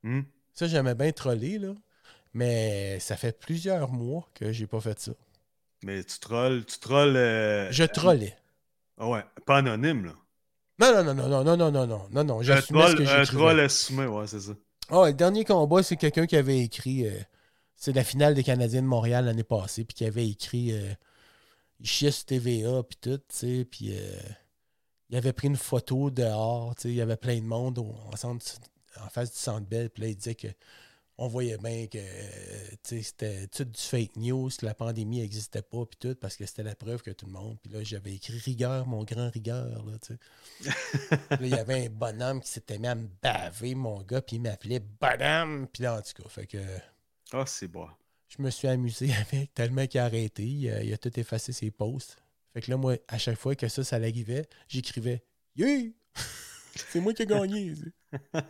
Hmm? 0.03 0.23
Ça, 0.53 0.67
j'aimais 0.67 0.95
bien 0.95 1.11
troller, 1.13 1.59
là. 1.59 1.73
Mais 2.35 2.99
ça 3.01 3.17
fait 3.17 3.39
plusieurs 3.39 3.91
mois 3.91 4.29
que 4.35 4.53
j'ai 4.53 4.67
pas 4.67 4.81
fait 4.81 4.99
ça. 4.99 5.13
Mais 5.85 6.03
tu 6.05 6.19
trolls, 6.19 6.65
tu 6.65 6.79
trolls. 6.79 7.17
euh, 7.17 7.69
Je 7.71 7.85
trollais. 7.85 8.37
Ah 8.99 9.09
ouais, 9.09 9.25
pas 9.47 9.59
anonyme, 9.59 10.05
là. 10.07 10.13
Non, 10.79 11.05
non, 11.05 11.15
non, 11.15 11.29
non, 11.29 11.45
non, 11.45 11.57
non, 11.57 11.71
non, 11.71 11.87
non, 11.87 12.09
non, 12.11 12.25
non. 12.25 12.39
Que 12.41 13.21
un 13.21 13.25
troll 13.25 13.61
assumé, 13.61 14.07
ouais, 14.07 14.27
c'est 14.27 14.41
ça. 14.41 14.53
Ah, 14.91 15.07
le 15.07 15.15
dernier 15.15 15.45
combat, 15.45 15.83
c'est 15.83 15.97
quelqu'un 15.97 16.27
qui 16.27 16.37
avait 16.37 16.61
écrit. 16.61 17.07
euh, 17.07 17.19
c'est 17.77 17.93
la 17.93 18.05
finale 18.05 18.35
des 18.35 18.45
Canadiens 18.45 18.83
de 18.83 18.87
Montréal 18.87 19.25
l'année 19.25 19.43
passée, 19.45 19.85
puis 19.85 19.95
qui 19.95 20.05
avait 20.05 20.29
écrit. 20.29 20.73
euh, 20.73 20.95
il 21.81 21.87
chiait 21.89 22.13
TVA, 22.13 22.83
puis 22.85 22.99
tout, 23.01 23.19
tu 23.19 23.25
sais, 23.31 23.65
puis 23.65 23.97
euh, 23.97 24.19
il 25.11 25.17
avait 25.17 25.33
pris 25.33 25.49
une 25.49 25.57
photo 25.57 26.11
dehors, 26.11 26.75
tu 26.77 26.83
sais, 26.83 26.89
il 26.91 26.95
y 26.97 27.01
avait 27.01 27.17
plein 27.17 27.39
de 27.39 27.45
monde 27.47 27.79
en 27.81 29.09
face 29.11 29.33
du 29.33 29.39
centre 29.39 29.67
Bell, 29.67 29.91
puis 29.91 30.03
là, 30.05 30.09
il 30.11 30.17
disait 30.17 30.35
que. 30.35 30.49
On 31.19 31.29
voyait 31.29 31.59
bien 31.59 31.87
que 31.87 31.99
euh, 31.99 32.77
c'était 33.03 33.47
tout 33.49 33.65
du 33.65 33.81
fake 33.81 34.17
news, 34.17 34.49
que 34.49 34.65
la 34.65 34.75
pandémie 34.75 35.21
n'existait 35.21 35.63
pas, 35.63 35.85
puis 35.85 35.99
tout, 36.01 36.15
parce 36.15 36.37
que 36.37 36.47
c'était 36.47 36.63
la 36.63 36.75
preuve 36.75 37.03
que 37.03 37.11
tout 37.11 37.27
le 37.27 37.33
monde. 37.33 37.59
Puis 37.63 37.71
là, 37.73 37.83
j'avais 37.83 38.15
écrit 38.15 38.39
rigueur, 38.39 38.87
mon 38.87 39.05
grand 39.05 39.31
rigueur, 39.31 39.85
là, 39.85 39.99
tu 40.01 40.15
sais. 40.15 40.71
Là, 41.31 41.39
il 41.41 41.49
y 41.49 41.55
avait 41.55 41.87
un 41.87 41.91
bonhomme 41.91 42.41
qui 42.41 42.49
s'était 42.49 42.79
mis 42.79 42.89
à 42.89 42.95
me 42.95 43.09
baver, 43.23 43.75
mon 43.75 44.01
gars, 44.03 44.23
puis 44.23 44.37
il 44.37 44.43
m'appelait 44.43 44.81
bonhomme. 44.81 45.69
Puis 45.73 45.83
là, 45.83 45.99
en 45.99 46.03
tout 46.03 46.23
cas, 46.23 46.29
fait 46.29 46.47
que 46.47 46.59
Ah, 47.33 47.45
c'est 47.47 47.69
bon. 47.69 47.89
je 48.29 48.43
me 48.43 48.51
suis 48.51 48.67
amusé 48.69 49.11
avec 49.31 49.53
tellement 49.55 49.87
qu'il 49.87 50.01
a 50.01 50.07
arrêté. 50.07 50.45
Il 50.45 50.71
a, 50.71 50.83
il 50.83 50.93
a 50.93 50.99
tout 50.99 51.19
effacé 51.21 51.53
ses 51.53 51.71
posts. 51.71 52.17
Fait 52.55 52.63
que 52.63 52.71
là, 52.71 52.77
moi, 52.77 52.97
à 53.09 53.19
chaque 53.19 53.39
fois 53.39 53.55
que 53.55 53.69
ça, 53.69 53.85
ça 53.85 53.99
l'arrivait, 53.99 54.47
j'écrivais 54.69 55.23
Yeah! 55.57 55.91
c'est 56.75 57.01
moi 57.01 57.13
qui 57.13 57.23
ai 57.23 57.27
gagné. 57.27 57.75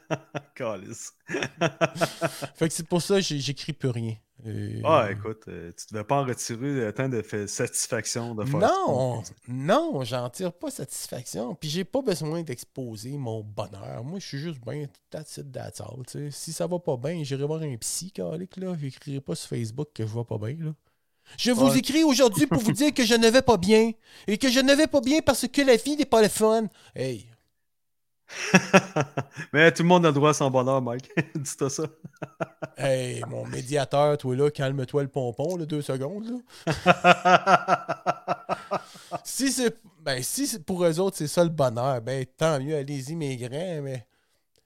Fait 2.54 2.68
que 2.68 2.74
c'est 2.74 2.86
pour 2.86 3.02
ça 3.02 3.16
que 3.16 3.20
j'écris 3.22 3.72
plus 3.72 3.88
rien. 3.90 4.14
Euh, 4.46 4.80
Ah, 4.84 5.08
écoute, 5.10 5.44
euh, 5.48 5.70
tu 5.76 5.86
devais 5.92 6.04
pas 6.04 6.20
en 6.22 6.24
retirer 6.24 6.92
tant 6.94 7.08
de 7.08 7.22
fa- 7.22 7.46
satisfaction 7.46 8.34
de 8.34 8.44
faire. 8.44 8.58
Non, 8.58 9.22
non, 9.48 10.04
j'en 10.04 10.28
tire 10.30 10.52
pas 10.52 10.70
satisfaction. 10.70 11.54
Puis 11.54 11.70
j'ai 11.70 11.84
pas 11.84 12.02
besoin 12.02 12.42
d'exposer 12.42 13.16
mon 13.16 13.42
bonheur. 13.42 14.02
Moi, 14.04 14.18
je 14.18 14.26
suis 14.26 14.38
juste 14.38 14.60
bien 14.64 14.86
that's 15.10 15.36
it, 15.36 15.52
that's 15.52 15.80
all, 15.80 16.04
tu 16.06 16.12
sais. 16.18 16.30
Si 16.30 16.52
ça 16.52 16.66
va 16.66 16.78
pas 16.78 16.96
bien, 16.96 17.22
j'irai 17.22 17.44
voir 17.44 17.62
un 17.62 17.76
psy, 17.76 18.10
calique, 18.10 18.56
là. 18.56 18.74
J'écrirai 18.80 19.20
pas 19.20 19.34
sur 19.34 19.48
Facebook 19.48 19.88
que 19.94 20.06
je 20.06 20.12
vais 20.12 20.24
pas 20.24 20.38
bien, 20.38 20.56
là. 20.58 20.74
Je 21.38 21.52
vous 21.52 21.68
Ouais. 21.70 21.78
écris 21.78 22.02
aujourd'hui 22.02 22.46
pour 22.48 22.58
vous 22.60 22.72
dire 22.72 22.92
que 22.92 23.04
je 23.04 23.14
ne 23.14 23.28
vais 23.28 23.42
pas 23.42 23.56
bien. 23.56 23.92
Et 24.26 24.38
que 24.38 24.50
je 24.50 24.58
ne 24.58 24.74
vais 24.74 24.88
pas 24.88 25.00
bien 25.00 25.20
parce 25.24 25.46
que 25.46 25.62
la 25.62 25.76
vie 25.76 25.96
n'est 25.96 26.04
pas 26.04 26.20
le 26.20 26.28
fun. 26.28 26.66
Hey, 26.96 27.28
Mais 29.52 29.72
tout 29.72 29.82
le 29.82 29.88
monde 29.88 30.06
a 30.06 30.12
droit 30.12 30.30
à 30.30 30.34
son 30.34 30.50
bonheur, 30.50 30.80
Mike. 30.82 31.10
Dis-toi 31.34 31.70
ça. 31.70 31.84
hey, 32.76 33.22
mon 33.28 33.46
médiateur, 33.46 34.16
toi 34.18 34.36
là, 34.36 34.50
calme-toi 34.50 35.02
le 35.02 35.08
pompon, 35.08 35.56
là, 35.56 35.66
deux 35.66 35.82
secondes, 35.82 36.26
là. 36.26 36.38
si 39.24 39.52
c'est 39.52 39.76
ben 40.02 40.22
si 40.22 40.58
pour 40.58 40.84
eux 40.84 40.98
autres 40.98 41.16
c'est 41.16 41.28
ça 41.28 41.44
le 41.44 41.50
bonheur, 41.50 42.00
ben 42.00 42.26
tant 42.36 42.58
mieux, 42.58 42.76
allez-y 42.76 43.14
mes 43.14 43.36
grands, 43.36 43.82
mais 43.82 44.06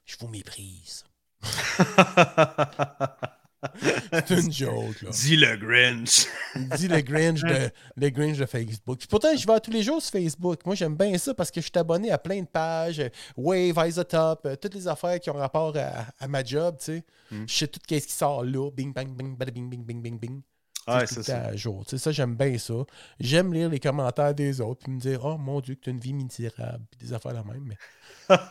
je 0.04 0.16
vous 0.18 0.28
méprise. 0.28 1.04
C'est 4.26 4.40
une 4.40 4.52
joke 4.52 5.02
là. 5.02 5.10
Dis 5.10 5.36
le 5.36 5.56
Grinch. 5.56 6.26
Dis 6.76 6.88
le 6.88 7.00
Grinch 7.00 7.40
de 7.42 7.70
le 7.96 8.10
Grinch 8.10 8.38
de 8.38 8.46
Facebook. 8.46 8.98
Puis 8.98 9.08
pourtant 9.08 9.36
je 9.36 9.46
vais 9.46 9.60
tous 9.60 9.70
les 9.70 9.82
jours 9.82 10.00
sur 10.02 10.12
Facebook. 10.12 10.60
Moi 10.64 10.74
j'aime 10.74 10.96
bien 10.96 11.16
ça 11.18 11.34
parce 11.34 11.50
que 11.50 11.60
je 11.60 11.66
suis 11.66 11.78
abonné 11.78 12.10
à 12.10 12.18
plein 12.18 12.40
de 12.40 12.46
pages, 12.46 13.02
Wave, 13.36 13.78
Eyes 13.78 13.94
the 13.94 14.06
Top, 14.08 14.46
euh, 14.46 14.56
toutes 14.56 14.74
les 14.74 14.88
affaires 14.88 15.18
qui 15.20 15.30
ont 15.30 15.34
rapport 15.34 15.74
à, 15.76 16.06
à 16.18 16.28
ma 16.28 16.44
job, 16.44 16.76
tu 16.78 16.84
sais. 16.84 17.04
Mm. 17.30 17.44
Je 17.46 17.54
sais 17.54 17.66
tout 17.66 17.80
ce 17.88 17.94
qui 17.94 18.12
sort 18.12 18.44
là, 18.44 18.70
bing 18.70 18.92
bang 18.92 19.16
bing 19.16 19.36
bada 19.36 19.50
bing 19.50 19.68
bing 19.68 19.84
bing 19.84 20.02
bing 20.02 20.18
bing. 20.18 20.42
Tout 20.86 20.92
c'est 21.06 21.22
ça. 21.24 21.46
à 21.46 21.56
jour. 21.56 21.84
Tu 21.84 21.90
sais, 21.90 21.98
ça, 21.98 22.12
j'aime 22.12 22.36
bien 22.36 22.56
ça. 22.58 22.74
J'aime 23.18 23.52
lire 23.52 23.68
les 23.68 23.80
commentaires 23.80 24.32
des 24.34 24.60
autres 24.60 24.84
puis 24.84 24.92
me 24.92 25.00
dire 25.00 25.24
Oh 25.24 25.36
mon 25.36 25.60
Dieu, 25.60 25.74
que 25.74 25.80
tu 25.80 25.90
as 25.90 25.92
une 25.92 25.98
vie 25.98 26.12
misérable, 26.12 26.84
puis 26.88 27.08
des 27.08 27.12
affaires 27.12 27.32
la 27.32 27.42
même. 27.42 27.64
Mais 27.64 27.76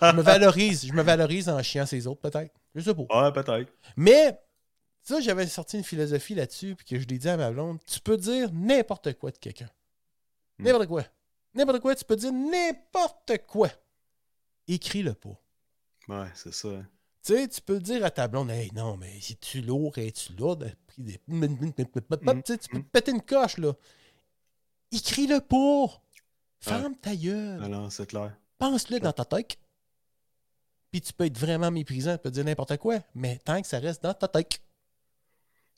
je 0.02 0.16
me 0.16 0.22
valorise. 0.22 0.86
Je 0.86 0.92
me 0.92 1.02
valorise 1.02 1.48
en 1.48 1.62
chiant 1.64 1.86
ces 1.86 2.06
autres, 2.08 2.20
peut-être. 2.20 2.54
Je 2.74 2.82
sais 2.82 2.94
pas. 2.94 3.24
Ouais, 3.24 3.32
peut-être. 3.32 3.72
Mais 3.96 4.38
ça, 5.06 5.22
j'avais 5.22 5.48
sorti 5.48 5.78
une 5.78 5.84
philosophie 5.84 6.36
là-dessus, 6.36 6.76
puis 6.76 6.86
que 6.86 7.00
je 7.00 7.08
l'ai 7.08 7.20
dit 7.20 7.30
à 7.30 7.38
ma 7.38 7.52
blonde 7.52 7.80
tu 7.86 8.00
peux 8.00 8.18
dire 8.18 8.52
n'importe 8.52 9.14
quoi 9.14 9.32
de 9.32 9.38
quelqu'un. 9.38 9.70
Hmm. 10.58 10.64
N'importe 10.64 10.88
quoi. 10.88 11.04
N'importe 11.54 11.80
quoi, 11.80 11.96
tu 11.96 12.04
peux 12.04 12.16
dire 12.16 12.34
n'importe 12.34 13.38
quoi. 13.48 13.70
écris-le 14.68 15.14
pas. 15.14 15.40
Ouais, 16.08 16.28
c'est 16.34 16.54
ça. 16.54 16.70
Tu 17.24 17.34
sais, 17.34 17.48
tu 17.48 17.62
peux 17.62 17.80
dire 17.80 18.04
à 18.04 18.12
ta 18.12 18.28
blonde, 18.28 18.50
hey, 18.52 18.72
non, 18.74 18.98
mais 18.98 19.18
es-tu 19.18 19.62
lourd, 19.62 19.98
es-tu 19.98 20.34
lourde? 20.34 20.76
Tu 20.96 21.04
tu 21.04 21.90
peux 21.90 22.02
te 22.02 22.90
péter 22.92 23.12
une 23.12 23.22
coche, 23.22 23.58
là. 23.58 23.74
Écris-le 24.92 25.40
pas. 25.40 26.02
Ferme 26.60 26.96
ta 26.96 27.16
gueule. 27.16 27.64
Alors, 27.64 27.92
c'est 27.92 28.08
clair. 28.08 28.36
Pense-le 28.58 29.00
dans 29.00 29.14
ta 29.14 29.26
tête. 29.26 29.58
Puis 30.92 31.02
tu 31.02 31.14
peux 31.14 31.26
être 31.26 31.38
vraiment 31.38 31.72
méprisant, 31.72 32.14
tu 32.14 32.24
peux 32.24 32.32
dire 32.32 32.46
n'importe 32.46 32.78
quoi, 32.78 33.00
mais 33.14 33.38
tant 33.40 33.62
que 33.62 33.68
ça 33.68 33.80
reste 33.80 34.02
dans 34.02 34.14
ta 34.14 34.28
tête. 34.28 34.62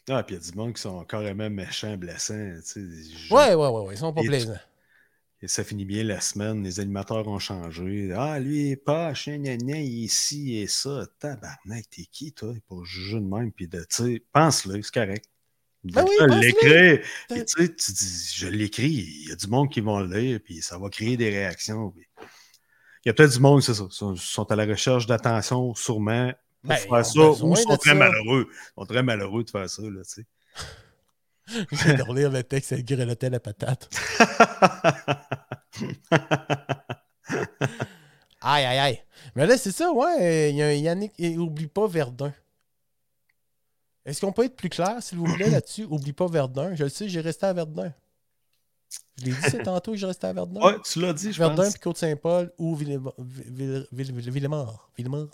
Ah, 0.10 0.24
puis 0.24 0.36
il 0.36 0.42
y 0.42 0.48
a 0.48 0.52
du 0.52 0.58
monde 0.58 0.74
qui 0.74 0.82
sont 0.82 1.04
carrément 1.04 1.50
méchants, 1.50 1.98
blessants. 1.98 2.54
tu 2.58 2.62
sais, 2.64 2.82
je- 2.82 3.34
Ouais, 3.34 3.54
ouais, 3.54 3.68
ouais, 3.68 3.82
ouais, 3.88 3.94
ils 3.96 3.98
sont 3.98 4.14
pas 4.14 4.22
Et 4.22 4.26
tu- 4.26 4.30
plaisants. 4.30 4.58
Et 5.42 5.48
ça 5.48 5.64
finit 5.64 5.86
bien 5.86 6.04
la 6.04 6.20
semaine, 6.20 6.64
les 6.64 6.80
animateurs 6.80 7.28
ont 7.28 7.38
changé. 7.38 8.12
Ah, 8.16 8.40
lui, 8.40 8.68
il 8.68 8.72
est 8.72 8.76
pas, 8.76 9.14
chien, 9.14 9.38
ici 9.44 10.58
et 10.58 10.66
ça. 10.68 11.06
Tabarnak, 11.20 11.90
t'es 11.92 12.06
qui, 12.12 12.32
toi? 12.32 12.54
Pour 12.68 12.86
juger 12.86 13.20
de 13.20 13.26
même, 13.26 13.52
puis 13.52 13.68
de, 13.68 13.82
tu 13.82 13.86
sais, 13.90 14.24
pense-le, 14.34 14.82
c'est 14.82 14.94
correct. 14.94 15.26
Ben 15.84 16.04
oui, 16.04 16.40
l'écrire? 16.42 17.06
Tu 17.30 17.44
sais, 17.46 17.76
tu 17.76 17.92
dis, 17.92 18.32
je 18.36 18.48
l'écris, 18.48 18.90
il 18.90 19.30
y 19.30 19.32
a 19.32 19.36
du 19.36 19.48
monde 19.48 19.70
qui 19.72 19.80
va 19.80 20.02
le 20.02 20.18
lire, 20.18 20.40
puis 20.44 20.62
ça 20.64 20.78
va 20.80 20.90
créer 20.90 21.18
des 21.18 21.30
réactions. 21.30 21.92
puis- 21.92 22.08
Il 23.06 23.10
y 23.10 23.10
a 23.10 23.14
peut-être 23.14 23.34
du 23.34 23.40
monde, 23.40 23.62
c'est 23.62 23.76
ça, 23.76 23.88
sont, 23.92 24.16
sont 24.16 24.52
à 24.52 24.56
la 24.56 24.66
recherche 24.66 25.06
d'attention, 25.06 25.76
sûrement, 25.76 26.34
pour 26.62 26.70
Ben, 26.70 26.78
faire 26.78 27.06
ça, 27.06 27.20
ou 27.20 27.56
sont 27.56 27.74
de 27.74 27.76
très 27.78 27.90
ça. 27.92 27.96
malheureux. 27.96 28.48
Ils 28.50 28.74
sont 28.82 28.86
très 28.86 29.04
malheureux 29.04 29.44
de 29.44 29.50
faire 29.50 29.70
ça, 29.70 29.82
là, 29.84 30.02
tu 30.04 30.10
sais. 30.22 30.26
Je 31.72 31.94
de 31.96 32.02
relire 32.04 32.30
le 32.30 32.44
texte, 32.44 32.74
elle 32.74 32.84
grelottait 32.84 33.30
la 33.30 33.40
patate. 33.40 33.90
Aïe, 38.42 38.66
aïe, 38.66 38.78
aïe. 38.80 39.02
Mais 39.36 39.46
là, 39.48 39.58
c'est 39.58 39.72
ça, 39.72 39.92
ouais. 39.92 40.52
Il 40.52 40.58
y 40.58 40.62
a 40.62 40.68
un 40.68 40.74
Yannick, 40.74 41.12
et 41.18 41.38
oublie 41.38 41.68
pas 41.68 41.88
Verdun. 41.88 42.34
Est-ce 44.06 44.22
qu'on 44.22 44.32
peut 44.32 44.46
être 44.46 44.56
plus 44.56 44.70
clair, 44.70 45.02
s'il 45.02 45.18
vous 45.18 45.34
plaît, 45.34 45.50
là-dessus? 45.50 45.84
Oublie 45.90 46.14
pas 46.14 46.28
Verdun. 46.28 46.74
Je 46.76 46.84
le 46.84 46.90
sais, 46.90 47.10
j'ai 47.10 47.20
resté 47.20 47.46
à 47.46 47.52
Verdun. 47.54 47.92
Je 49.20 49.26
l'ai 49.26 49.32
dit, 49.32 49.38
c'est 49.50 49.64
tantôt 49.64 49.92
que 49.92 49.98
j'ai 49.98 50.06
resté 50.06 50.28
à 50.28 50.34
Verdun. 50.34 50.62
ouais, 50.62 50.76
tu 50.86 51.02
l'as 51.02 51.12
dit, 51.14 51.34
je 51.34 51.40
Verdun 51.40 51.64
pense. 51.64 51.74
puis 51.74 51.82
Côte-Saint-Paul 51.82 52.54
ou 52.58 52.76
Villemort. 52.76 53.16
Ville- 53.18 53.88
Ville- 53.92 54.14
Ville- 54.14 54.32
Villemort. 54.32 54.90
Villemort. 54.98 55.28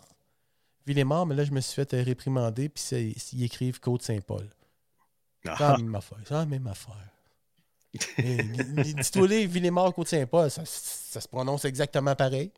Villemort, 0.85 1.25
mais 1.25 1.35
là, 1.35 1.43
je 1.45 1.51
me 1.51 1.61
suis 1.61 1.73
fait 1.75 1.93
euh, 1.93 2.03
réprimander, 2.03 2.69
puis 2.69 2.83
c'est- 2.83 3.15
ils 3.33 3.43
écrivent 3.43 3.79
Côte-Saint-Paul. 3.79 4.49
C'est 5.43 5.49
Ah, 5.51 5.71
la 5.71 5.77
même 5.77 5.95
affaire. 5.95 6.17
C'est 6.25 6.33
la 6.33 6.45
même 6.45 6.67
affaire. 6.67 7.09
Dis-toi, 8.17 9.45
Villemort, 9.45 9.93
Côte-Saint-Paul, 9.93 10.49
ça, 10.49 10.63
ça 10.65 11.21
se 11.21 11.27
prononce 11.27 11.65
exactement 11.65 12.15
pareil. 12.15 12.51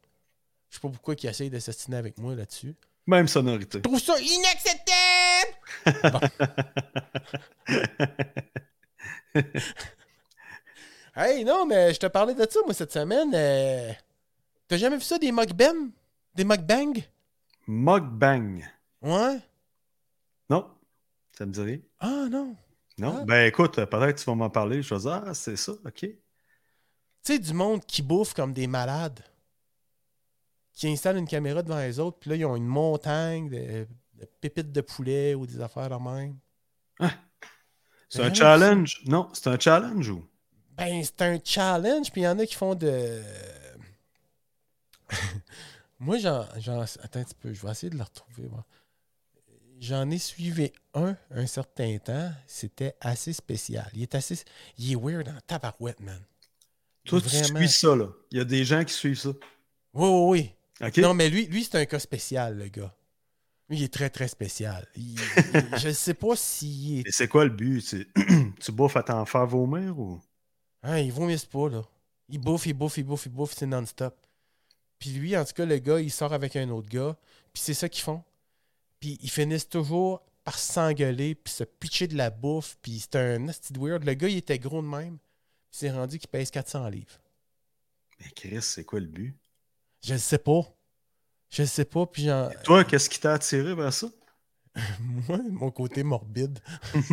Je 0.69 0.75
sais 0.75 0.81
pas 0.81 0.89
pourquoi 0.89 1.15
ils 1.21 1.27
essayent 1.27 1.49
de 1.49 1.59
avec 1.95 2.17
moi 2.17 2.35
là-dessus. 2.35 2.75
Même 3.07 3.27
sonorité. 3.27 3.77
Je 3.79 3.83
trouve 3.83 3.99
ça 4.01 4.15
inacceptable! 4.19 5.51
Bon. 6.11 6.19
Hey, 11.17 11.45
non, 11.45 11.65
mais 11.65 11.93
je 11.93 11.99
te 11.99 12.07
parlais 12.07 12.33
de 12.33 12.45
ça, 12.49 12.59
moi, 12.65 12.73
cette 12.73 12.91
semaine. 12.91 13.31
euh, 13.33 13.91
T'as 14.67 14.75
jamais 14.77 14.97
vu 14.97 15.03
ça, 15.03 15.17
des 15.17 15.31
mukbangs? 15.31 15.91
Des 16.33 16.43
mukbangs? 16.43 16.93
Mukbang. 17.67 18.61
Ouais? 19.01 19.39
Non, 20.49 20.69
ça 21.37 21.45
me 21.45 21.51
dit 21.51 21.61
rien. 21.61 21.79
Ah, 21.99 22.27
non. 22.29 22.55
Non? 22.97 23.17
Ah. 23.21 23.25
Ben 23.25 23.47
écoute, 23.47 23.75
peut-être 23.85 24.19
tu 24.19 24.25
vas 24.25 24.35
m'en 24.35 24.49
parler. 24.49 24.81
Je 24.81 24.93
vais 24.93 25.01
dire, 25.01 25.23
ah, 25.25 25.33
c'est 25.33 25.55
ça, 25.57 25.73
ok. 25.73 25.99
Tu 25.99 26.17
sais, 27.23 27.39
du 27.39 27.53
monde 27.53 27.83
qui 27.85 28.01
bouffe 28.01 28.33
comme 28.33 28.53
des 28.53 28.67
malades. 28.67 29.23
Qui 30.73 30.89
installe 30.89 31.17
une 31.17 31.27
caméra 31.27 31.63
devant 31.63 31.79
les 31.79 31.99
autres, 31.99 32.17
puis 32.19 32.29
là, 32.29 32.35
ils 32.35 32.45
ont 32.45 32.55
une 32.55 32.67
montagne 32.67 33.49
de, 33.49 33.87
de 34.13 34.25
pépites 34.41 34.71
de 34.71 34.81
poulet 34.81 35.33
ou 35.33 35.45
des 35.47 35.61
affaires 35.61 35.89
de 35.89 35.95
même. 35.95 36.37
C'est 38.09 38.19
Ben 38.19 38.25
un 38.25 38.29
non, 38.29 38.35
challenge? 38.35 39.01
Non, 39.05 39.29
c'est 39.33 39.47
un 39.47 39.59
challenge 39.59 40.09
ou? 40.09 40.25
Ben, 40.77 41.03
c'est 41.03 41.21
un 41.21 41.39
challenge, 41.43 42.11
puis 42.11 42.21
il 42.21 42.23
y 42.25 42.27
en 42.27 42.37
a 42.39 42.45
qui 42.45 42.55
font 42.55 42.75
de. 42.75 43.21
Moi, 45.99 46.17
j'en. 46.17 46.41
Attends 46.41 47.19
un 47.19 47.23
petit 47.23 47.35
peu, 47.39 47.53
je 47.53 47.61
vais 47.65 47.71
essayer 47.71 47.89
de 47.89 47.97
le 47.97 48.03
retrouver. 48.03 48.47
moi. 48.49 48.65
J'en 49.79 50.09
ai 50.09 50.17
suivi 50.17 50.71
un 50.93 51.15
un 51.31 51.45
certain 51.47 51.97
temps. 51.97 52.31
C'était 52.47 52.95
assez 53.01 53.33
spécial. 53.33 53.89
Il 53.93 54.01
est 54.03 54.15
assez. 54.15 54.37
Il 54.77 54.91
est 54.91 54.95
weird 54.95 55.27
en 55.29 55.37
tabarouette, 55.45 55.99
man. 55.99 56.21
Toi, 57.05 57.21
tu 57.21 57.27
Vraiment. 57.27 57.59
suis 57.59 57.69
ça, 57.69 57.95
là. 57.95 58.07
Il 58.31 58.37
y 58.37 58.41
a 58.41 58.45
des 58.45 58.65
gens 58.65 58.83
qui 58.83 58.93
suivent 58.93 59.17
ça. 59.19 59.29
Oui, 59.93 60.09
oui, 60.09 60.51
oui. 60.81 60.91
Non, 61.01 61.13
mais 61.13 61.29
lui, 61.29 61.45
lui 61.47 61.63
c'est 61.63 61.75
un 61.77 61.85
cas 61.85 61.99
spécial, 61.99 62.57
le 62.57 62.67
gars. 62.67 62.93
Lui, 63.69 63.77
il 63.77 63.83
est 63.83 63.93
très, 63.93 64.09
très 64.09 64.27
spécial. 64.27 64.87
Il- 64.95 65.11
il- 65.13 65.17
je 65.79 65.87
ne 65.89 65.93
sais 65.93 66.13
pas 66.13 66.35
s'il 66.35 66.99
est. 66.99 67.11
C'est 67.11 67.27
quoi 67.27 67.43
le 67.45 67.51
but? 67.51 67.95
Tu 68.59 68.71
bouffes 68.71 68.97
à 68.97 69.03
t'en 69.03 69.25
faire 69.25 69.45
vomir 69.45 69.97
ou? 69.99 70.19
Hein, 70.83 70.99
il 70.99 71.11
vomisse 71.11 71.45
pas, 71.45 71.69
là. 71.69 71.81
Il 72.29 72.39
bouffe, 72.39 72.65
il 72.65 72.73
bouffe, 72.73 72.97
il 72.97 73.03
bouffe, 73.03 73.25
il 73.27 73.31
bouffe, 73.31 73.53
c'est 73.55 73.65
non-stop. 73.67 74.15
Puis 74.99 75.11
lui, 75.11 75.35
en 75.37 75.43
tout 75.45 75.53
cas, 75.53 75.65
le 75.65 75.77
gars, 75.77 75.99
il 75.99 76.11
sort 76.11 76.33
avec 76.33 76.55
un 76.55 76.69
autre 76.69 76.89
gars. 76.89 77.15
Puis 77.53 77.61
c'est 77.63 77.73
ça 77.73 77.89
qu'ils 77.89 78.03
font. 78.03 78.23
Puis 78.99 79.17
ils 79.21 79.29
finissent 79.29 79.69
toujours 79.69 80.21
par 80.43 80.57
s'engueuler, 80.57 81.35
puis 81.35 81.53
se 81.53 81.63
pitcher 81.63 82.07
de 82.07 82.15
la 82.15 82.29
bouffe. 82.29 82.77
Puis 82.81 82.99
c'est 82.99 83.15
un 83.15 83.39
nasty 83.39 83.73
weird. 83.77 84.03
Le 84.03 84.13
gars, 84.13 84.27
il 84.29 84.37
était 84.37 84.59
gros 84.59 84.81
de 84.81 84.87
même. 84.87 85.17
Puis 85.17 85.79
c'est 85.79 85.91
rendu 85.91 86.19
qu'il 86.19 86.29
pèse 86.29 86.51
400 86.51 86.87
livres. 86.89 87.19
Mais 88.19 88.29
Chris, 88.35 88.61
c'est 88.61 88.83
quoi 88.85 88.99
le 88.99 89.07
but? 89.07 89.35
Je 90.03 90.13
le 90.13 90.19
sais 90.19 90.37
pas. 90.37 90.61
Je 91.49 91.61
le 91.63 91.67
sais 91.67 91.85
pas, 91.85 92.05
puis 92.05 92.25
j'en... 92.25 92.49
Toi, 92.63 92.83
qu'est-ce 92.83 93.09
qui 93.09 93.19
t'a 93.19 93.33
attiré 93.33 93.73
vers 93.75 93.93
ça? 93.93 94.07
Moi, 94.99 95.39
mon 95.51 95.71
côté 95.71 96.03
morbide. 96.03 96.59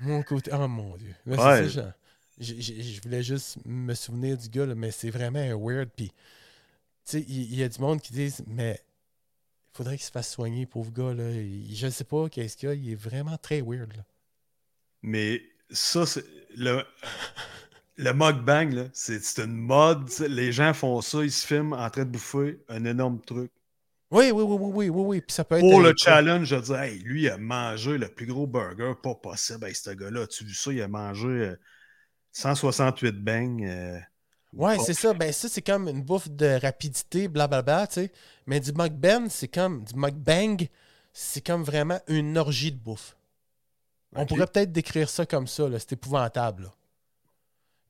Mon 0.00 0.22
côté. 0.22 0.50
Oh 0.52 0.66
mon 0.68 0.96
dieu. 0.96 1.14
Là, 1.26 1.36
c'est 1.36 1.62
Ouais. 1.64 1.70
ça, 1.70 1.94
je 2.42 3.00
voulais 3.02 3.22
juste 3.22 3.58
me 3.64 3.94
souvenir 3.94 4.36
du 4.36 4.48
gars, 4.48 4.66
là, 4.66 4.74
mais 4.74 4.90
c'est 4.90 5.10
vraiment 5.10 5.38
un 5.38 5.56
weird. 5.56 5.90
Puis, 5.96 6.08
tu 6.08 6.14
sais, 7.04 7.20
il 7.28 7.54
y, 7.54 7.62
a 7.62 7.68
du 7.68 7.80
monde 7.80 8.00
qui 8.00 8.12
disent, 8.12 8.42
mais 8.46 8.80
il 9.72 9.76
faudrait 9.76 9.96
qu'il 9.96 10.06
se 10.06 10.10
fasse 10.10 10.30
soigner, 10.30 10.66
pauvre 10.66 10.92
gars. 10.92 11.14
Là. 11.14 11.30
Il- 11.30 11.74
je 11.74 11.86
ne 11.86 11.90
sais 11.90 12.04
pas 12.04 12.28
qu'est-ce 12.28 12.56
qu'il 12.56 12.68
y 12.68 12.72
a. 12.72 12.74
Il 12.74 12.90
est 12.90 12.94
vraiment 12.94 13.36
très 13.38 13.60
weird. 13.60 13.96
Là. 13.96 14.04
Mais 15.02 15.42
ça, 15.70 16.06
c'est 16.06 16.24
le, 16.56 16.84
le 17.96 18.12
mukbang, 18.12 18.90
c'est 18.92 19.38
une 19.38 19.56
mode. 19.56 20.08
tu 20.10 20.28
Les 20.28 20.52
gens 20.52 20.74
font 20.74 21.00
ça, 21.00 21.22
ils 21.22 21.32
se 21.32 21.46
filment 21.46 21.72
en 21.72 21.90
train 21.90 22.04
de 22.04 22.10
bouffer 22.10 22.62
un 22.68 22.84
énorme 22.84 23.20
truc. 23.20 23.50
Oui, 24.12 24.30
oui, 24.30 24.42
oui, 24.42 24.56
oui, 24.60 24.70
oui, 24.74 24.88
oui, 24.90 25.02
oui. 25.06 25.20
Puis 25.22 25.34
ça 25.34 25.42
peut 25.42 25.56
être. 25.56 25.60
Pour 25.60 25.80
le 25.80 25.94
challenge, 25.96 26.46
je 26.46 26.56
dis, 26.56 26.72
hey, 26.72 26.98
lui, 26.98 27.22
il 27.22 27.30
a 27.30 27.38
mangé 27.38 27.96
le 27.96 28.08
plus 28.08 28.26
gros 28.26 28.46
burger 28.46 28.92
pas 29.02 29.14
possible. 29.14 29.64
Hey, 29.64 29.74
ce 29.74 29.90
gars-là, 29.90 30.22
as-tu 30.22 30.44
vu 30.44 30.52
ça? 30.52 30.70
Il 30.70 30.82
a 30.82 30.88
mangé 30.88 31.28
euh, 31.28 31.56
168 32.32 33.12
bangs. 33.22 33.58
euh, 33.64 33.98
Ouais, 34.54 34.78
c'est 34.78 34.94
ça. 34.94 35.14
Ben, 35.14 35.32
ça, 35.32 35.48
c'est 35.48 35.62
comme 35.62 35.88
une 35.88 36.02
bouffe 36.02 36.28
de 36.28 36.58
rapidité, 36.60 37.28
blablabla, 37.28 37.86
tu 37.86 37.94
sais. 37.94 38.12
Mais 38.46 38.60
du 38.60 38.72
mukbang, 38.72 39.28
c'est 39.30 39.48
comme. 39.48 39.84
Du 39.84 39.94
mukbang, 39.94 40.56
c'est 41.12 41.40
comme 41.40 41.62
vraiment 41.62 41.98
une 42.06 42.36
orgie 42.36 42.72
de 42.72 42.78
bouffe. 42.78 43.16
On 44.14 44.26
pourrait 44.26 44.46
peut-être 44.46 44.72
décrire 44.72 45.08
ça 45.08 45.24
comme 45.24 45.46
ça, 45.46 45.68
là. 45.68 45.78
C'est 45.78 45.92
épouvantable, 45.92 46.64
là. 46.64 46.72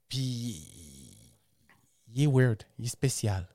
Puis. 0.09 0.68
Il 2.14 2.22
est 2.24 2.26
weird. 2.26 2.62
Il 2.78 2.84
est 2.84 2.88
spécial. 2.88 3.49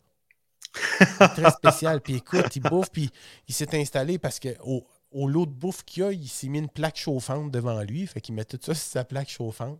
Il 0.76 1.24
est 1.24 1.28
très 1.30 1.52
spécial. 1.52 2.02
Puis 2.02 2.16
écoute, 2.16 2.56
il 2.56 2.62
bouffe, 2.62 2.90
puis 2.92 3.10
il 3.48 3.54
s'est 3.54 3.80
installé 3.80 4.18
parce 4.18 4.40
que 4.40 4.50
au, 4.64 4.84
au 5.12 5.28
lot 5.28 5.46
de 5.46 5.52
bouffe 5.52 5.84
qu'il 5.84 6.04
a, 6.04 6.12
il 6.12 6.28
s'est 6.28 6.48
mis 6.48 6.60
une 6.60 6.68
plaque 6.70 6.98
chauffante 6.98 7.52
devant 7.52 7.82
lui. 7.84 8.06
Fait 8.08 8.20
qu'il 8.20 8.34
met 8.36 8.46
tout 8.46 8.58
ça 8.62 8.74
sur 8.74 8.84
sa 8.92 9.06
plaque 9.06 9.30
chauffante. 9.30 9.80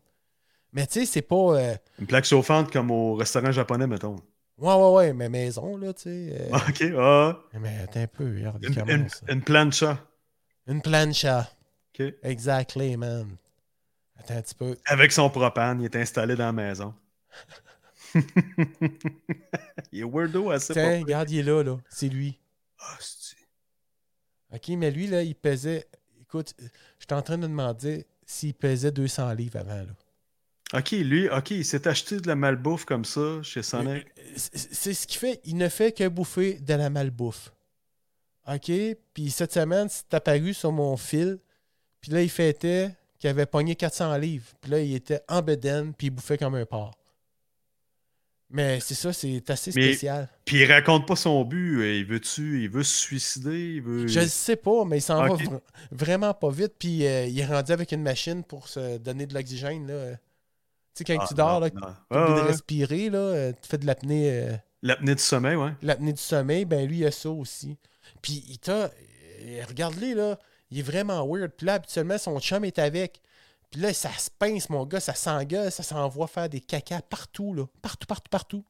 Mais 0.74 0.86
tu 0.88 1.00
sais, 1.00 1.06
c'est 1.06 1.22
pas. 1.22 1.36
euh, 1.58 1.76
Une 2.00 2.08
plaque 2.08 2.26
chauffante 2.26 2.72
comme 2.72 2.92
au 2.92 3.16
restaurant 3.16 3.52
japonais, 3.52 3.88
mettons. 3.88 4.18
Ouais, 4.58 4.74
ouais, 4.74 4.92
ouais, 4.92 5.14
mais 5.14 5.30
maison, 5.30 5.78
là, 5.78 5.94
tu 5.94 6.04
sais. 6.04 6.36
euh, 6.52 6.56
OK, 6.56 6.84
ah, 6.98 7.40
Mais 7.60 7.78
attends 7.84 8.02
un 8.02 8.08
peu, 8.08 8.26
regarde, 8.36 8.64
une, 8.66 8.76
commence. 8.76 9.22
une, 9.28 9.36
une 9.36 9.44
plancha. 9.44 10.00
Une 10.68 10.82
plancha. 10.82 11.50
OK. 12.00 12.14
Exactly, 12.24 12.98
man. 12.98 13.38
Attends 14.18 14.36
un 14.38 14.42
petit 14.42 14.56
peu. 14.56 14.76
Avec 14.86 15.12
son 15.12 15.30
propane, 15.30 15.80
il 15.82 15.86
est 15.86 15.96
installé 15.96 16.36
dans 16.36 16.46
la 16.48 16.52
maison. 16.54 16.94
il 19.92 20.00
est 20.02 20.04
weirdo 20.04 20.50
assez 20.52 20.74
Tiens, 20.74 21.00
regarde, 21.02 21.30
il 21.30 21.40
est 21.40 21.44
là, 21.44 21.64
là. 21.64 21.78
C'est 21.90 22.10
lui. 22.10 22.40
Ah, 22.80 22.98
c'est- 23.00 23.36
OK, 24.54 24.70
mais 24.78 24.92
lui, 24.92 25.08
là, 25.08 25.22
il 25.24 25.36
pesait... 25.36 25.88
Écoute, 26.22 26.54
j'étais 27.00 27.14
en 27.16 27.22
train 27.22 27.38
de 27.38 27.48
demander 27.48 28.06
s'il 28.26 28.54
pesait 28.54 28.92
200 28.92 29.34
livres 29.34 29.60
avant, 29.60 29.76
là. 29.76 29.94
OK, 30.74 30.92
lui, 30.92 31.30
OK, 31.30 31.52
il 31.52 31.64
s'est 31.66 31.88
acheté 31.88 32.20
de 32.20 32.28
la 32.28 32.36
malbouffe 32.36 32.84
comme 32.86 33.06
ça 33.06 33.42
chez 33.42 33.64
Sonic. 33.64 34.06
C'est 34.36 34.58
c'est 34.74 34.94
ce 34.94 35.08
qu'il 35.08 35.18
fait. 35.20 35.40
Il 35.46 35.56
ne 35.56 35.70
fait 35.70 35.94
que 35.94 36.08
bouffer 36.10 36.56
de 36.56 36.74
la 36.74 36.90
malbouffe. 36.90 37.54
OK? 38.52 38.72
Puis 39.14 39.32
cette 39.32 39.54
semaine, 39.54 39.88
c'est 39.90 40.14
apparu 40.14 40.54
sur 40.54 40.72
mon 40.72 40.98
fil. 40.98 41.40
Puis 42.02 42.12
là, 42.12 42.22
il 42.22 42.30
fêtait 42.30 42.92
qui 43.20 43.28
avait 43.28 43.46
pogné 43.46 43.76
400 43.76 44.18
livres. 44.18 44.46
Puis 44.62 44.72
là, 44.72 44.80
il 44.82 44.94
était 44.94 45.22
en 45.30 45.42
bedaine, 45.42 45.94
puis 45.94 46.08
il 46.08 46.10
bouffait 46.12 46.38
comme 46.38 46.56
un 46.56 46.66
porc. 46.66 46.92
Mais 48.50 48.80
c'est 48.80 48.94
ça, 48.96 49.12
c'est 49.12 49.50
assez 49.50 49.72
Mais- 49.76 49.82
spécial. 49.94 50.30
Puis 50.46 50.58
il 50.62 50.72
raconte 50.72 51.06
pas 51.08 51.18
son 51.18 51.44
but. 51.44 51.82
euh, 51.82 51.98
Il 51.98 52.06
veut-tu, 52.06 52.64
il 52.64 52.70
veut 52.70 52.84
se 52.84 52.96
suicider, 52.96 53.76
il 53.76 53.82
veut. 53.82 54.08
Je 54.08 54.20
le 54.22 54.28
sais 54.28 54.56
pas, 54.56 54.86
mais 54.86 55.00
il 55.00 55.02
s'en 55.02 55.20
va 55.22 55.30
vr- 55.36 55.60
vraiment 55.92 56.34
pas 56.34 56.50
vite. 56.50 56.74
Puis 56.80 57.06
euh, 57.06 57.26
il 57.26 57.38
est 57.40 57.46
rendu 57.46 57.72
avec 57.74 57.92
une 57.92 58.04
machine 58.04 58.44
pour 58.44 58.68
se 58.70 58.98
donner 59.00 59.26
de 59.26 59.34
l'oxygène. 59.34 59.88
là. 59.88 60.18
Tu 60.98 61.06
sais, 61.06 61.16
quand 61.16 61.20
Ah, 61.24 61.28
tu 61.28 61.34
dors, 61.36 61.60
là, 61.60 61.70
tu 61.70 61.78
respirer, 62.48 63.10
là, 63.10 63.18
euh, 63.20 63.54
tu 63.62 63.68
fais 63.70 63.78
de 63.78 63.86
l'apnée. 63.86 64.30
euh, 64.32 64.56
L'apnée 64.82 65.16
du 65.16 65.22
sommeil, 65.22 65.56
ouais. 65.56 65.72
l'apnée 65.82 66.14
du 66.14 66.22
sommeil, 66.22 66.66
ben 66.66 66.88
lui, 66.88 67.00
il 67.00 67.06
a 67.06 67.12
ça 67.12 67.30
aussi. 67.30 67.78
Puis 68.22 68.44
il 68.48 68.60
t'a. 68.60 68.92
euh, 69.42 69.64
Regarde-les, 69.68 70.14
là. 70.14 70.38
Il 70.70 70.80
est 70.80 70.84
vraiment 70.84 71.26
weird. 71.26 71.52
Puis 71.52 71.66
là, 71.66 71.76
habituellement, 71.76 72.18
son 72.18 72.40
chum 72.40 72.66
est 72.66 72.78
avec. 72.80 73.22
Puis 73.72 73.82
là, 73.82 73.94
ça 73.94 74.12
se 74.14 74.30
pince, 74.30 74.70
mon 74.70 74.86
gars, 74.86 75.00
ça 75.00 75.14
s'engueule, 75.14 75.72
ça 75.72 75.84
s'envoie 75.84 76.28
faire 76.28 76.48
des 76.50 76.62
cacas 76.62 77.02
partout, 77.02 77.54
là. 77.54 77.66
Partout, 77.82 78.06
partout, 78.08 78.30
partout. 78.30 78.66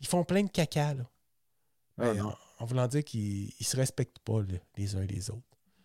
Ils 0.00 0.06
font 0.06 0.24
plein 0.24 0.42
de 0.42 0.50
caca, 0.50 0.94
là. 0.94 1.02
Ah, 1.98 2.02
Ben, 2.12 2.14
non. 2.14 2.28
en, 2.28 2.34
en 2.60 2.64
voulant 2.64 2.86
dire 2.88 3.04
qu'ils 3.04 3.52
ils 3.58 3.66
se 3.66 3.76
respectent 3.76 4.18
pas, 4.20 4.40
là, 4.40 4.58
les 4.76 4.96
uns 4.96 5.04
les 5.04 5.30
autres. 5.30 5.42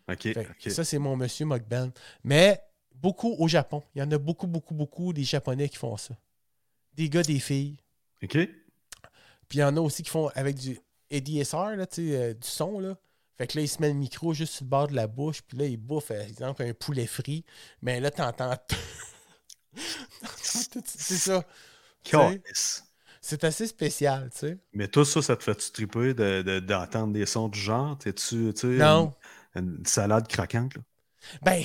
OK. 0.09 0.21
Fait 0.21 0.33
que 0.33 0.39
ok. 0.67 0.71
Ça, 0.71 0.83
c'est 0.83 0.99
mon 0.99 1.15
monsieur 1.17 1.45
Mukbang. 1.45 1.91
Mais 2.23 2.61
beaucoup 3.01 3.35
au 3.39 3.47
Japon. 3.47 3.83
Il 3.95 3.99
y 3.99 4.01
en 4.01 4.11
a 4.11 4.17
beaucoup, 4.17 4.47
beaucoup, 4.47 4.73
beaucoup 4.73 5.13
des 5.13 5.23
Japonais 5.23 5.69
qui 5.69 5.77
font 5.77 5.97
ça. 5.97 6.15
Des 6.93 7.09
gars, 7.09 7.23
des 7.23 7.39
filles. 7.39 7.77
OK. 8.23 8.31
Puis 9.49 9.59
il 9.59 9.59
y 9.59 9.63
en 9.63 9.77
a 9.77 9.79
aussi 9.79 10.03
qui 10.03 10.09
font 10.09 10.27
avec 10.35 10.55
du 10.57 10.79
ADSR, 11.11 11.75
là, 11.77 11.85
tu 11.87 12.09
sais, 12.09 12.15
euh, 12.17 12.33
du 12.33 12.47
son. 12.47 12.79
Là. 12.79 12.97
Fait 13.37 13.47
que 13.47 13.57
là, 13.57 13.63
il 13.63 13.67
se 13.69 13.79
met 13.81 13.87
le 13.87 13.93
micro 13.93 14.33
juste 14.33 14.53
sur 14.53 14.65
le 14.65 14.69
bord 14.69 14.87
de 14.87 14.95
la 14.95 15.07
bouche. 15.07 15.41
Puis 15.41 15.57
là, 15.57 15.65
il 15.65 15.77
bouffe, 15.77 16.07
par 16.07 16.17
exemple, 16.17 16.63
un 16.63 16.73
poulet 16.73 17.05
frit. 17.05 17.45
Mais 17.81 17.99
là, 17.99 18.11
t'entends 18.11 18.55
tout. 18.67 18.75
C'est 20.41 21.17
ça. 21.17 21.43
C'est 23.21 23.43
assez 23.43 23.67
spécial, 23.67 24.29
tu 24.31 24.39
sais. 24.39 24.57
Mais 24.73 24.87
tout 24.87 25.03
ça, 25.05 25.21
ça 25.21 25.35
te 25.35 25.43
fait-tu 25.43 25.71
triper 25.71 26.13
de- 26.13 26.41
de- 26.41 26.59
d'entendre 26.59 27.13
des 27.13 27.25
sons 27.25 27.49
du 27.49 27.59
genre? 27.59 27.97
T'es-tu, 27.97 28.53
tu 28.53 28.59
sais. 28.61 28.67
Une, 28.67 29.11
une 29.55 29.85
salade 29.85 30.27
croquante, 30.27 30.75
là? 30.75 30.81
Ben, 31.41 31.63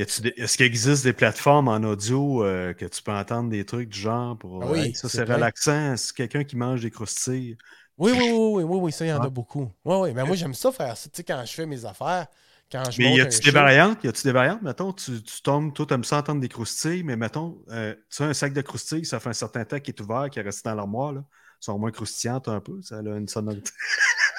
Est-ce 0.00 0.56
qu'il 0.56 0.66
existe 0.66 1.04
des 1.04 1.12
plateformes 1.12 1.68
en 1.68 1.76
audio 1.82 2.44
euh, 2.44 2.72
que 2.74 2.84
tu 2.86 3.02
peux 3.02 3.12
entendre 3.12 3.50
des 3.50 3.64
trucs 3.64 3.88
du 3.88 3.98
genre 3.98 4.38
pour. 4.38 4.62
Ah 4.62 4.66
oui, 4.70 4.78
Hey, 4.80 4.94
ça, 4.94 5.08
c'est 5.08 5.24
relaxant. 5.24 5.96
C'est 5.96 6.14
quelqu'un 6.16 6.44
qui 6.44 6.56
mange 6.56 6.80
des 6.82 6.90
croustilles? 6.90 7.56
oui, 7.98 8.12
oui, 8.12 8.30
oui, 8.30 8.30
oui, 8.32 8.62
oui, 8.64 8.78
oui, 8.82 8.92
ça, 8.92 9.04
il 9.04 9.08
y 9.08 9.12
en 9.12 9.20
Ah. 9.20 9.26
a 9.26 9.30
beaucoup. 9.30 9.70
Oui, 9.84 9.96
oui. 9.96 10.12
Mais 10.14 10.24
moi, 10.24 10.36
j'aime 10.36 10.54
ça 10.54 10.72
faire 10.72 10.96
ça. 10.96 11.08
Tu 11.10 11.16
sais, 11.18 11.24
quand 11.24 11.42
je 11.44 11.52
fais 11.52 11.66
mes 11.66 11.84
affaires, 11.84 12.26
quand 12.72 12.90
je 12.90 12.98
Mais 12.98 13.14
y 13.16 13.20
a-tu 13.20 13.40
des 13.40 13.50
variantes? 13.50 14.02
Y 14.04 14.08
a-tu 14.08 14.22
des 14.22 14.32
variantes? 14.32 14.62
Mettons, 14.62 14.92
tu, 14.92 15.22
tu 15.22 15.42
tombes, 15.42 15.72
toi, 15.74 15.86
t'aimes 15.86 16.04
ça 16.04 16.18
entendre 16.18 16.40
des 16.40 16.48
croustilles, 16.48 17.02
mais 17.02 17.16
mettons, 17.16 17.62
euh, 17.70 17.94
tu 17.94 18.00
sais, 18.10 18.24
un 18.24 18.32
sac 18.34 18.52
de 18.52 18.60
croustilles, 18.62 19.04
ça 19.04 19.20
fait 19.20 19.28
un 19.30 19.32
certain 19.34 19.64
temps 19.64 19.80
qu'il 19.80 19.94
est 19.94 20.00
ouvert, 20.00 20.30
qu'il 20.30 20.40
est 20.40 20.44
resté 20.44 20.68
dans 20.68 20.74
l'armoire, 20.76 21.12
là. 21.12 21.24
Ils 21.62 21.64
sont 21.66 21.78
moins 21.78 21.90
croustillantes 21.90 22.48
un 22.48 22.60
peu. 22.60 22.80
Ça 22.82 22.98
a 22.98 23.00
une 23.02 23.28
sonorité. 23.28 23.70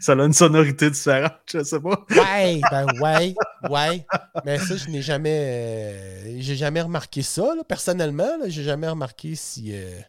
ça 0.00 0.12
a 0.12 0.24
une 0.24 0.32
sonorité 0.32 0.90
différente, 0.90 1.32
je 1.52 1.62
sais 1.62 1.80
pas. 1.80 2.04
Ouais, 2.10 2.60
ben 2.70 2.86
ouais, 3.00 3.34
ouais. 3.70 4.06
Mais 4.44 4.58
ça, 4.58 4.76
je 4.76 4.88
n'ai 4.88 5.02
jamais. 5.02 5.40
euh, 5.44 6.36
j'ai 6.40 6.56
jamais 6.56 6.80
remarqué 6.82 7.22
ça, 7.22 7.54
là, 7.56 7.64
personnellement. 7.64 8.36
là. 8.38 8.48
J'ai 8.48 8.62
jamais 8.64 8.88
remarqué 8.88 9.34
si, 9.34 9.70
euh, 9.74 10.00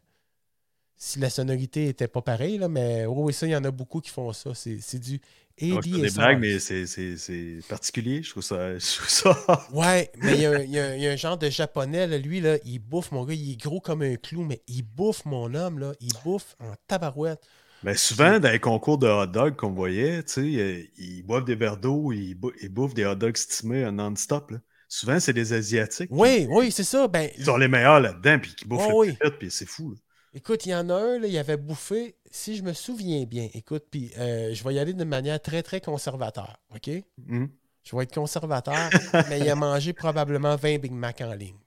si 0.98 1.20
la 1.20 1.30
sonorité 1.30 1.88
était 1.88 2.08
pas 2.10 2.22
pareille, 2.22 2.58
là, 2.58 2.68
mais 2.68 3.06
oui, 3.06 3.34
ça, 3.34 3.48
il 3.48 3.52
y 3.52 3.56
en 3.56 3.64
a 3.64 3.72
beaucoup 3.72 4.02
qui 4.02 4.10
font 4.10 4.34
ça. 4.34 4.52
C'est 4.54 4.80
c'est 4.82 5.00
du 5.00 5.22
Ouais, 5.62 5.82
je 5.84 5.90
fais 5.90 5.90
des 5.90 6.06
ADSR. 6.06 6.16
blagues, 6.20 6.40
mais 6.40 6.60
c'est- 6.60 6.86
c'est 6.86 7.18
c'est 7.18 7.60
particulier. 7.68 8.24
Je 8.24 8.30
trouve 8.32 8.44
ça. 8.44 8.78
Je 8.78 8.96
trouve 8.96 9.10
ça... 9.10 9.68
Ouais, 9.74 10.10
mais 10.18 10.36
il 10.36 10.42
y, 10.42 10.46
a, 10.46 10.52
un- 10.52 10.60
il 10.64 10.72
y 10.72 10.80
a 10.80 10.86
un- 10.86 10.96
il 10.96 11.02
y 11.02 11.08
a 11.08 11.12
un 11.12 11.16
genre 11.18 11.38
de 11.38 11.50
japonais, 11.50 12.08
là, 12.08 12.18
lui, 12.18 12.40
là, 12.40 12.58
il 12.64 12.80
bouffe, 12.80 13.12
mon 13.12 13.26
gars, 13.26 13.34
il 13.34 13.52
est 13.52 13.62
gros 13.62 13.82
comme 13.82 14.02
un 14.02 14.16
clou, 14.16 14.44
mais 14.46 14.62
il 14.68 14.84
bouffe, 14.84 15.26
mon 15.26 15.54
homme, 15.54 15.80
là, 15.80 15.92
il 16.00 16.12
bouffe 16.24 16.56
en 16.62 16.74
tabarouette. 16.88 17.42
Ben, 17.84 17.96
souvent, 17.96 18.40
dans 18.40 18.52
les 18.52 18.60
concours 18.60 18.98
de 18.98 19.08
hot 19.08 19.28
dog 19.28 19.56
qu'on 19.56 19.72
voyait, 19.72 20.22
euh, 20.38 20.84
ils 20.98 21.24
boivent 21.24 21.46
des 21.46 21.56
verres 21.56 21.78
d'eau, 21.78 22.12
ils, 22.12 22.36
bou- 22.36 22.52
ils 22.62 22.70
bouffent 22.70 22.94
des 22.94 23.06
hot 23.06 23.16
dogs 23.16 23.38
stimés 23.38 23.86
euh, 23.86 23.92
non-stop. 23.92 24.52
Souvent, 24.88 25.20
c'est 25.20 25.34
des 25.34 25.54
Asiatiques. 25.54 26.10
Oui, 26.12 26.48
oui, 26.50 26.72
c'est 26.72 26.84
ça. 26.84 27.08
Ben, 27.08 27.30
Ils 27.38 27.46
sont 27.46 27.58
les 27.58 27.68
meilleurs 27.68 28.00
là-dedans, 28.00 28.40
puis 28.40 28.56
qui 28.56 28.66
bouffent 28.66 28.88
Ouais, 28.88 29.08
le 29.22 29.28
oui. 29.28 29.32
puis 29.40 29.52
c'est 29.52 29.68
fou. 29.68 29.92
là. 29.92 29.98
Écoute, 30.34 30.66
il 30.66 30.70
y 30.70 30.76
en 30.76 30.90
a 30.90 30.94
un, 30.94 31.20
là, 31.20 31.28
il 31.28 31.38
avait 31.38 31.58
bouffé, 31.58 32.16
si 32.30 32.56
je 32.56 32.64
me 32.64 32.74
souviens 32.74 33.24
bien, 33.26 33.48
écoute, 33.54 33.86
puis 33.90 34.12
euh, 34.20 34.54
je 34.54 34.64
vais 34.64 34.76
y 34.76 34.80
aller 34.80 34.94
de 34.94 35.04
manière 35.04 35.42
très, 35.42 35.64
très 35.64 35.82
conservateur, 35.82 36.58
OK? 36.76 36.90
Hum. 37.30 37.50
Je 37.84 37.96
vais 37.96 38.04
être 38.04 38.14
conservateur, 38.14 38.90
mais 39.30 39.40
il 39.40 39.50
a 39.50 39.56
mangé 39.56 39.94
probablement 39.94 40.56
20 40.56 40.78
Big 40.80 40.92
Mac 40.92 41.22
en 41.22 41.34
ligne. 41.34 41.58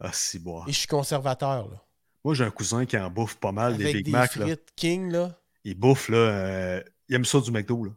Ah, 0.00 0.10
si, 0.12 0.38
bon. 0.38 0.64
Et 0.66 0.72
je 0.72 0.78
suis 0.78 0.88
conservateur, 0.88 1.68
là. 1.68 1.82
Moi, 2.26 2.34
j'ai 2.34 2.42
un 2.42 2.50
cousin 2.50 2.86
qui 2.86 2.98
en 2.98 3.08
bouffe 3.08 3.36
pas 3.36 3.52
mal, 3.52 3.76
des 3.76 3.92
Big 3.92 4.06
des 4.06 4.10
Mac. 4.10 4.34
Là. 4.34 4.46
King, 4.74 5.12
là. 5.12 5.40
Il 5.62 5.78
bouffe, 5.78 6.08
là, 6.08 6.16
euh, 6.18 6.82
il 7.08 7.14
aime 7.14 7.24
ça 7.24 7.38
du 7.40 7.52
McDo. 7.52 7.84
Là. 7.84 7.92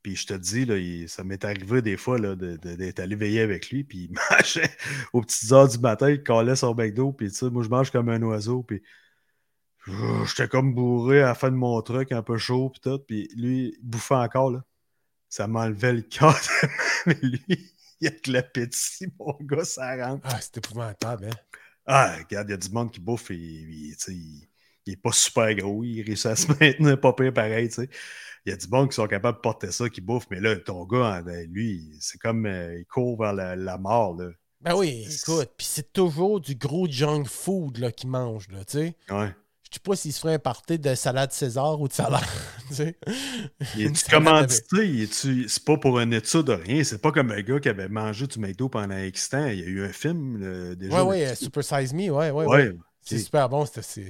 Puis 0.00 0.14
je 0.14 0.28
te 0.28 0.34
dis, 0.34 0.64
là, 0.64 0.76
il- 0.76 1.08
ça 1.08 1.24
m'est 1.24 1.44
arrivé 1.44 1.82
des 1.82 1.96
fois 1.96 2.16
là, 2.20 2.36
de- 2.36 2.56
de- 2.56 2.76
d'être 2.76 3.00
allé 3.00 3.16
veiller 3.16 3.40
avec 3.40 3.70
lui, 3.70 3.82
puis 3.82 4.04
il 4.08 4.12
mangeait 4.30 4.70
aux 5.12 5.22
petites 5.22 5.50
heures 5.50 5.66
du 5.66 5.78
matin, 5.80 6.08
il 6.08 6.22
collait 6.22 6.54
son 6.54 6.72
McDo, 6.72 7.10
puis 7.10 7.30
tu 7.30 7.34
sais, 7.34 7.50
moi, 7.50 7.64
je 7.64 7.68
mange 7.68 7.90
comme 7.90 8.08
un 8.10 8.22
oiseau, 8.22 8.62
puis 8.62 8.80
j'étais 10.28 10.46
comme 10.46 10.72
bourré 10.72 11.22
à 11.22 11.26
la 11.26 11.34
fin 11.34 11.50
de 11.50 11.56
mon 11.56 11.82
truc, 11.82 12.12
un 12.12 12.22
peu 12.22 12.38
chaud, 12.38 12.70
puis 12.70 12.80
tout, 12.80 13.00
puis 13.00 13.28
lui, 13.36 13.76
il 13.76 13.78
bouffait 13.82 14.14
encore, 14.14 14.52
là. 14.52 14.62
Ça 15.28 15.48
m'enlevait 15.48 15.94
le 15.94 16.02
cœur, 16.02 16.38
mais 17.06 17.14
lui, 17.22 17.72
il 18.00 18.06
a 18.06 18.10
de 18.10 18.32
l'appétit, 18.32 19.08
mon 19.18 19.36
gars, 19.40 19.64
ça 19.64 19.96
rentre. 19.96 20.22
Ah, 20.30 20.40
c'est 20.40 20.58
épouvantable, 20.58 21.24
hein? 21.24 21.36
Ah, 21.86 22.16
regarde, 22.18 22.48
il 22.48 22.52
y 22.52 22.54
a 22.54 22.58
du 22.58 22.70
monde 22.70 22.90
qui 22.90 23.00
bouffe 23.00 23.30
et 23.30 23.34
il, 23.34 23.94
il, 24.08 24.48
il 24.86 24.92
est 24.92 24.96
pas 24.96 25.12
super 25.12 25.54
gros, 25.54 25.84
il 25.84 26.02
réussit 26.02 26.26
à 26.26 26.36
se 26.36 26.48
maintenir 26.60 27.00
pas 27.00 27.12
pire 27.12 27.32
pareil, 27.32 27.68
tu 27.68 27.74
sais. 27.74 27.88
Il 28.46 28.50
y 28.50 28.52
a 28.52 28.56
du 28.56 28.68
monde 28.68 28.90
qui 28.90 28.96
sont 28.96 29.06
capables 29.06 29.38
de 29.38 29.40
porter 29.40 29.72
ça, 29.72 29.88
qui 29.88 30.00
bouffe, 30.02 30.26
mais 30.30 30.40
là, 30.40 30.56
ton 30.56 30.84
gars, 30.84 31.22
ben, 31.22 31.50
lui, 31.50 31.96
c'est 32.00 32.18
comme 32.18 32.44
euh, 32.46 32.78
il 32.78 32.84
court 32.84 33.18
vers 33.18 33.32
la, 33.32 33.56
la 33.56 33.78
mort, 33.78 34.16
là. 34.16 34.30
Ben 34.60 34.74
oui, 34.74 35.06
écoute, 35.10 35.50
puis 35.58 35.66
c'est 35.68 35.92
toujours 35.92 36.40
du 36.40 36.54
gros 36.54 36.86
junk 36.88 37.24
food, 37.24 37.78
là, 37.78 37.92
qu'il 37.92 38.08
mange, 38.08 38.48
là, 38.48 38.64
tu 38.64 38.78
sais. 38.78 38.96
Ouais. 39.10 39.34
Je 39.74 39.78
sais 39.80 39.82
pas 39.82 39.96
s'il 39.96 40.12
se 40.12 40.20
ferait 40.20 40.34
un 40.34 40.38
party 40.38 40.78
de 40.78 40.94
salade 40.94 41.32
César 41.32 41.80
ou 41.80 41.88
de 41.88 41.92
salade, 41.92 42.22
tu 42.68 42.74
sais. 42.76 42.96
Il 43.76 43.86
est 43.86 44.08
commandité, 44.08 45.06
c'est 45.10 45.64
pas 45.64 45.76
pour 45.78 45.98
une 45.98 46.12
étude 46.12 46.42
de 46.42 46.52
rien, 46.52 46.84
c'est 46.84 47.02
pas 47.02 47.10
comme 47.10 47.32
un 47.32 47.40
gars 47.42 47.58
qui 47.58 47.68
avait 47.68 47.88
mangé 47.88 48.28
du 48.28 48.38
McDo 48.38 48.68
pendant 48.68 48.96
X 48.96 49.30
temps. 49.30 49.46
Il 49.48 49.58
y 49.58 49.62
a 49.64 49.66
eu 49.66 49.84
un 49.84 49.92
film 49.92 50.38
là, 50.38 50.74
déjà. 50.76 51.02
Ouais, 51.02 51.08
ouais, 51.10 51.22
euh, 51.22 51.26
là-dessus. 51.26 51.44
Super 51.46 51.64
Size 51.64 51.92
Me, 51.92 52.02
ouais, 52.10 52.30
ouais, 52.30 52.30
ouais. 52.30 52.46
Ouais, 52.46 52.72
C'est 53.02 53.18
super 53.18 53.48
bon, 53.48 53.66
c'était 53.66 54.06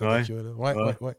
Ouais. 0.00 0.22
là. 0.24 0.24
Ouais, 0.56 0.74
Ouais. 0.74 0.96
ouais, 1.00 1.14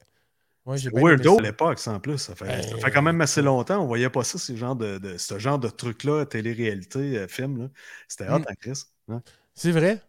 ouais. 0.65 0.89
Weirdo 0.93 1.39
à 1.39 1.41
l'époque, 1.41 1.79
ça, 1.79 1.93
en 1.93 1.99
plus. 2.01 2.17
Ça 2.17 2.35
fait, 2.35 2.45
ça 2.63 2.73
Ben, 2.73 2.81
fait 2.81 2.91
quand 2.91 3.01
même 3.01 3.21
assez 3.21 3.41
longtemps. 3.41 3.81
On 3.81 3.87
voyait 3.87 4.09
pas 4.09 4.25
ça, 4.25 4.37
ce 4.37 4.55
genre 4.57 4.75
de, 4.75 4.97
de- 4.97 5.17
ce 5.17 5.39
genre 5.39 5.57
de 5.57 5.69
truc-là, 5.69 6.25
télé-réalité, 6.25 7.17
euh, 7.17 7.27
film. 7.29 7.69
C'était 8.09 8.27
hot 8.29 8.39
Mm. 8.39 8.45
en 8.49 8.55
Chris. 8.59 8.83
hein. 9.07 9.21
C'est 9.55 9.71
vrai? 9.71 10.01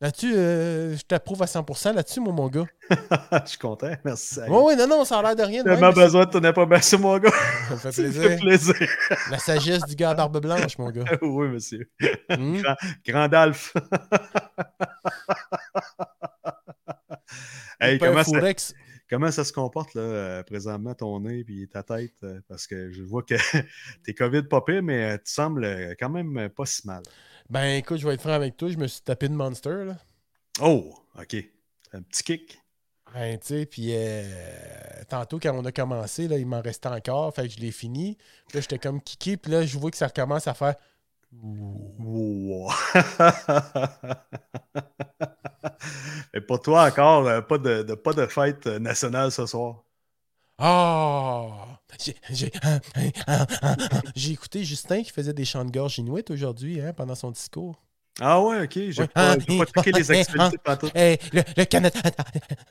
Là-dessus, 0.00 0.32
euh, 0.32 0.96
je 0.96 1.02
t'approuve 1.02 1.42
à 1.42 1.46
100% 1.46 1.92
là-dessus, 1.92 2.20
moi, 2.20 2.32
mon 2.32 2.48
gars. 2.48 2.66
Je 3.44 3.48
suis 3.48 3.58
content, 3.58 3.90
merci. 4.04 4.38
Ouais, 4.40 4.48
ouais, 4.48 4.76
non, 4.76 4.86
non, 4.86 5.04
ça 5.04 5.18
a 5.18 5.22
l'air 5.22 5.34
de 5.34 5.42
rien. 5.42 5.62
J'ai 5.64 5.70
même, 5.70 5.80
tellement 5.80 5.92
besoin 5.92 6.24
de 6.24 6.30
ton 6.30 6.44
approbation, 6.44 7.00
mon 7.00 7.18
gars. 7.18 7.32
Ça 7.68 7.74
me 7.74 7.78
fait 7.78 7.90
Ça 7.92 8.02
plaisir. 8.02 8.22
fait 8.22 8.36
plaisir. 8.36 8.74
La 9.32 9.38
sagesse 9.38 9.82
du 9.86 9.96
gars 9.96 10.10
à 10.10 10.14
barbe 10.14 10.40
blanche, 10.40 10.78
mon 10.78 10.90
gars. 10.90 11.04
oui, 11.22 11.48
monsieur. 11.48 11.90
Hmm? 12.30 12.58
Grand, 12.60 12.76
Grand 13.04 13.32
Alf. 13.34 13.74
hey, 17.80 17.98
comment, 17.98 18.22
ça, 18.24 18.40
comment 19.10 19.30
ça 19.32 19.44
se 19.44 19.52
comporte 19.52 19.94
là, 19.94 20.00
euh, 20.02 20.42
présentement, 20.44 20.94
ton 20.94 21.18
nez 21.20 21.44
et 21.48 21.66
ta 21.66 21.82
tête? 21.82 22.14
euh, 22.22 22.40
Parce 22.48 22.66
que 22.68 22.90
je 22.92 23.02
vois 23.02 23.22
que 23.22 23.34
t'es 24.04 24.14
COVID 24.14 24.44
pas 24.44 24.60
pire, 24.60 24.82
mais 24.82 25.18
tu 25.18 25.32
sembles 25.32 25.96
quand 25.98 26.10
même 26.10 26.48
pas 26.50 26.66
si 26.66 26.86
mal. 26.86 27.02
Ben, 27.50 27.76
écoute, 27.78 27.98
je 27.98 28.06
vais 28.06 28.14
être 28.14 28.20
franc 28.20 28.32
avec 28.32 28.56
toi. 28.56 28.68
Je 28.68 28.76
me 28.76 28.86
suis 28.86 29.00
tapé 29.00 29.28
de 29.28 29.34
Monster, 29.34 29.84
là. 29.86 29.96
Oh, 30.60 30.94
OK. 31.18 31.36
Un 31.92 32.02
petit 32.02 32.22
kick. 32.22 32.58
Ben, 33.14 33.38
tu 33.38 33.46
sais, 33.46 33.64
puis 33.66 33.88
euh, 33.94 34.22
tantôt, 35.08 35.38
quand 35.38 35.54
on 35.54 35.64
a 35.64 35.72
commencé, 35.72 36.28
là, 36.28 36.36
il 36.36 36.46
m'en 36.46 36.60
restait 36.60 36.88
encore. 36.88 37.34
Fait 37.34 37.48
que 37.48 37.54
je 37.54 37.58
l'ai 37.60 37.70
fini. 37.70 38.18
Puis 38.48 38.58
là, 38.58 38.60
j'étais 38.60 38.78
comme 38.78 39.00
kické. 39.00 39.38
Puis 39.38 39.50
là, 39.50 39.64
je 39.64 39.78
vois 39.78 39.90
que 39.90 39.96
ça 39.96 40.08
recommence 40.08 40.46
à 40.46 40.52
faire. 40.54 40.74
Wow. 41.32 42.70
Et 46.34 46.40
pour 46.40 46.60
toi 46.60 46.84
encore, 46.86 47.46
pas, 47.46 47.58
de, 47.58 47.82
de- 47.82 47.94
pas 47.94 48.12
de 48.12 48.26
fête 48.26 48.66
nationale 48.66 49.30
ce 49.32 49.46
soir. 49.46 49.84
Ah! 50.58 51.80
J'ai- 52.30 52.52
écouté 54.32 54.64
Justin 54.64 55.02
qui 55.02 55.10
faisait 55.10 55.32
des 55.32 55.44
chants 55.44 55.64
de 55.64 55.70
gorge 55.70 55.98
inuits 55.98 56.24
aujourd'hui, 56.30 56.80
hein, 56.80 56.92
pendant 56.92 57.14
son 57.14 57.30
discours. 57.30 57.80
Ah 58.20 58.40
ouais, 58.42 58.62
ok. 58.64 58.72
J'ai 58.74 59.02
Ouais. 59.02 59.06
pas, 59.08 59.36
pas 59.36 59.64
checké 59.82 59.92
les 59.92 60.10
actualités 60.10 60.58
partout. 60.58 60.88
Eh, 60.94 61.18
le, 61.32 61.42
le 61.56 61.64
Canada. 61.64 61.98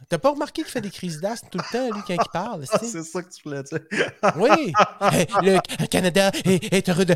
T'as 0.10 0.18
pas 0.18 0.32
remarqué 0.32 0.62
qu'il 0.64 0.72
fait 0.72 0.82
des 0.82 0.90
crises 0.90 1.20
d'asthme 1.22 1.48
tout 1.52 1.58
le 1.58 1.72
temps, 1.72 1.96
lui, 1.96 2.02
quand 2.06 2.14
il 2.24 2.32
parle? 2.32 2.66
Ah, 2.72 2.80
c'est 2.82 3.04
ça 3.04 3.22
que 3.22 3.30
tu 3.34 3.42
voulais 3.44 3.64
dire. 3.64 3.80
Oui! 4.38 4.74
Eh, 5.14 5.26
le 5.46 5.86
Canada 5.88 6.32
est, 6.46 6.90
heureux 6.90 7.06
de. 7.06 7.16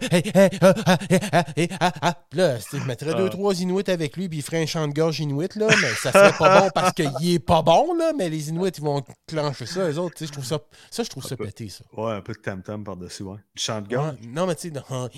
Là, 2.33 2.57
je 2.71 2.77
mettrais 2.85 3.13
deux, 3.15 3.25
Ah. 3.25 3.29
trois 3.29 3.59
Inuits 3.59 3.83
avec 3.89 4.15
lui, 4.17 4.29
puis 4.29 4.39
il 4.39 4.41
ferait 4.41 4.61
un 4.63 4.65
chant 4.65 4.87
de 4.87 4.93
gorge 4.93 5.19
Inuit, 5.19 5.55
là, 5.55 5.67
mais 5.69 5.89
ça 5.95 6.11
serait 6.11 6.33
pas 6.37 6.61
bon 6.61 6.69
parce 6.73 6.93
qu'il 6.93 7.33
est 7.33 7.39
pas 7.39 7.61
bon, 7.61 7.93
là, 7.95 8.11
mais 8.17 8.29
les 8.29 8.49
Inuits, 8.49 8.71
ils 8.77 8.83
vont 8.83 9.03
clencher 9.27 9.65
ça, 9.65 9.89
eux 9.89 9.97
autres, 9.97 10.15
tu 10.15 10.19
sais, 10.19 10.27
je 10.27 10.31
trouve 10.33 10.45
ça. 10.45 10.59
Ça, 10.89 11.03
je 11.03 11.09
trouve 11.09 11.23
ça 11.25 11.35
pété, 11.35 11.69
ça. 11.69 11.83
Ouais, 11.97 12.13
un 12.13 12.21
peu 12.21 12.33
de 12.33 12.39
tam-tam 12.39 12.83
par-dessus, 12.83 13.23
ouais. 13.23 13.37
Du 13.55 13.61
chant 13.61 13.81
de 13.81 13.87
gorge. 13.93 14.15
Non, 14.27 14.45
mais 14.47 14.55
tu 14.55 14.69
sais, 14.69 14.71
dans- 14.71 14.83
ah, 14.89 15.09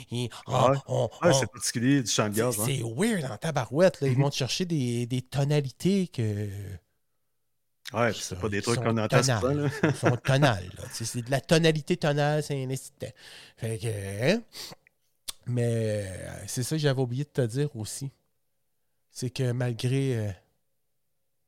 c'est 1.34 1.52
particulier, 1.52 2.02
du 2.02 2.10
chant 2.12 2.30
de 2.30 2.36
gorge. 2.36 2.58
hein. 2.60 2.64
c'est 2.66 2.82
weird 3.04 3.32
en 3.32 3.38
tabarouette, 3.38 4.02
là. 4.02 4.08
Ils 4.08 4.16
Mhm. 4.18 4.24
vont 4.24 4.30
te 4.30 4.36
chercher 4.36 4.66
des, 4.66 5.06
des 5.06 5.22
tonalités 5.22 6.08
que. 6.08 6.50
Ouais, 7.94 8.12
c'est 8.14 8.40
pas 8.40 8.50
des 8.50 8.62
trucs 8.62 8.80
qu'on 8.80 8.98
entend 8.98 9.22
souvent, 9.22 9.54
là. 9.54 9.70
Ils 9.84 9.96
sont 9.96 10.18
tonales. 10.18 10.72
C'est 10.92 11.22
de 11.22 11.30
la 11.32 11.42
tonalité 11.42 11.98
tonale, 11.98 12.42
c'est 12.44 12.64
un. 12.64 12.70
Fait 13.58 13.78
que. 13.78 14.32
hein? 14.36 14.42
Mais 15.46 16.06
euh, 16.08 16.48
c'est 16.48 16.64
ça 16.64 16.76
que 16.76 16.82
j'avais 16.82 17.02
oublié 17.02 17.26
de 17.26 17.30
te 17.30 17.42
dire 17.42 17.76
aussi. 17.76 18.10
C'est 19.12 19.30
que 19.30 19.52
malgré 19.52 20.18
euh, 20.18 20.32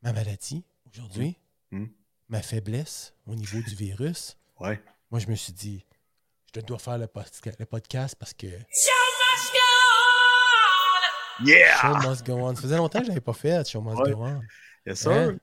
ma 0.01 0.12
maladie 0.14 0.64
aujourd'hui, 0.91 1.38
Mm. 1.72 1.86
ma 2.30 2.41
faiblesse 2.43 3.14
au 3.26 3.34
niveau 3.36 3.60
du 3.62 3.74
virus, 3.74 4.38
Ouais. 4.60 4.80
moi 5.10 5.20
je 5.20 5.28
me 5.28 5.36
suis 5.36 5.51
dit, 5.53 5.84
je 6.53 6.60
dois 6.62 6.78
faire 6.78 6.97
le, 6.99 7.08
podca- 7.08 7.56
le 7.58 7.66
podcast 7.66 8.16
parce 8.20 8.34
que 8.34 8.45
Yeah! 8.45 9.05
Show 11.39 12.09
must 12.09 12.25
go 12.25 12.33
on. 12.33 12.55
Ça 12.55 12.61
faisait 12.61 12.77
longtemps 12.77 12.99
que 12.99 13.05
je 13.05 13.09
l'avais 13.09 13.21
pas 13.21 13.33
fait, 13.33 13.67
Show 13.67 13.81
must 13.81 13.97
Ouais. 13.99 14.11
go 14.11 14.23
on. 14.25 14.41
Yes, 14.86 14.99
sir. 14.99 15.11
Hein? 15.11 15.38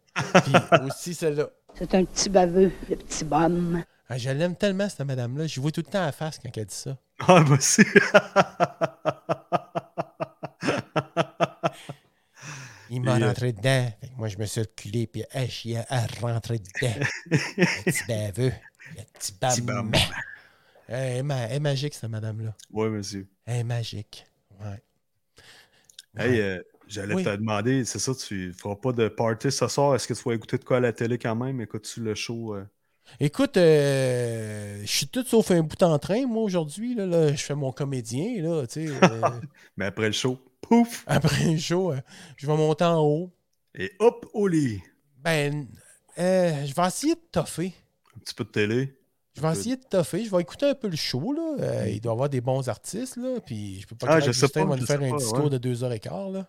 Puis 0.45 0.53
aussi 0.87 1.15
celle-là. 1.15 1.49
C'est 1.75 1.95
un 1.95 2.05
petit 2.05 2.29
baveux, 2.29 2.71
le 2.89 2.97
petit 2.97 3.25
bonhomme. 3.25 3.83
Ah, 4.09 4.19
je 4.19 4.29
l'aime 4.31 4.55
tellement, 4.57 4.89
cette 4.89 5.01
madame-là. 5.07 5.47
Je 5.47 5.61
vois 5.61 5.71
tout 5.73 5.83
le 5.85 5.91
temps 5.91 6.03
à 6.03 6.07
la 6.07 6.13
face 6.13 6.39
quand 6.39 6.51
elle 6.57 6.67
dit 6.67 6.75
ça. 6.75 6.99
Ah, 7.27 7.41
moi 7.41 7.57
aussi. 7.57 7.83
Il 12.91 13.01
m'a 13.03 13.17
euh, 13.19 13.27
rentré 13.29 13.53
dedans. 13.53 13.91
Fait 14.01 14.09
que 14.09 14.15
moi, 14.17 14.29
je 14.29 14.37
me 14.37 14.45
suis 14.45 14.61
reculé, 14.61 15.07
puis 15.07 15.25
hey, 15.33 15.47
je 15.47 15.53
suis 15.53 15.77
rentré 16.21 16.59
dedans. 16.59 16.95
le 17.31 17.37
petit 17.85 18.05
baveux. 18.07 18.53
Le 18.97 19.03
petit 19.19 19.33
Petit 19.33 19.61
bam. 19.63 19.91
bam. 19.91 20.01
Elle 20.89 21.19
est, 21.31 21.61
magique, 21.61 21.95
cette 21.95 22.11
madame-là. 22.11 22.55
ouais, 22.71 22.91
monsieur. 22.91 23.27
Elle 23.47 23.61
est 23.61 23.65
magique. 23.65 24.27
Ouais. 24.61 24.83
Hey, 26.17 26.41
euh, 26.41 26.63
j'allais 26.87 27.17
Oui. 27.17 27.23
te 27.23 27.37
demander, 27.37 27.85
c'est 27.85 27.99
ça, 27.99 28.15
tu 28.15 28.53
feras 28.55 28.77
pas 28.77 28.93
de 28.93 29.09
party 29.09 29.51
ce 29.53 29.69
soir? 29.69 29.95
Est-ce 29.95 30.07
que 30.09 30.15
tu 30.15 30.23
vas 30.29 30.35
écouter 30.35 30.59
de 30.59 30.65
quoi 30.65 30.79
à 30.79 30.81
la 30.81 30.93
télé 30.93 31.19
quand 31.19 31.37
même? 31.37 31.61
Écoutes-tu 31.61 32.01
le 32.03 32.15
show? 32.15 32.55
euh? 32.55 32.65
Écoute, 33.21 33.57
euh, 33.57 34.81
je 34.83 34.87
suis 34.87 35.09
tout 35.09 35.25
sauf 35.25 35.51
un 35.51 35.63
bout 35.63 35.83
en 35.83 35.99
train, 35.99 36.27
moi, 36.27 36.43
aujourd'hui. 36.43 36.95
Là, 36.95 37.07
là. 37.07 37.33
je 37.35 37.43
fais 37.43 37.55
mon 37.55 37.73
comédien, 37.73 38.43
là, 38.43 38.67
tu 38.67 38.87
sais. 38.87 39.01
Mais 39.77 39.87
après 39.87 40.07
le 40.07 40.13
show, 40.13 40.39
pouf! 40.61 41.07
après 41.07 41.53
le 41.53 41.59
show, 41.59 41.95
je 42.37 42.47
vais 42.47 42.57
monter 42.57 42.85
en 42.85 43.01
haut. 43.01 43.31
Et 43.75 43.93
hop, 43.99 44.31
au 44.33 44.49
lit! 44.49 44.83
Ben, 45.17 45.69
je 46.17 46.75
vais 46.75 46.87
essayer 46.87 47.15
de 47.15 47.21
toffer. 47.31 47.73
Un 48.17 48.21
petit 48.21 48.35
peu 48.35 48.45
de 48.45 48.51
télé. 48.51 48.99
Je 49.35 49.41
vais 49.41 49.51
essayer 49.53 49.77
de 49.77 49.85
toffer. 49.85 50.25
Je 50.25 50.31
vais 50.31 50.43
écouter 50.43 50.67
un 50.67 50.75
peu 50.75 50.89
le 50.89 50.97
show. 50.97 51.33
Là. 51.33 51.57
Euh, 51.61 51.89
il 51.89 52.01
doit 52.01 52.13
y 52.13 52.15
avoir 52.15 52.29
des 52.29 52.41
bons 52.41 52.69
artistes. 52.69 53.17
Là. 53.17 53.41
Puis 53.45 53.81
je 53.81 53.87
peux 53.87 53.97
pas 53.97 54.07
Ah, 54.11 54.21
je 54.21 54.33
sais 54.33 54.41
Justin 54.47 54.65
pas, 54.65 54.71
va 54.71 54.77
nous 54.77 54.87
faire 54.87 55.03
un 55.03 55.17
discours 55.17 55.45
ouais. 55.45 55.51
de 55.51 55.59
deux 55.59 55.83
heures 55.85 55.93
et 55.93 56.01
quart. 56.01 56.29
Là. 56.31 56.49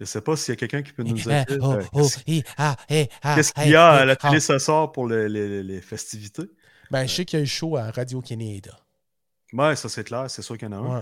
Je 0.00 0.04
sais 0.04 0.20
pas 0.20 0.36
s'il 0.36 0.52
y 0.52 0.56
a 0.56 0.56
quelqu'un 0.56 0.82
qui 0.82 0.92
peut 0.92 1.04
nous 1.04 1.16
Ah, 1.30 1.44
dire. 1.44 1.58
oh, 1.62 1.72
euh, 1.74 1.82
oh, 1.92 2.02
qu'est-ce 2.02 2.18
hi, 2.26 2.42
ah, 2.58 2.76
eh, 2.90 3.08
ah, 3.22 3.34
qu'est-ce 3.36 3.52
qu'il 3.52 3.68
y 3.70 3.76
a 3.76 3.90
à 3.90 4.04
la 4.04 4.16
télé 4.16 4.38
ah. 4.38 4.40
ce 4.40 4.58
soir 4.58 4.90
pour 4.90 5.06
les, 5.06 5.28
les- 5.28 5.62
les 5.62 5.80
festivités? 5.80 6.50
Ben, 6.90 7.06
je 7.06 7.14
sais 7.14 7.24
qu'il 7.24 7.38
y 7.38 7.40
a 7.40 7.44
le 7.44 7.46
show 7.48 7.76
à 7.76 7.90
Radio-Canada. 7.92 8.76
Ouais, 9.52 9.76
ça 9.76 9.88
c'est 9.88 10.02
clair, 10.02 10.28
c'est 10.28 10.42
sûr 10.42 10.58
qu'il 10.58 10.68
y 10.68 10.74
en 10.74 10.76
a 10.76 10.76
un. 10.78 10.98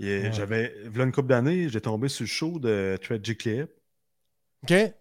Ouais. 0.00 0.32
J'avais, 0.32 0.74
voilà 0.86 1.04
une 1.04 1.12
couple 1.12 1.28
d'années, 1.28 1.68
j'ai 1.68 1.80
tombé 1.80 2.08
sur 2.08 2.24
le 2.24 2.28
show 2.28 2.58
de 2.58 2.98
Tragically 3.00 3.60
Hip. 3.60 3.68
OK? 4.64 4.92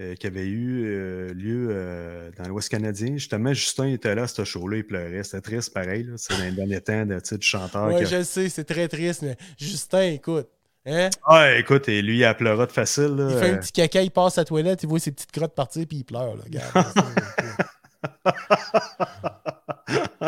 Euh, 0.00 0.14
qui 0.14 0.26
avait 0.26 0.46
eu 0.46 0.84
euh, 0.86 1.32
lieu 1.34 1.68
euh, 1.70 2.30
dans 2.38 2.48
l'Ouest 2.48 2.68
canadien. 2.68 3.16
Justement, 3.16 3.52
Justin 3.52 3.88
était 3.88 4.14
là 4.14 4.22
à 4.22 4.28
ce 4.28 4.44
show-là, 4.44 4.76
il 4.78 4.86
pleurait. 4.86 5.22
C'était 5.24 5.40
triste, 5.40 5.74
pareil. 5.74 6.08
C'est 6.16 6.36
dans 6.38 6.44
les 6.44 6.52
derniers 6.52 6.80
temps 6.80 7.04
de, 7.06 7.18
du 7.18 7.46
chanteur. 7.46 7.88
Qui 7.96 8.02
a- 8.02 8.04
je 8.04 8.16
le 8.16 8.24
sais, 8.24 8.48
c'est 8.48 8.64
très 8.64 8.86
triste. 8.88 9.22
Mais 9.22 9.36
Justin, 9.58 10.02
écoute. 10.02 10.48
Hein? 10.86 11.10
Ah, 11.24 11.52
écoute, 11.56 11.88
et 11.88 12.00
lui, 12.00 12.18
il 12.18 12.24
a 12.24 12.34
pleuré 12.34 12.66
de 12.66 12.72
facile. 12.72 13.14
là. 13.16 13.28
Il 13.30 13.38
fait 13.38 13.50
un 13.50 13.56
petit 13.58 13.72
caca, 13.72 14.02
il 14.02 14.10
passe 14.10 14.38
à 14.38 14.42
la 14.42 14.44
toilette, 14.46 14.82
il 14.84 14.88
voit 14.88 15.00
ses 15.00 15.10
petites 15.12 15.32
crottes 15.32 15.54
partir, 15.54 15.84
puis 15.86 15.98
il 15.98 16.04
pleure. 16.04 16.36
Là. 16.36 16.42
Regarde, 16.44 16.72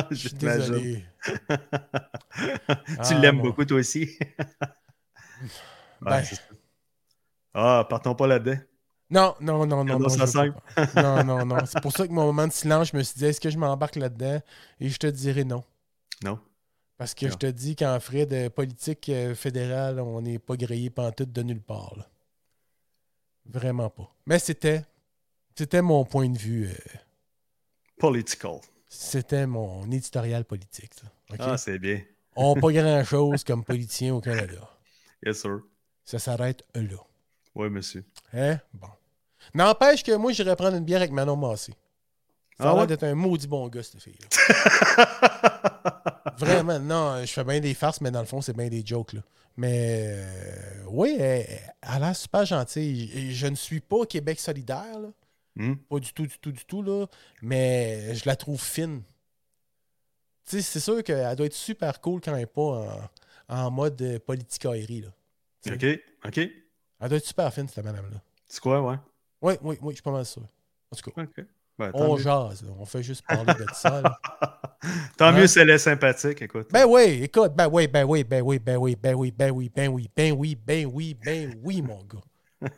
je 0.11 0.15
suis 0.17 0.31
J'imagine. 0.39 0.73
désolé. 0.73 1.05
tu 1.49 1.55
Ah, 2.99 3.15
l'aimes 3.21 3.41
beaucoup, 3.41 3.65
toi 3.65 3.79
aussi. 3.79 4.19
Ben. 6.01 6.11
Ouais, 6.17 6.25
ça. 6.25 6.37
Ah, 7.55 7.87
partons 7.89 8.15
pas 8.15 8.27
là-dedans. 8.27 8.59
Non, 9.11 9.35
non, 9.41 9.67
non, 9.67 9.85
non. 9.85 9.99
Non, 9.99 10.09
non, 10.97 11.25
non, 11.25 11.45
non. 11.47 11.67
C'est 11.67 11.81
pour 11.81 11.93
ça 11.93 12.07
que 12.07 12.13
mon 12.13 12.27
moment 12.27 12.47
de 12.47 12.53
silence, 12.53 12.91
je 12.93 12.97
me 12.97 13.03
suis 13.03 13.19
dit, 13.19 13.25
est-ce 13.27 13.41
que 13.41 13.51
je 13.51 13.59
m'embarque 13.59 13.97
là-dedans? 13.97 14.41
Et 14.79 14.89
je 14.89 14.97
te 14.99 15.07
dirais 15.09 15.45
non. 15.45 15.65
Non. 16.23 16.39
Parce 16.97 17.15
que 17.15 17.27
Non. 17.27 17.33
je 17.33 17.37
te 17.39 17.47
dis 17.47 17.75
qu'en 17.77 17.99
frais 17.99 18.27
de 18.27 18.49
politique 18.49 19.09
euh, 19.09 19.35
fédérale, 19.35 19.99
on 20.01 20.21
n'est 20.21 20.39
pas 20.39 20.57
grillé 20.57 20.91
pantoute 20.91 21.33
de 21.33 21.43
nulle 21.43 21.63
part. 21.63 21.95
là. 21.97 22.07
Vraiment 23.47 23.91
pas. 23.91 24.15
Mais 24.27 24.39
c'était. 24.39 24.85
C'était 25.57 25.83
mon 25.83 26.05
point 26.05 26.29
de 26.29 26.39
vue. 26.39 26.69
euh, 26.69 26.99
Political. 27.99 28.61
c'était 28.89 29.47
mon 29.47 29.91
éditorial 29.91 30.45
politique. 30.45 30.95
ça. 30.95 31.07
OK? 31.31 31.37
Ah, 31.41 31.59
c'est 31.59 31.79
bien. 31.79 32.01
on 32.37 32.55
n'a 32.55 32.61
pas 32.61 32.73
grand-chose 32.73 33.45
comme 33.45 33.65
politicien 33.65 34.15
au 34.15 34.21
Canada. 34.21 34.71
Yes, 35.25 35.41
sir. 35.43 35.61
Ça 36.05 36.19
s'arrête 36.19 36.63
là. 36.75 36.97
Oui, 37.55 37.69
monsieur. 37.69 38.05
Hein? 38.33 38.59
Bon. 38.73 38.89
N'empêche 39.55 40.03
que 40.03 40.15
moi, 40.17 40.33
j'irais 40.33 40.57
prendre 40.57 40.77
une 40.77 40.85
bière 40.85 41.01
avec 41.01 41.13
Manon 41.13 41.37
Massé. 41.37 41.73
Ça 42.59 42.71
Ah 42.71 42.75
ouais? 42.75 42.87
d'être 42.87 43.05
un 43.05 43.15
maudit 43.15 43.47
bon 43.49 43.69
gars, 43.69 43.83
cette 43.83 44.03
fille 44.03 44.19
Vraiment, 46.37 46.79
non, 46.79 47.21
je 47.25 47.33
fais 47.33 47.45
bien 47.45 47.61
des 47.61 47.75
farces, 47.75 48.01
mais 48.01 48.11
dans 48.11 48.21
le 48.21 48.27
fond, 48.27 48.41
c'est 48.41 48.57
bien 48.57 48.69
des 48.69 48.85
jokes. 48.85 49.13
Là. 49.15 49.21
Mais 49.57 50.15
euh, 50.17 50.85
oui, 50.89 51.17
elle, 51.19 51.47
elle 51.49 51.61
a 51.83 51.99
l'air 51.99 52.17
super 52.17 52.45
gentille. 52.45 53.33
Je 53.35 53.47
ne 53.47 53.55
suis 53.55 53.81
pas 53.81 54.05
Québec 54.07 54.41
solidaire, 54.41 54.99
là. 55.01 55.09
Hmm? 55.57 55.75
pas 55.75 55.99
du 55.99 56.13
tout, 56.13 56.27
du 56.27 56.39
tout, 56.39 56.53
du 56.53 56.65
tout, 56.65 56.83
là. 56.83 57.07
mais 57.43 58.15
je 58.15 58.23
la 58.27 58.37
trouve 58.37 58.63
fine. 58.63 59.03
Tu 60.49 60.57
sais, 60.57 60.63
c'est 60.63 60.81
sûr 60.81 61.03
qu'elle 61.03 61.35
doit 61.37 61.47
être 61.47 61.53
super 61.55 62.01
cool 62.01 62.21
quand 62.21 62.31
elle 62.33 62.39
n'est 62.39 62.47
pas 62.47 63.11
en, 63.49 63.57
en 63.67 63.71
mode 63.71 64.01
euh, 64.01 64.19
politique 64.21 64.65
aérie. 64.65 65.03
Là. 65.03 65.09
OK. 65.75 65.85
OK. 66.27 66.39
Elle 66.39 67.09
doit 67.09 67.19
être 67.19 67.27
super 67.27 67.53
fine, 67.53 67.69
cette 67.69 67.85
madame-là. 67.85 68.21
C'est 68.47 68.61
quoi, 68.61 68.81
ouais? 68.81 68.97
Oui, 69.43 69.55
oui, 69.63 69.79
oui, 69.81 69.91
je 69.93 69.97
suis 69.97 70.03
pas 70.03 70.11
mal 70.13 70.25
sûr. 70.27 70.43
En 70.91 70.97
tout 70.97 71.11
cas. 71.11 71.25
Ben, 71.79 71.91
on 71.95 72.17
mieux, 72.17 72.23
jase, 72.23 72.63
là. 72.63 72.73
on 72.79 72.85
fait 72.85 73.03
juste 73.03 73.25
parler 73.27 73.55
de 73.55 73.67
ça. 73.73 74.03
là. 74.03 74.21
Tant 75.17 75.27
Hein? 75.27 75.33
mieux 75.33 75.47
si 75.47 75.59
elle 75.61 75.71
est 75.71 75.79
sympathique, 75.79 76.43
écoute. 76.43 76.69
Ben 76.71 76.85
oui, 76.87 77.23
écoute, 77.23 77.53
ben 77.55 77.69
oui, 77.73 77.89
ben 77.89 78.05
oui, 78.05 78.23
ben 78.23 78.43
oui, 78.43 78.59
ben 78.59 78.77
oui, 78.77 78.97
ben 78.97 79.15
oui, 79.15 79.31
ben 79.33 79.51
oui, 79.51 79.71
ben 79.75 79.89
oui, 79.89 80.11
ben 80.15 80.29
oui, 80.31 80.55
ben 80.57 80.85
oui, 80.87 81.15
ben 81.15 81.61
oui, 81.63 81.81
mon 81.83 82.03
gars. 82.05 82.69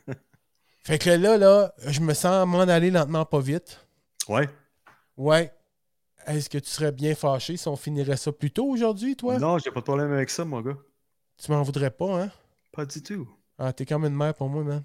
Fait 0.84 0.98
que 0.98 1.10
là, 1.10 1.36
là, 1.36 1.72
je 1.86 2.00
me 2.00 2.14
sens 2.14 2.46
m'en 2.46 2.60
aller 2.60 2.90
lentement 2.92 3.24
pas 3.24 3.40
vite. 3.40 3.84
Ouais. 4.28 4.48
Ouais. 5.16 5.52
Est-ce 6.26 6.48
que 6.48 6.58
tu 6.58 6.70
serais 6.70 6.92
bien 6.92 7.16
fâché 7.16 7.56
si 7.56 7.66
on 7.66 7.74
finirait 7.76 8.16
ça 8.16 8.30
plus 8.30 8.52
tôt 8.52 8.66
aujourd'hui, 8.66 9.16
toi? 9.16 9.36
Non, 9.40 9.58
j'ai 9.58 9.72
pas 9.72 9.80
de 9.80 9.84
problème 9.84 10.12
avec 10.12 10.30
ça, 10.30 10.44
mon 10.44 10.60
gars. 10.60 10.76
Tu 11.42 11.50
m'en 11.50 11.62
voudrais 11.62 11.90
pas, 11.90 12.22
hein? 12.22 12.30
Pas 12.72 12.86
du 12.86 13.02
tout. 13.02 13.28
Ah, 13.58 13.72
t'es 13.72 13.84
comme 13.84 14.04
une 14.04 14.14
mère 14.14 14.34
pour 14.34 14.48
moi, 14.48 14.62
man. 14.62 14.84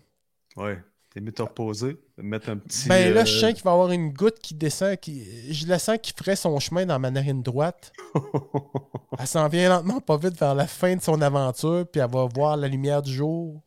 Ouais. 0.56 0.82
T'es 1.14 1.22
mieux 1.22 1.34
reposer, 1.40 1.98
mettre 2.18 2.50
un 2.50 2.58
petit. 2.58 2.90
Ben 2.90 3.14
là, 3.14 3.22
euh, 3.22 3.26
je 3.26 3.40
sens 3.40 3.54
qu'il 3.54 3.64
va 3.64 3.72
y 3.72 3.74
avoir 3.74 3.92
une 3.92 4.12
goutte 4.14 4.40
qui 4.40 4.54
descend. 4.54 4.98
Qui... 4.98 5.52
Je 5.54 5.66
la 5.68 5.80
sens 5.80 5.98
qui 6.02 6.12
ferait 6.12 6.36
son 6.36 6.60
chemin 6.60 6.86
dans 6.86 7.00
ma 7.00 7.10
narine 7.10 7.42
droite. 7.42 7.92
Elle 9.20 9.26
s'en 9.28 9.48
vient 9.48 9.70
lentement, 9.70 10.00
pas 10.02 10.18
vite, 10.18 10.38
vers 10.40 10.54
la 10.54 10.68
fin 10.68 10.96
de 10.96 11.02
son 11.02 11.22
aventure, 11.22 11.86
puis 11.92 12.02
elle 12.02 12.12
va 12.12 12.26
voir 12.34 12.58
la 12.58 12.68
lumière 12.68 13.02
du 13.02 13.12
jour 13.14 13.62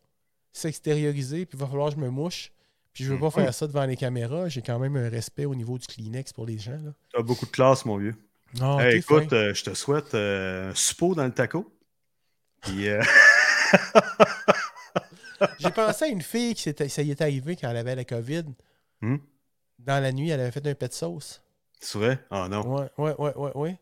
s'extérioriser, 0.53 1.47
puis 1.47 1.57
il 1.57 1.61
va 1.61 1.66
falloir 1.66 1.88
que 1.91 1.95
je 1.97 2.01
me 2.01 2.11
mouche. 2.11 2.53
Puis 2.93 3.05
je 3.05 3.12
veux 3.12 3.18
pas 3.20 3.26
Mhm. 3.26 3.32
faire 3.32 3.55
ça 3.55 3.66
devant 3.68 3.84
les 3.86 3.97
caméras. 3.97 4.49
J'ai 4.49 4.62
quand 4.62 4.78
même 4.78 4.97
un 4.97 5.09
respect 5.09 5.45
au 5.45 5.55
niveau 5.55 5.78
du 5.78 5.86
Kleenex 5.86 6.32
pour 6.32 6.45
les 6.45 6.59
gens. 6.59 6.76
T'as 7.12 7.22
beaucoup 7.22 7.47
de 7.47 7.51
classe, 7.51 7.84
mon 7.84 7.97
vieux. 7.97 8.14
Non, 8.61 8.78
Hey, 8.80 8.99
écoute, 8.99 9.32
euh, 9.32 9.55
je 9.55 9.62
te 9.64 9.74
souhaite 9.74 10.12
euh, 10.14 10.70
un 10.70 10.74
suppo 10.74 11.14
dans 11.14 11.24
le 11.24 11.30
taco. 11.32 11.72
Puis, 12.62 12.88
euh, 12.88 13.01
J'ai 15.59 15.70
pensé 15.70 16.05
à 16.07 16.09
une 16.09 16.22
fille 16.22 16.55
qui 16.55 16.62
s'était- 16.62 16.88
ça 16.88 17.03
y 17.03 17.11
est 17.11 17.20
arrivé 17.20 17.57
quand 17.57 17.68
elle 17.70 17.76
avait 17.76 17.95
la 17.95 18.05
COVID. 18.05 18.45
Hmm? 19.01 19.16
Dans 19.78 20.03
la 20.03 20.12
nuit, 20.12 20.28
elle 20.30 20.41
avait 20.41 20.51
fait 20.51 20.66
un 20.66 20.74
pet 20.74 20.88
de 20.88 20.93
sauce. 20.93 21.43
c'est 21.80 21.99
vrai? 21.99 22.18
Ah 22.30 22.49
non. 22.49 22.66
Ouais, 22.66 22.88
ouais, 22.99 23.14
ouais, 23.18 23.34
ouais, 23.36 23.53
ouais. 23.57 23.78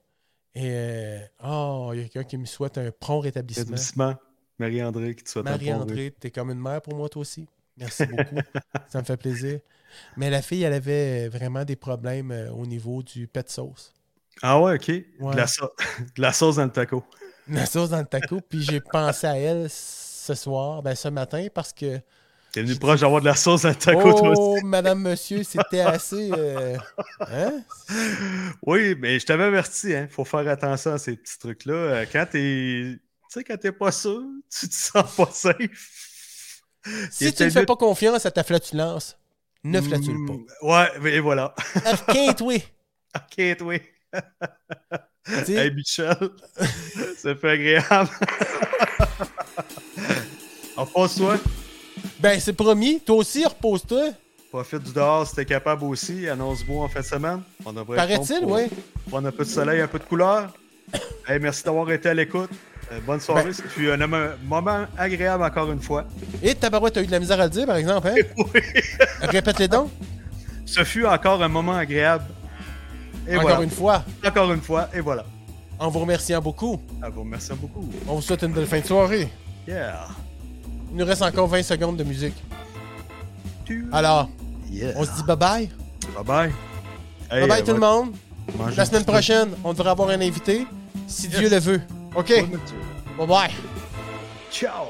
Et 0.54 0.70
euh, 0.72 1.18
oh, 1.44 1.90
il 1.94 2.00
y 2.00 2.04
a 2.04 2.08
quelqu'un 2.08 2.24
qui 2.28 2.38
me 2.38 2.46
souhaite 2.46 2.78
un 2.78 2.90
prompt 2.90 3.20
rétablissement. 3.20 3.64
Établissement. 3.64 4.14
Marie-André 4.58 5.14
qui 5.14 5.24
te 5.24 5.30
souhaite 5.30 5.46
un 5.46 5.50
bon 5.50 5.56
rhume. 5.56 5.66
Marie-André, 5.68 6.14
t'es 6.18 6.30
comme 6.30 6.50
une 6.50 6.60
mère 6.60 6.80
pour 6.82 6.94
moi, 6.96 7.08
toi 7.08 7.20
aussi. 7.22 7.46
Merci 7.76 8.06
beaucoup. 8.06 8.36
ça 8.88 9.00
me 9.00 9.04
fait 9.04 9.16
plaisir. 9.16 9.60
Mais 10.16 10.30
la 10.30 10.42
fille, 10.42 10.62
elle 10.62 10.72
avait 10.72 11.28
vraiment 11.28 11.64
des 11.64 11.76
problèmes 11.76 12.30
euh, 12.32 12.50
au 12.50 12.66
niveau 12.66 13.02
du 13.02 13.26
pet 13.28 13.48
sauce. 13.48 13.92
Ah 14.42 14.60
ouais, 14.60 14.74
ok. 14.74 14.88
Ouais. 14.88 15.32
De, 15.32 15.36
la 15.36 15.46
de 16.16 16.22
la 16.22 16.32
sauce 16.32 16.56
dans 16.56 16.64
le 16.64 16.72
taco. 16.72 17.04
La 17.48 17.66
sauce 17.66 17.90
dans 17.90 18.00
le 18.00 18.06
taco. 18.06 18.40
Puis 18.40 18.62
j'ai 18.62 18.80
pensé 18.80 19.26
à 19.26 19.36
elle 19.38 19.68
ce 20.28 20.34
soir, 20.34 20.82
ben 20.82 20.94
ce 20.94 21.08
matin, 21.08 21.46
parce 21.54 21.72
que. 21.72 22.00
T'es 22.52 22.62
venu 22.62 22.76
proche 22.76 23.00
d'avoir 23.00 23.20
de 23.20 23.26
la 23.26 23.34
sauce 23.34 23.64
le 23.64 23.74
taco, 23.74 24.12
toi 24.14 24.32
oh, 24.36 24.54
aussi. 24.56 24.64
madame, 24.64 25.00
monsieur, 25.02 25.42
c'était 25.42 25.80
assez. 25.80 26.30
euh, 26.32 26.76
Hein? 27.20 27.62
Oui, 28.62 28.94
mais 28.98 29.18
je 29.18 29.26
t'avais 29.26 29.44
averti, 29.44 29.94
hein. 29.94 30.08
Faut 30.10 30.24
faire 30.24 30.46
attention 30.48 30.92
à 30.92 30.98
ces 30.98 31.16
petits 31.16 31.38
trucs-là. 31.38 31.74
Euh, 31.74 32.06
Quand 32.10 32.26
t'es. 32.30 32.98
Tu 32.98 33.00
sais, 33.40 33.44
quand 33.44 33.58
t'es 33.58 33.72
pas 33.72 33.92
sûr, 33.92 34.22
tu 34.60 34.68
te 34.68 34.74
sens 34.74 35.14
pas 35.16 35.28
safe. 35.30 36.62
Si 37.10 37.32
tu 37.34 37.44
ne 37.44 37.50
fais 37.50 37.66
pas 37.66 37.76
confiance 37.76 38.24
à 38.24 38.30
ta 38.30 38.42
flatulence, 38.42 39.18
ne 39.64 39.80
flatule 39.80 40.16
Mm, 40.18 40.26
pas. 40.26 40.66
Ouais, 40.82 40.88
mais 41.02 41.18
voilà. 41.20 41.54
Quinte, 42.08 42.40
oui. 42.40 42.62
Ok, 43.14 43.56
oui. 43.62 43.80
Tu 45.26 45.44
sais, 45.44 45.52
Hey, 45.52 45.70
Michel, 45.74 46.16
ça 47.18 47.34
fait 47.36 47.50
agréable. 47.50 48.08
Repose-toi. 50.78 51.36
Ben, 52.20 52.38
c'est 52.40 52.52
promis. 52.52 53.00
Toi 53.00 53.16
aussi, 53.16 53.44
repose-toi. 53.44 54.10
Profite 54.50 54.82
du 54.84 54.92
dehors 54.92 55.26
si 55.26 55.34
t'es 55.34 55.44
capable 55.44 55.84
aussi. 55.84 56.28
Annonce 56.28 56.62
beau 56.64 56.80
en 56.82 56.88
fin 56.88 57.00
de 57.00 57.04
semaine. 57.04 57.40
On 57.66 57.72
devrait 57.72 57.96
Paraît-il, 57.96 58.40
pour 58.40 58.52
oui. 58.52 58.62
Prendre 59.10 59.28
un 59.28 59.32
peu 59.32 59.44
de 59.44 59.48
soleil, 59.50 59.80
un 59.80 59.88
peu 59.88 59.98
de 59.98 60.04
couleur. 60.04 60.52
Hey, 61.28 61.38
merci 61.38 61.62
d'avoir 61.62 61.90
été 61.92 62.08
à 62.08 62.14
l'écoute. 62.14 62.48
Euh, 62.90 63.00
bonne 63.06 63.20
soirée. 63.20 63.44
Ben- 63.44 63.52
C'était 63.52 63.90
un 63.92 64.00
un 64.00 64.36
moment 64.42 64.86
agréable 64.96 65.44
encore 65.44 65.70
une 65.70 65.82
fois. 65.82 66.06
Et 66.42 66.54
tabarouette, 66.54 66.94
t'as 66.94 67.02
eu 67.02 67.06
de 67.06 67.10
la 67.10 67.20
misère 67.20 67.38
à 67.38 67.44
le 67.44 67.50
dire, 67.50 67.66
par 67.66 67.76
exemple, 67.76 68.08
hein? 68.08 68.14
Oui. 68.38 68.60
Répète-les 69.20 69.68
donc. 69.68 69.90
Ce 70.64 70.82
fut 70.84 71.04
encore 71.04 71.42
un 71.42 71.48
moment 71.48 71.76
agréable. 71.76 72.24
Et 73.28 73.32
Encore 73.36 73.42
voilà. 73.50 73.62
une 73.64 73.70
fois, 73.70 74.02
Encore 74.26 74.50
une 74.54 74.62
fois. 74.62 74.88
Et 74.94 75.00
voilà. 75.00 75.26
en 75.78 75.90
vous 75.90 75.98
remerciant 75.98 76.40
beaucoup. 76.40 76.80
À 77.02 77.10
vous, 77.10 77.24
merci 77.24 77.50
beaucoup. 77.52 77.86
On 78.06 78.14
vous 78.14 78.22
souhaite 78.22 78.42
une 78.42 78.52
belle 78.54 78.66
fin 78.66 78.80
de 78.80 78.86
soirée. 78.86 79.28
Yeah. 79.66 80.08
Il 80.98 81.02
nous 81.02 81.06
reste 81.06 81.22
encore 81.22 81.46
20 81.46 81.62
secondes 81.62 81.96
de 81.96 82.02
musique. 82.02 82.34
Alors, 83.92 84.28
Yeah. 84.68 84.94
on 84.96 85.04
se 85.04 85.12
dit 85.12 85.22
bye-bye. 85.22 85.68
Bye 86.12 86.24
bye. 86.24 86.52
Hey, 87.30 87.46
Bye-bye 87.46 87.60
euh, 87.62 87.64
tout 87.64 87.72
le 87.74 87.78
monde. 87.78 88.14
La 88.76 88.84
semaine 88.84 89.04
prochaine, 89.04 89.50
on 89.62 89.72
devrait 89.74 89.90
avoir 89.90 90.08
un 90.08 90.20
invité, 90.20 90.66
si 91.06 91.28
Yes. 91.28 91.38
Dieu 91.38 91.50
le 91.50 91.58
veut. 91.60 91.80
OK, 92.16 92.32
bye-bye. 93.16 93.52
Ciao. 94.50 94.86